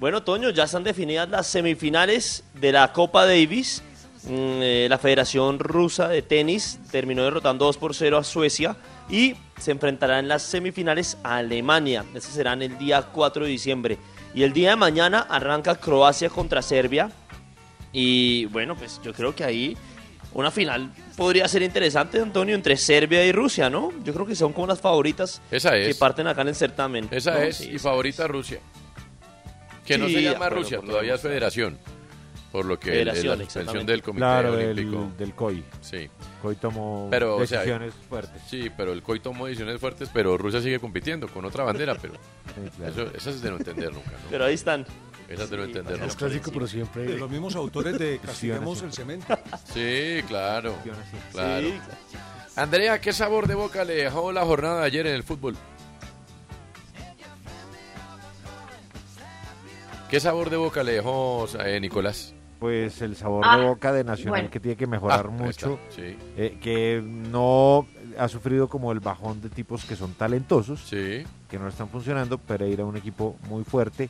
[0.00, 3.80] Bueno, Toño, ya están definidas las semifinales de la Copa Davis.
[4.24, 4.28] Mm,
[4.60, 8.76] eh, la Federación Rusa de Tenis terminó derrotando 2 por 0 a Suecia
[9.08, 12.04] y se enfrentará en las semifinales a Alemania.
[12.16, 13.98] Ese serán el día 4 de diciembre.
[14.34, 17.12] Y el día de mañana arranca Croacia contra Serbia.
[17.92, 19.76] Y bueno, pues yo creo que ahí
[20.34, 23.92] una final podría ser interesante, Antonio, entre Serbia y Rusia, ¿no?
[24.04, 25.96] Yo creo que son como las favoritas Esa que es.
[25.96, 27.08] parten acá en el certamen.
[27.10, 27.38] Esa ¿no?
[27.40, 28.60] es, Sí, y favorita Rusia.
[29.84, 31.78] Que no se llama acuerdo, Rusia, todavía es federación.
[32.52, 35.12] Por lo que la suspensión del Comité Claro, del, Olímpico.
[35.18, 35.64] del COI.
[35.82, 36.08] Sí.
[36.40, 38.42] COI tomó Pero, o sea, decisiones fuertes.
[38.48, 42.14] Sí, pero el COI tomó decisiones fuertes, pero Rusia sigue compitiendo con otra bandera, pero
[42.78, 42.92] claro.
[42.92, 44.12] eso, esas es de no entender nunca.
[44.12, 44.16] ¿no?
[44.30, 44.86] Pero ahí están.
[45.28, 47.02] Esas es de no entender Es clásico, pero siempre.
[47.04, 49.38] De los mismos autores de Castiguemos el Cemento.
[49.72, 50.74] Sí, claro.
[51.32, 51.66] claro.
[51.68, 51.74] Sí,
[52.56, 55.56] Andrea, ¿qué sabor de boca le dejó la jornada de ayer en el fútbol?
[60.10, 62.34] ¿Qué sabor de boca le dejó eh, Nicolás?
[62.58, 64.50] Pues el sabor Ah, de boca de Nacional bueno.
[64.50, 66.16] que tiene que mejorar Ah, mucho, está, sí.
[66.36, 67.86] eh, que no
[68.18, 72.84] ha sufrido como el bajón de tipos que son talentosos, que no están funcionando, Pereira
[72.84, 74.08] un equipo muy fuerte,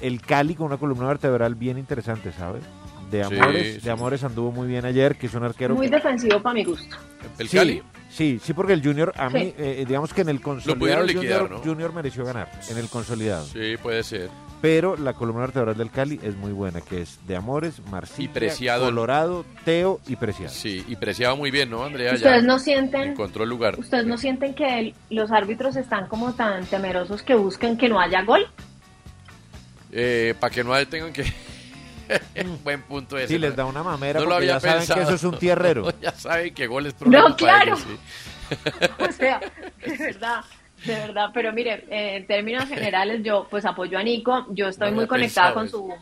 [0.00, 2.62] el Cali con una columna vertebral bien interesante, ¿sabes?
[3.10, 3.80] De Amores, sí.
[3.80, 6.62] de Amores anduvo muy bien ayer, que es un arquero Muy que- defensivo para mi
[6.64, 6.96] gusto.
[7.38, 7.82] ¿El sí, Cali?
[8.08, 9.34] Sí, sí, porque el Junior, a Sí.
[9.36, 11.58] mí, eh, digamos que en el consolidado pudieron liquidar, junior, ¿no?
[11.70, 13.44] Junior mereció ganar, en el consolidado.
[13.46, 14.30] Sí, puede ser.
[14.60, 18.32] Pero la columna vertebral del Cali es muy buena, que es de Amores, Marcilla, Y
[18.32, 18.84] Preciado.
[18.84, 20.52] Colorado, Teo y Preciado.
[20.52, 22.14] Sí, y preciaba muy bien, ¿no, Andrea?
[22.14, 23.78] Ustedes Ya no sienten, encontró el lugar.
[23.78, 27.98] ustedes no sienten que el- los árbitros están como tan temerosos que busquen que no
[28.00, 28.46] haya gol.
[29.92, 31.24] Eh, para que no tengan que...
[32.64, 33.28] Buen punto ese.
[33.28, 35.38] Sí, les da una mamera No lo porque había ya saben que eso es un
[35.38, 35.92] tierrero.
[36.00, 37.76] ya saben que gol es problema No, claro.
[37.76, 37.98] ellos, sí.
[39.08, 39.40] O sea,
[39.86, 40.44] de verdad,
[40.84, 41.30] de verdad.
[41.32, 44.46] Pero mire, eh, en términos generales, yo pues apoyo a Nico.
[44.50, 45.94] Yo estoy No muy conectada con su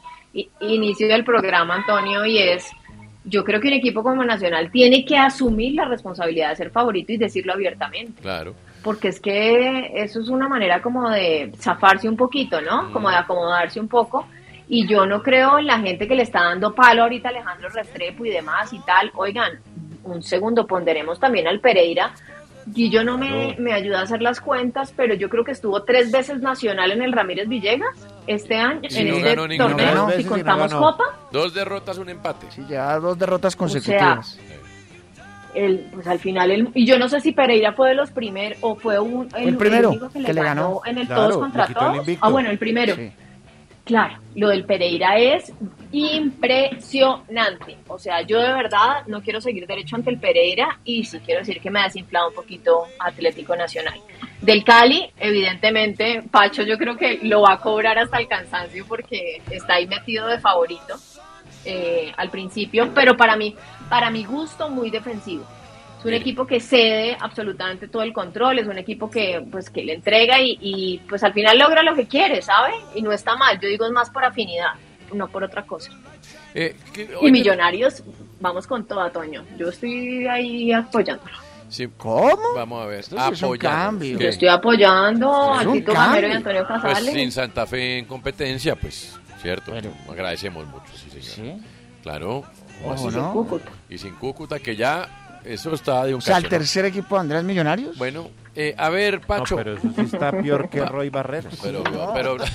[0.61, 2.67] inicio del programa, Antonio, y es,
[3.25, 7.13] yo creo que un equipo como Nacional tiene que asumir la responsabilidad de ser favorito
[7.13, 8.23] y decirlo abiertamente.
[8.23, 8.55] Claro.
[8.83, 12.93] Porque es que eso es una manera como de zafarse un poquito, ¿no?
[12.93, 14.27] Como de acomodarse un poco.
[14.69, 17.69] Y yo no creo en la gente que le está dando palo ahorita a Alejandro
[17.71, 19.11] Restrepo y demás y tal.
[19.15, 19.59] Oigan,
[20.05, 22.13] un segundo, ponderemos también al Pereira.
[22.75, 25.85] Y yo no me, me ayuda a hacer las cuentas, pero yo creo que estuvo
[25.85, 27.97] tres veces nacional en el Ramírez Villegas
[28.27, 29.69] este año, Y en no este ganó ninguna.
[29.71, 30.75] torneo, Tres si no contamos.
[30.75, 31.05] Copa.
[31.33, 32.47] Dos derrotas, un empate.
[32.51, 34.39] Sí, ya dos derrotas sea, consecutivas.
[35.55, 38.59] El, pues al final, el, y yo no sé si Pereira fue de los primeros
[38.61, 40.81] o fue un, El primero único que, que le le ganó, ganó.
[40.87, 42.09] en el Claro, todos contra el todos.
[42.21, 42.95] Ah, bueno, el primero.
[42.95, 43.11] Sí.
[43.89, 45.51] Claro, lo del Pereira es
[45.93, 47.79] impresionante.
[47.87, 51.41] O sea, yo de verdad no quiero seguir derecho ante el Pereira y sí quiero
[51.41, 53.99] decir que me ha desinflado un poquito Atlético Nacional.
[54.43, 59.41] Del Cali, evidentemente, Pacho yo creo que lo va a cobrar hasta el cansancio porque
[59.51, 60.97] está ahí metido de favorito
[61.69, 63.55] eh, al principio, pero para mí,
[63.89, 65.45] para mi gusto, muy defensivo.
[65.99, 69.83] Es un equipo que cede absolutamente todo el control, es un equipo que pues que
[69.83, 72.73] le entrega y, y, pues al final logra lo que quiere, ¿sabe?
[72.95, 74.75] Y no está mal, yo digo es más por afinidad,
[75.13, 75.91] no por otra cosa.
[76.55, 78.03] Eh, que- Y Millonarios,
[78.41, 79.45] vamos con todo, Toño.
[79.59, 81.37] Yo estoy ahí apoyándolo.
[81.69, 81.87] Sí.
[81.99, 82.55] ¿Cómo?
[82.55, 83.01] Vamos a ver.
[83.01, 83.11] Es.
[83.11, 86.33] Yo estoy apoyando Es a Tito Gamero y.
[86.33, 87.13] Antonio Pues Casale.
[87.13, 89.73] sin Santa Fe en competencia, pues, cierto.
[90.11, 91.57] Agradecemos mucho, sí, señor.
[92.03, 92.45] Claro.
[92.85, 93.17] Ojo, Así.
[93.17, 93.33] ¿no?
[93.33, 93.71] Cúcuta.
[93.89, 97.21] Y sin Cúcuta, que ya eso está de un O sea, el tercer equipo de
[97.23, 97.97] Andrés Millonarios.
[97.99, 99.57] Bueno, eh, a ver, Pacho.
[99.57, 101.55] pero eso sí está peor que Roy Barreras.
[101.63, 101.83] Pero,
[102.15, 102.37] pero,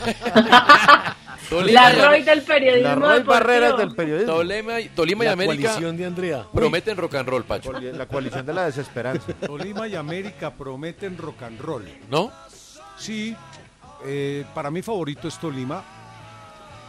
[1.65, 3.23] La Roy del periodismo La Roy.
[3.23, 4.33] Barreras del periodismo.
[4.33, 6.45] Tolima, y- Tolima y La América coalición de Andrea.
[6.53, 7.73] prometen rock and roll, Pacho.
[7.73, 9.33] La coalición de la desesperanza.
[9.45, 11.85] Tolima y América prometen rock and roll.
[12.09, 12.31] ¿No?
[12.97, 13.35] Sí,
[14.05, 15.83] eh, para mí favorito es Tolima,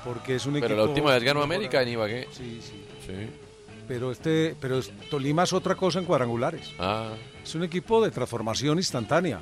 [0.05, 0.81] porque es un Pero equipo...
[0.82, 2.28] la última vez ganó América en Ibagué.
[2.32, 2.85] Sí, sí.
[3.06, 3.12] Sí.
[3.89, 6.72] Pero, este, pero Tolima es otra cosa en cuadrangulares.
[6.78, 7.10] Ah.
[7.43, 9.40] Es un equipo de transformación instantánea,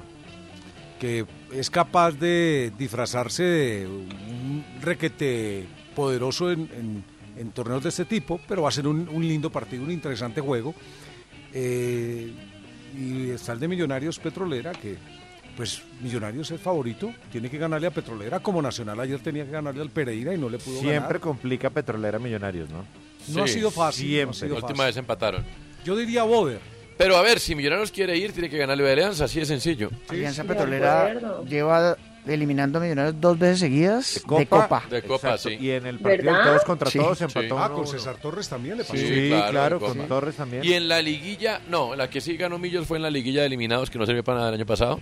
[0.98, 8.04] que es capaz de disfrazarse de un requete poderoso en, en- en torneos de este
[8.04, 10.74] tipo, pero va a ser un, un lindo partido, un interesante juego.
[11.54, 12.30] Eh,
[12.96, 14.96] y está el de Millonarios Petrolera, que
[15.56, 19.82] pues Millonarios es favorito, tiene que ganarle a Petrolera, como Nacional ayer tenía que ganarle
[19.82, 21.20] al Pereira y no le pudo Siempre ganar.
[21.20, 22.84] complica Petrolera Millonarios, ¿no?
[23.28, 24.34] No ha sido fácil, no ha Siempre.
[24.38, 24.86] sido La última fácil.
[24.86, 25.44] vez empataron.
[25.84, 26.60] Yo diría Boder.
[26.98, 29.90] Pero a ver, si Millonarios quiere ir, tiene que ganarle a Alianza, así de sencillo.
[30.08, 31.14] Alianza Petrolera
[31.48, 31.96] lleva
[32.26, 34.84] eliminando a Millonarios dos veces seguidas de Copa.
[34.88, 35.56] De Copa, sí.
[35.60, 36.44] Y en el partido ¿Verdad?
[36.50, 36.98] todos contra Sí.
[36.98, 37.24] todos Sí.
[37.24, 37.86] empató Ah, uno con.
[37.88, 38.96] César Torres también le pasó.
[38.96, 40.08] Sí, claro, claro, en con.
[40.08, 40.64] Torres también.
[40.64, 43.46] Y en la liguilla, no, la que sí ganó Millos fue en la liguilla de
[43.46, 45.00] eliminados, que no sirvió para nada el año pasado.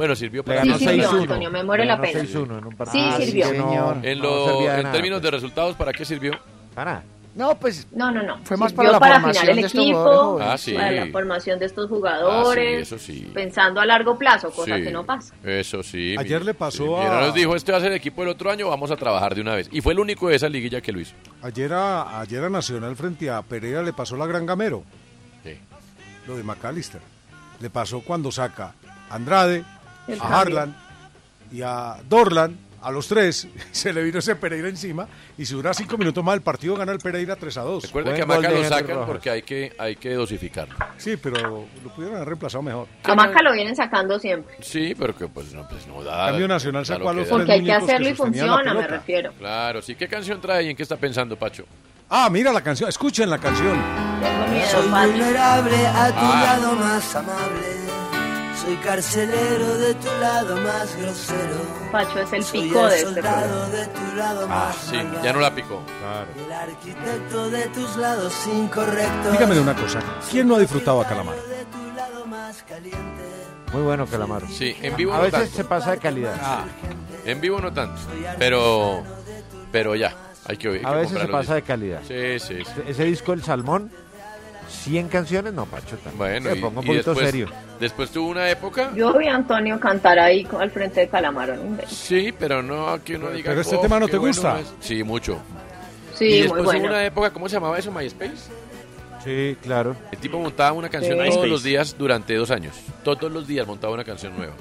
[0.00, 0.78] Bueno, sirvió para Sí nada.
[0.78, 2.20] sirvió, Antonio, me muere Le la ganó pena.
[2.24, 3.52] 6-1 en un Sí, sirvió.
[3.52, 3.96] no- señor.
[4.02, 5.22] En, no lo- servía de en nada, términos pues.
[5.24, 6.32] de resultados, ¿para qué sirvió?
[6.74, 7.02] Para.
[7.34, 8.38] No, pues No, no, no.
[8.44, 10.72] Fue más Sirvió para la formación afinar el de estos equipo, jugadores Ah, sí.
[10.72, 13.30] para la formación de estos Ah, sí, jugadores, eso sí.
[13.34, 15.34] pensando a largo plazo, cosa Sí, que no pasa.
[15.44, 16.16] Eso sí.
[16.18, 18.30] Ayer mi- le pasó sí, a- Millonarios dijo, este va a ser el equipo del
[18.30, 19.68] otro año, vamos a trabajar de una vez.
[19.70, 21.14] Y fue el único de esa liguilla que lo hizo.
[21.42, 24.82] Ayer a, ayer a Nacional frente a Pereira le pasó la Gran Gamero,
[25.44, 25.56] Sí.
[26.26, 27.00] lo de McAllister.
[27.60, 28.74] Le pasó cuando saca
[29.10, 29.62] Andrade,
[30.12, 30.36] El a cambio.
[30.36, 30.76] Harlan
[31.52, 35.06] y a Dorlan, a los tres, se le vino ese Pereira encima
[35.36, 37.84] y si dura cinco minutos más el partido gana el Pereira 3 a 2.
[37.84, 40.74] Recuerda que a Maca lo sacan porque hay que, hay que dosificarlo.
[40.96, 42.86] Sí, pero lo pudieron haber reemplazado mejor.
[43.04, 44.56] A Maca lo vienen sacando siempre.
[44.60, 46.28] Sí, pero que pues no, pues no da.
[46.28, 47.28] Cambio Nacional sacó a los.
[47.28, 49.32] Porque hay que hacerlo y funciona, me refiero.
[49.34, 49.94] Claro, sí.
[49.94, 51.64] ¿Qué canción trae y en qué está pensando, Pacho?
[52.08, 53.78] Ah, mira la canción, escuchen la canción.
[54.20, 55.06] Tengo miedo, Soy Pacho.
[55.12, 56.42] vulnerable a tu Ah.
[56.58, 57.66] lado más amable.
[58.62, 61.56] Soy carcelero de tu lado más grosero.
[61.90, 65.24] Pacho es el Soy pico el de este de tu lado Ah, más sí, malvado.
[65.24, 65.82] ya no la picó.
[66.46, 69.32] El arquitecto de tus lados incorrectos.
[69.32, 70.00] Dígame una cosa,
[70.30, 71.36] ¿quién no ha disfrutado a Calamar?
[71.36, 72.98] De tu lado más caliente.
[73.72, 74.46] Muy bueno Calamaro.
[74.48, 75.56] Sí, en vivo A no veces tanto.
[75.56, 76.34] se pasa de calidad.
[76.42, 76.64] Ah,
[77.24, 78.00] en vivo no tanto.
[78.38, 79.02] Pero,
[79.72, 80.14] pero ya,
[80.46, 80.86] hay que oír.
[80.86, 82.02] A veces se pasa de calidad.
[82.06, 83.90] Sí, sí, Ese disco El Salmón,
[84.70, 85.96] 100 canciones, no, Pacho.
[85.98, 86.16] también.
[86.42, 87.48] Bueno, y, pongo un y poquito después, serio.
[87.78, 88.90] después tuvo una época.
[88.94, 91.56] Yo vi a Antonio cantar ahí al frente de Calamaro.
[91.56, 91.76] ¿no?
[91.88, 93.50] Sí, pero no que uno diga.
[93.50, 94.60] Pero este "Oh, tema no te bueno gusta".
[94.60, 94.72] es".
[94.80, 95.38] Sí, mucho.
[96.14, 96.80] Sí, y muy después bueno.
[96.80, 97.90] hubo una época, ¿cómo se llamaba eso?
[97.90, 98.36] MySpace.
[99.24, 99.96] Sí, claro.
[100.12, 101.18] El tipo montaba una canción Sí.
[101.18, 101.48] todos MySpace.
[101.50, 102.74] los días durante dos años.
[103.04, 104.54] Todos los días montaba una canción nueva.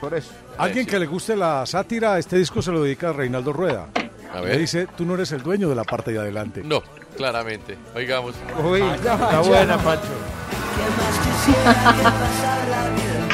[0.00, 0.30] Por eso.
[0.56, 0.90] Alguien sí.
[0.90, 3.88] que le guste la sátira, este disco se lo dedica a Reinaldo Rueda.
[4.32, 4.58] A Le ver.
[4.58, 6.62] dice, tú no eres el dueño de la parte de adelante.
[6.64, 6.82] No,
[7.18, 7.76] claramente.
[7.94, 8.34] Oigamos.
[8.64, 10.08] Uy, está buena, Pacho.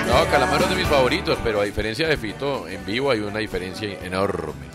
[0.09, 3.39] No, Calamaro es de mis favoritos, pero a diferencia de Fito, en vivo hay una
[3.39, 4.74] diferencia enorme.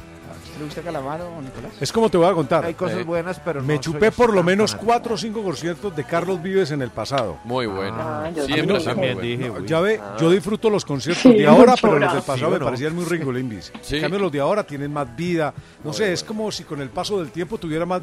[0.57, 1.71] ¿Le gusta Calamaro, Nicolás?
[1.79, 2.65] Es como te voy a contar.
[2.65, 4.85] Hay cosas Eh, buenas, pero Me no chupé soy por lo menos fanático.
[4.91, 7.37] cuatro o cinco conciertos de Carlos Vives en el pasado.
[7.45, 7.95] Muy bueno.
[7.97, 9.21] Ah, yo Siempre también.
[9.21, 9.49] dije.
[9.65, 12.65] Ya ve, yo disfruto los conciertos Sí, de ahora, pero los del pasado Sí, me
[12.65, 13.71] parecían muy Ringo Limbis.
[13.81, 13.95] Sí.
[13.95, 15.53] En cambio, los de ahora tienen más vida.
[15.81, 18.01] No sé, es como si con el paso del tiempo tuviera más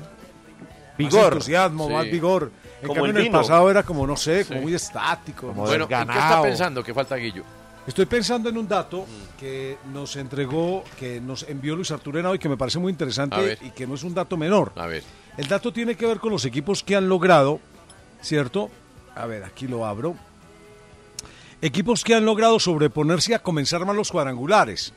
[1.04, 1.32] más Vigor.
[1.34, 1.92] entusiasmo, Sí.
[1.94, 2.52] más vigor.
[2.80, 5.48] En Como cambio, el en el pasado era como, no sé, como muy estático.
[5.48, 5.62] Como.
[5.64, 7.44] Bueno, ¿en qué está pensando que falta Guillo?
[7.86, 9.06] Estoy pensando en un dato
[9.38, 13.58] que nos entregó, que nos envió Luis Arturo Henao y que me parece muy interesante
[13.62, 14.72] y que no es un dato menor.
[14.76, 15.04] A ver.
[15.36, 17.60] El dato tiene que ver con los equipos que han logrado,
[18.20, 18.70] ¿cierto?
[19.14, 20.16] A ver, aquí lo abro.
[21.62, 24.92] Equipos que han logrado sobreponerse a comenzar mal los cuadrangulares.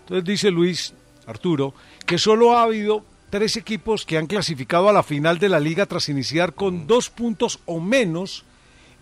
[0.00, 0.92] Entonces dice Luis
[1.26, 1.74] Arturo
[2.06, 3.04] que solo ha habido
[3.34, 7.10] tres equipos que han clasificado a la final de la liga tras iniciar con dos
[7.10, 8.44] puntos o menos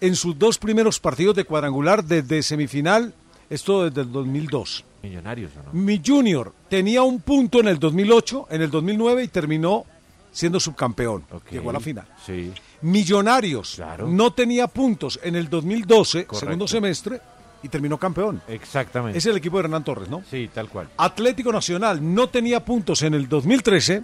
[0.00, 3.12] en sus dos primeros partidos de cuadrangular desde semifinal,
[3.50, 4.86] esto desde el 2002.
[5.02, 5.78] Millonarios, ¿o no?
[5.78, 9.84] Mi Junior tenía un punto en el 2008, en el 2009 y terminó
[10.32, 11.24] siendo subcampeón.
[11.50, 12.06] Llegó a la final.
[12.24, 12.52] Sí.
[12.80, 14.06] Millonarios Claro.
[14.06, 16.36] no tenía puntos en el 2012, Correcto.
[16.46, 17.20] segundo semestre,
[17.62, 18.40] y terminó campeón.
[18.48, 19.18] Exactamente.
[19.18, 20.22] Es el equipo de Hernán Torres, ¿no?
[20.30, 20.88] Sí, tal cual.
[20.96, 24.02] Atlético Nacional no tenía puntos en el 2013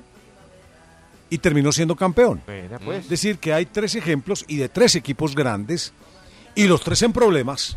[1.30, 2.42] y terminó siendo campeón.
[2.84, 3.04] Pues.
[3.04, 5.92] Es decir, que hay tres ejemplos y de tres equipos grandes
[6.54, 7.76] y los tres en problemas,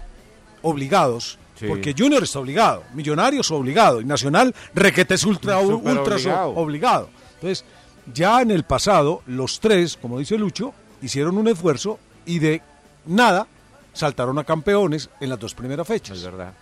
[0.61, 1.37] obligados.
[1.55, 1.67] Sí.
[1.67, 7.09] Porque Junior está obligado, Millonarios obligado y Nacional requete es ultra, ultra obligado.
[7.35, 7.65] Entonces,
[8.11, 12.61] ya en el pasado, los tres, como dice Lucho, hicieron un esfuerzo y de
[13.05, 13.47] nada
[13.93, 16.17] saltaron a campeones en las dos primeras fechas.
[16.17, 16.53] Es verdad.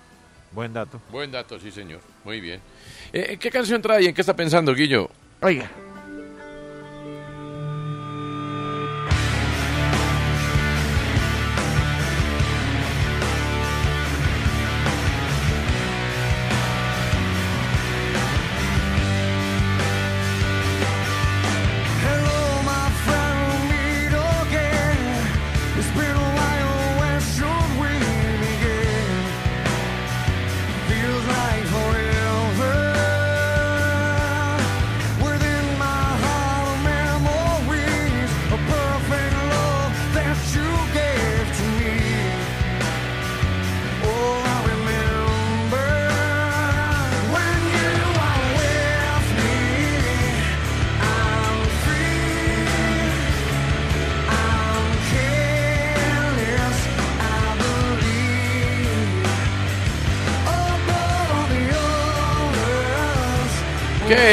[0.52, 1.00] Buen dato.
[1.12, 2.02] Buen dato, sí, señor.
[2.24, 2.60] Muy bien.
[3.14, 5.10] Eh, ¿Qué canción trae y en qué está pensando, Guillo?
[5.42, 5.70] Oiga.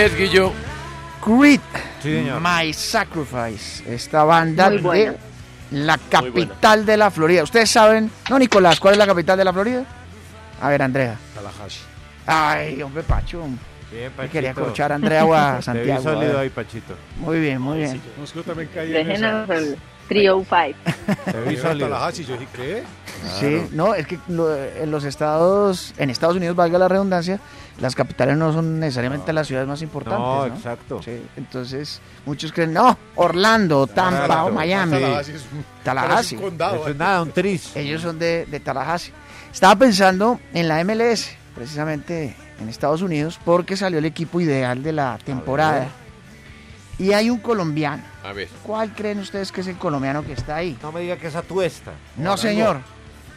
[0.06, 0.52] Es, Guillo?
[1.24, 1.60] Creed,
[2.02, 2.24] Sí.
[2.40, 5.16] My Sacrifice, esta banda de
[5.72, 7.42] la capital de la Florida.
[7.42, 8.10] ¿Ustedes saben?
[8.30, 9.84] No, Nicolás, ¿cuál es la capital de la Florida?
[10.60, 11.16] A ver, Andrea.
[11.34, 11.82] Tallahassee.
[12.26, 13.42] Ay, hombre, Pacho.
[13.90, 16.02] Bien, Me quería corchar a Andrea o a Te vi Santiago.
[16.02, 16.50] sólido a ahí.
[16.50, 16.94] Pachito.
[17.18, 18.00] Muy bien, muy bien.
[18.16, 19.42] No, es que yo también caí en Dejen esa.
[19.44, 19.76] al
[20.08, 20.78] Trio 5.
[21.24, 21.88] Te vi sólido.
[21.88, 22.82] Tallahassee, yo dije, ¿qué?
[23.40, 27.40] Sí, no, es que lo- en los estados, en Estados Unidos, valga la redundancia,
[27.80, 30.20] las capitales no son necesariamente las ciudades más importantes.
[30.20, 31.02] No, No, exacto.
[31.02, 34.92] Sí, entonces muchos creen, no, Orlando, Tampa o Miami.
[34.98, 36.36] Tallahassee es un, Tallahassee.
[36.36, 36.76] un condado.
[36.76, 37.76] Eso es nada, un tris.
[37.76, 39.12] Ellos son de, de Tallahassee.
[39.52, 44.92] Estaba pensando en la MLS, precisamente en Estados Unidos, porque salió el equipo ideal de
[44.92, 45.88] la temporada.
[46.98, 48.02] Y hay un colombiano.
[48.24, 48.48] A ver.
[48.62, 50.78] ¿Cuál creen ustedes que es el colombiano que está ahí?
[50.82, 51.92] No me diga que es atuesta.
[52.16, 52.80] No, señor.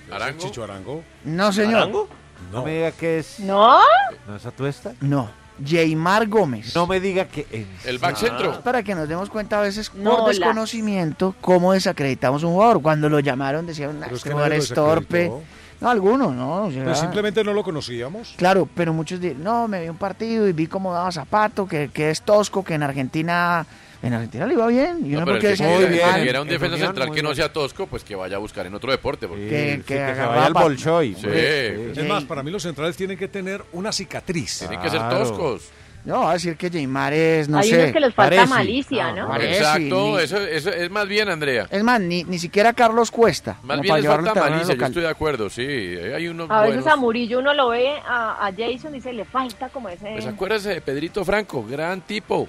[0.09, 0.39] ¿Arango?
[0.39, 1.03] Chicho Arango.
[1.25, 1.81] No, señor.
[1.81, 2.09] ¿Arango?
[2.51, 3.39] No me diga que es.
[3.39, 3.79] ¿No?
[4.27, 4.93] ¿No es atuesta?
[5.01, 5.29] No.
[5.63, 6.73] Jaymar Gómez.
[6.73, 8.61] No me diga que en El back centro.
[8.61, 12.81] Para que nos demos cuenta a veces No, por la- desconocimiento cómo desacreditamos un jugador.
[12.81, 15.17] Cuando lo llamaron decían, "Ah, Pero es este que jugador es torpe.
[15.17, 15.59] desacreditó.
[15.81, 16.65] No, algunos, no.
[16.65, 18.34] o sea, Pues simplemente no lo conocíamos.
[18.35, 21.89] Claro, pero muchos dicen, no, me vi un partido y vi cómo daba zapato, que,
[21.93, 23.65] que es tosco, que en Argentina,
[24.03, 24.97] en Argentina le iba bien.
[25.06, 25.56] Y No, uno pero porque
[25.88, 26.22] bien.
[26.22, 28.65] quiera un En defensa Unión, central que no sea tosco, pues que vaya a buscar
[28.65, 29.27] en otro deporte.
[29.27, 31.15] porque- Que- Sí, que que se agarraba vaya al Bolshoi.
[31.15, 31.27] Sí.
[32.01, 34.60] Es más, para mí los centrales tienen que tener una cicatriz.
[34.60, 35.69] tienen que ser toscos.
[36.05, 37.80] No, va a decir que Jaymar es, no Hay sé.
[37.80, 38.47] unos que les falta parece.
[38.53, 39.27] malicia, ¿no?
[39.27, 39.80] Parece, Exacto,
[40.17, 41.67] ni- eso, eso es más bien, Andrea.
[41.69, 43.57] Es más, ni, ni siquiera Carlos Cuesta.
[43.63, 45.61] Más bien les falta malicia, yo estoy de acuerdo, sí.
[45.63, 46.93] Hay unos A veces buenos.
[46.93, 50.09] a Murillo uno lo ve a, a Jason y dice, le falta como ese...
[50.13, 52.47] Pues acuérdese de Pedrito Franco, gran tipo,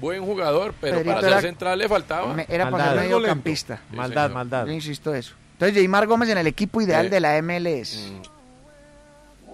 [0.00, 2.32] buen jugador, pero Pedrito para ser central le faltaba.
[2.32, 3.80] Me- Era para ser mediocampista.
[3.90, 4.34] Sí, Maldad, señor.
[4.34, 4.66] maldad.
[4.66, 5.34] Yo insisto eso.
[5.54, 7.10] Entonces, Jaymar Gómez en el equipo ideal Eh.
[7.10, 8.08] de la MLS.
[8.12, 8.37] Mm.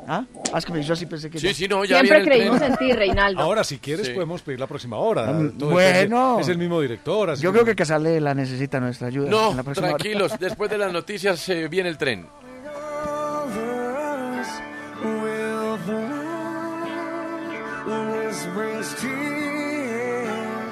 [0.06, 0.24] ¿Ah?
[0.52, 1.54] Ah, es que yo así pensé que Sí, ya.
[1.54, 3.40] sí, no, ya Siempre creímos en ti, Reinaldo.
[3.40, 4.12] Ahora, si quieres, Sí.
[4.12, 5.32] podemos pedir la próxima hora.
[5.32, 6.38] Mm, Todo bueno.
[6.40, 7.30] Es el mismo director.
[7.30, 9.24] así Yo creo que Casale la necesita nuestra ayuda.
[9.26, 9.96] en No, la próxima hora.
[9.96, 12.26] tranquilos, después de las noticias se viene el tren.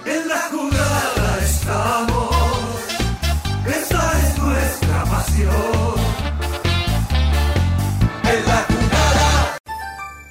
[0.04, 2.31] En la jugada estamos,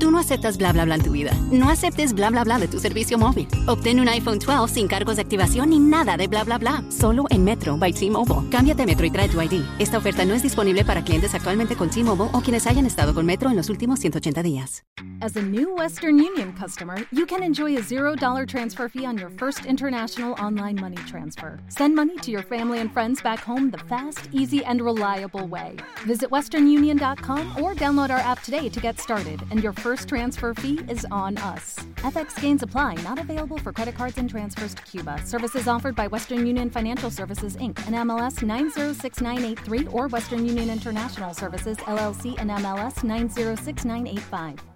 [0.00, 1.30] Tú no aceptas bla bla bla en tu vida.
[1.52, 3.46] No aceptes bla bla bla de tu servicio móvil.
[3.66, 6.82] Obtén un iPhone 12 sin cargos de activación ni nada de bla bla bla.
[6.88, 8.48] Solo en Metro by T-Mobile.
[8.50, 9.62] Cámbiate Metro y trae tu ID.
[9.78, 13.26] Esta oferta no es disponible para clientes actualmente con T-Mobile o quienes hayan estado con
[13.26, 14.84] Metro en los últimos 180 días.
[15.22, 19.28] As a new Western Union customer, you can enjoy a $0 transfer fee on your
[19.36, 21.60] first international online money transfer.
[21.68, 25.76] Send money to your family and friends back home the fast, easy, and reliable way.
[26.06, 30.78] Visit westernunion.com or download our app today to get started, and your first transfer fee
[30.88, 31.74] is on us.
[31.96, 35.20] FX gains apply, not available for credit cards and transfers to Cuba.
[35.24, 37.76] Services offered by Western Union Financial Services Inc.
[37.88, 44.69] and MLS 906983 or Western Union International Services LLC and MLS 906985.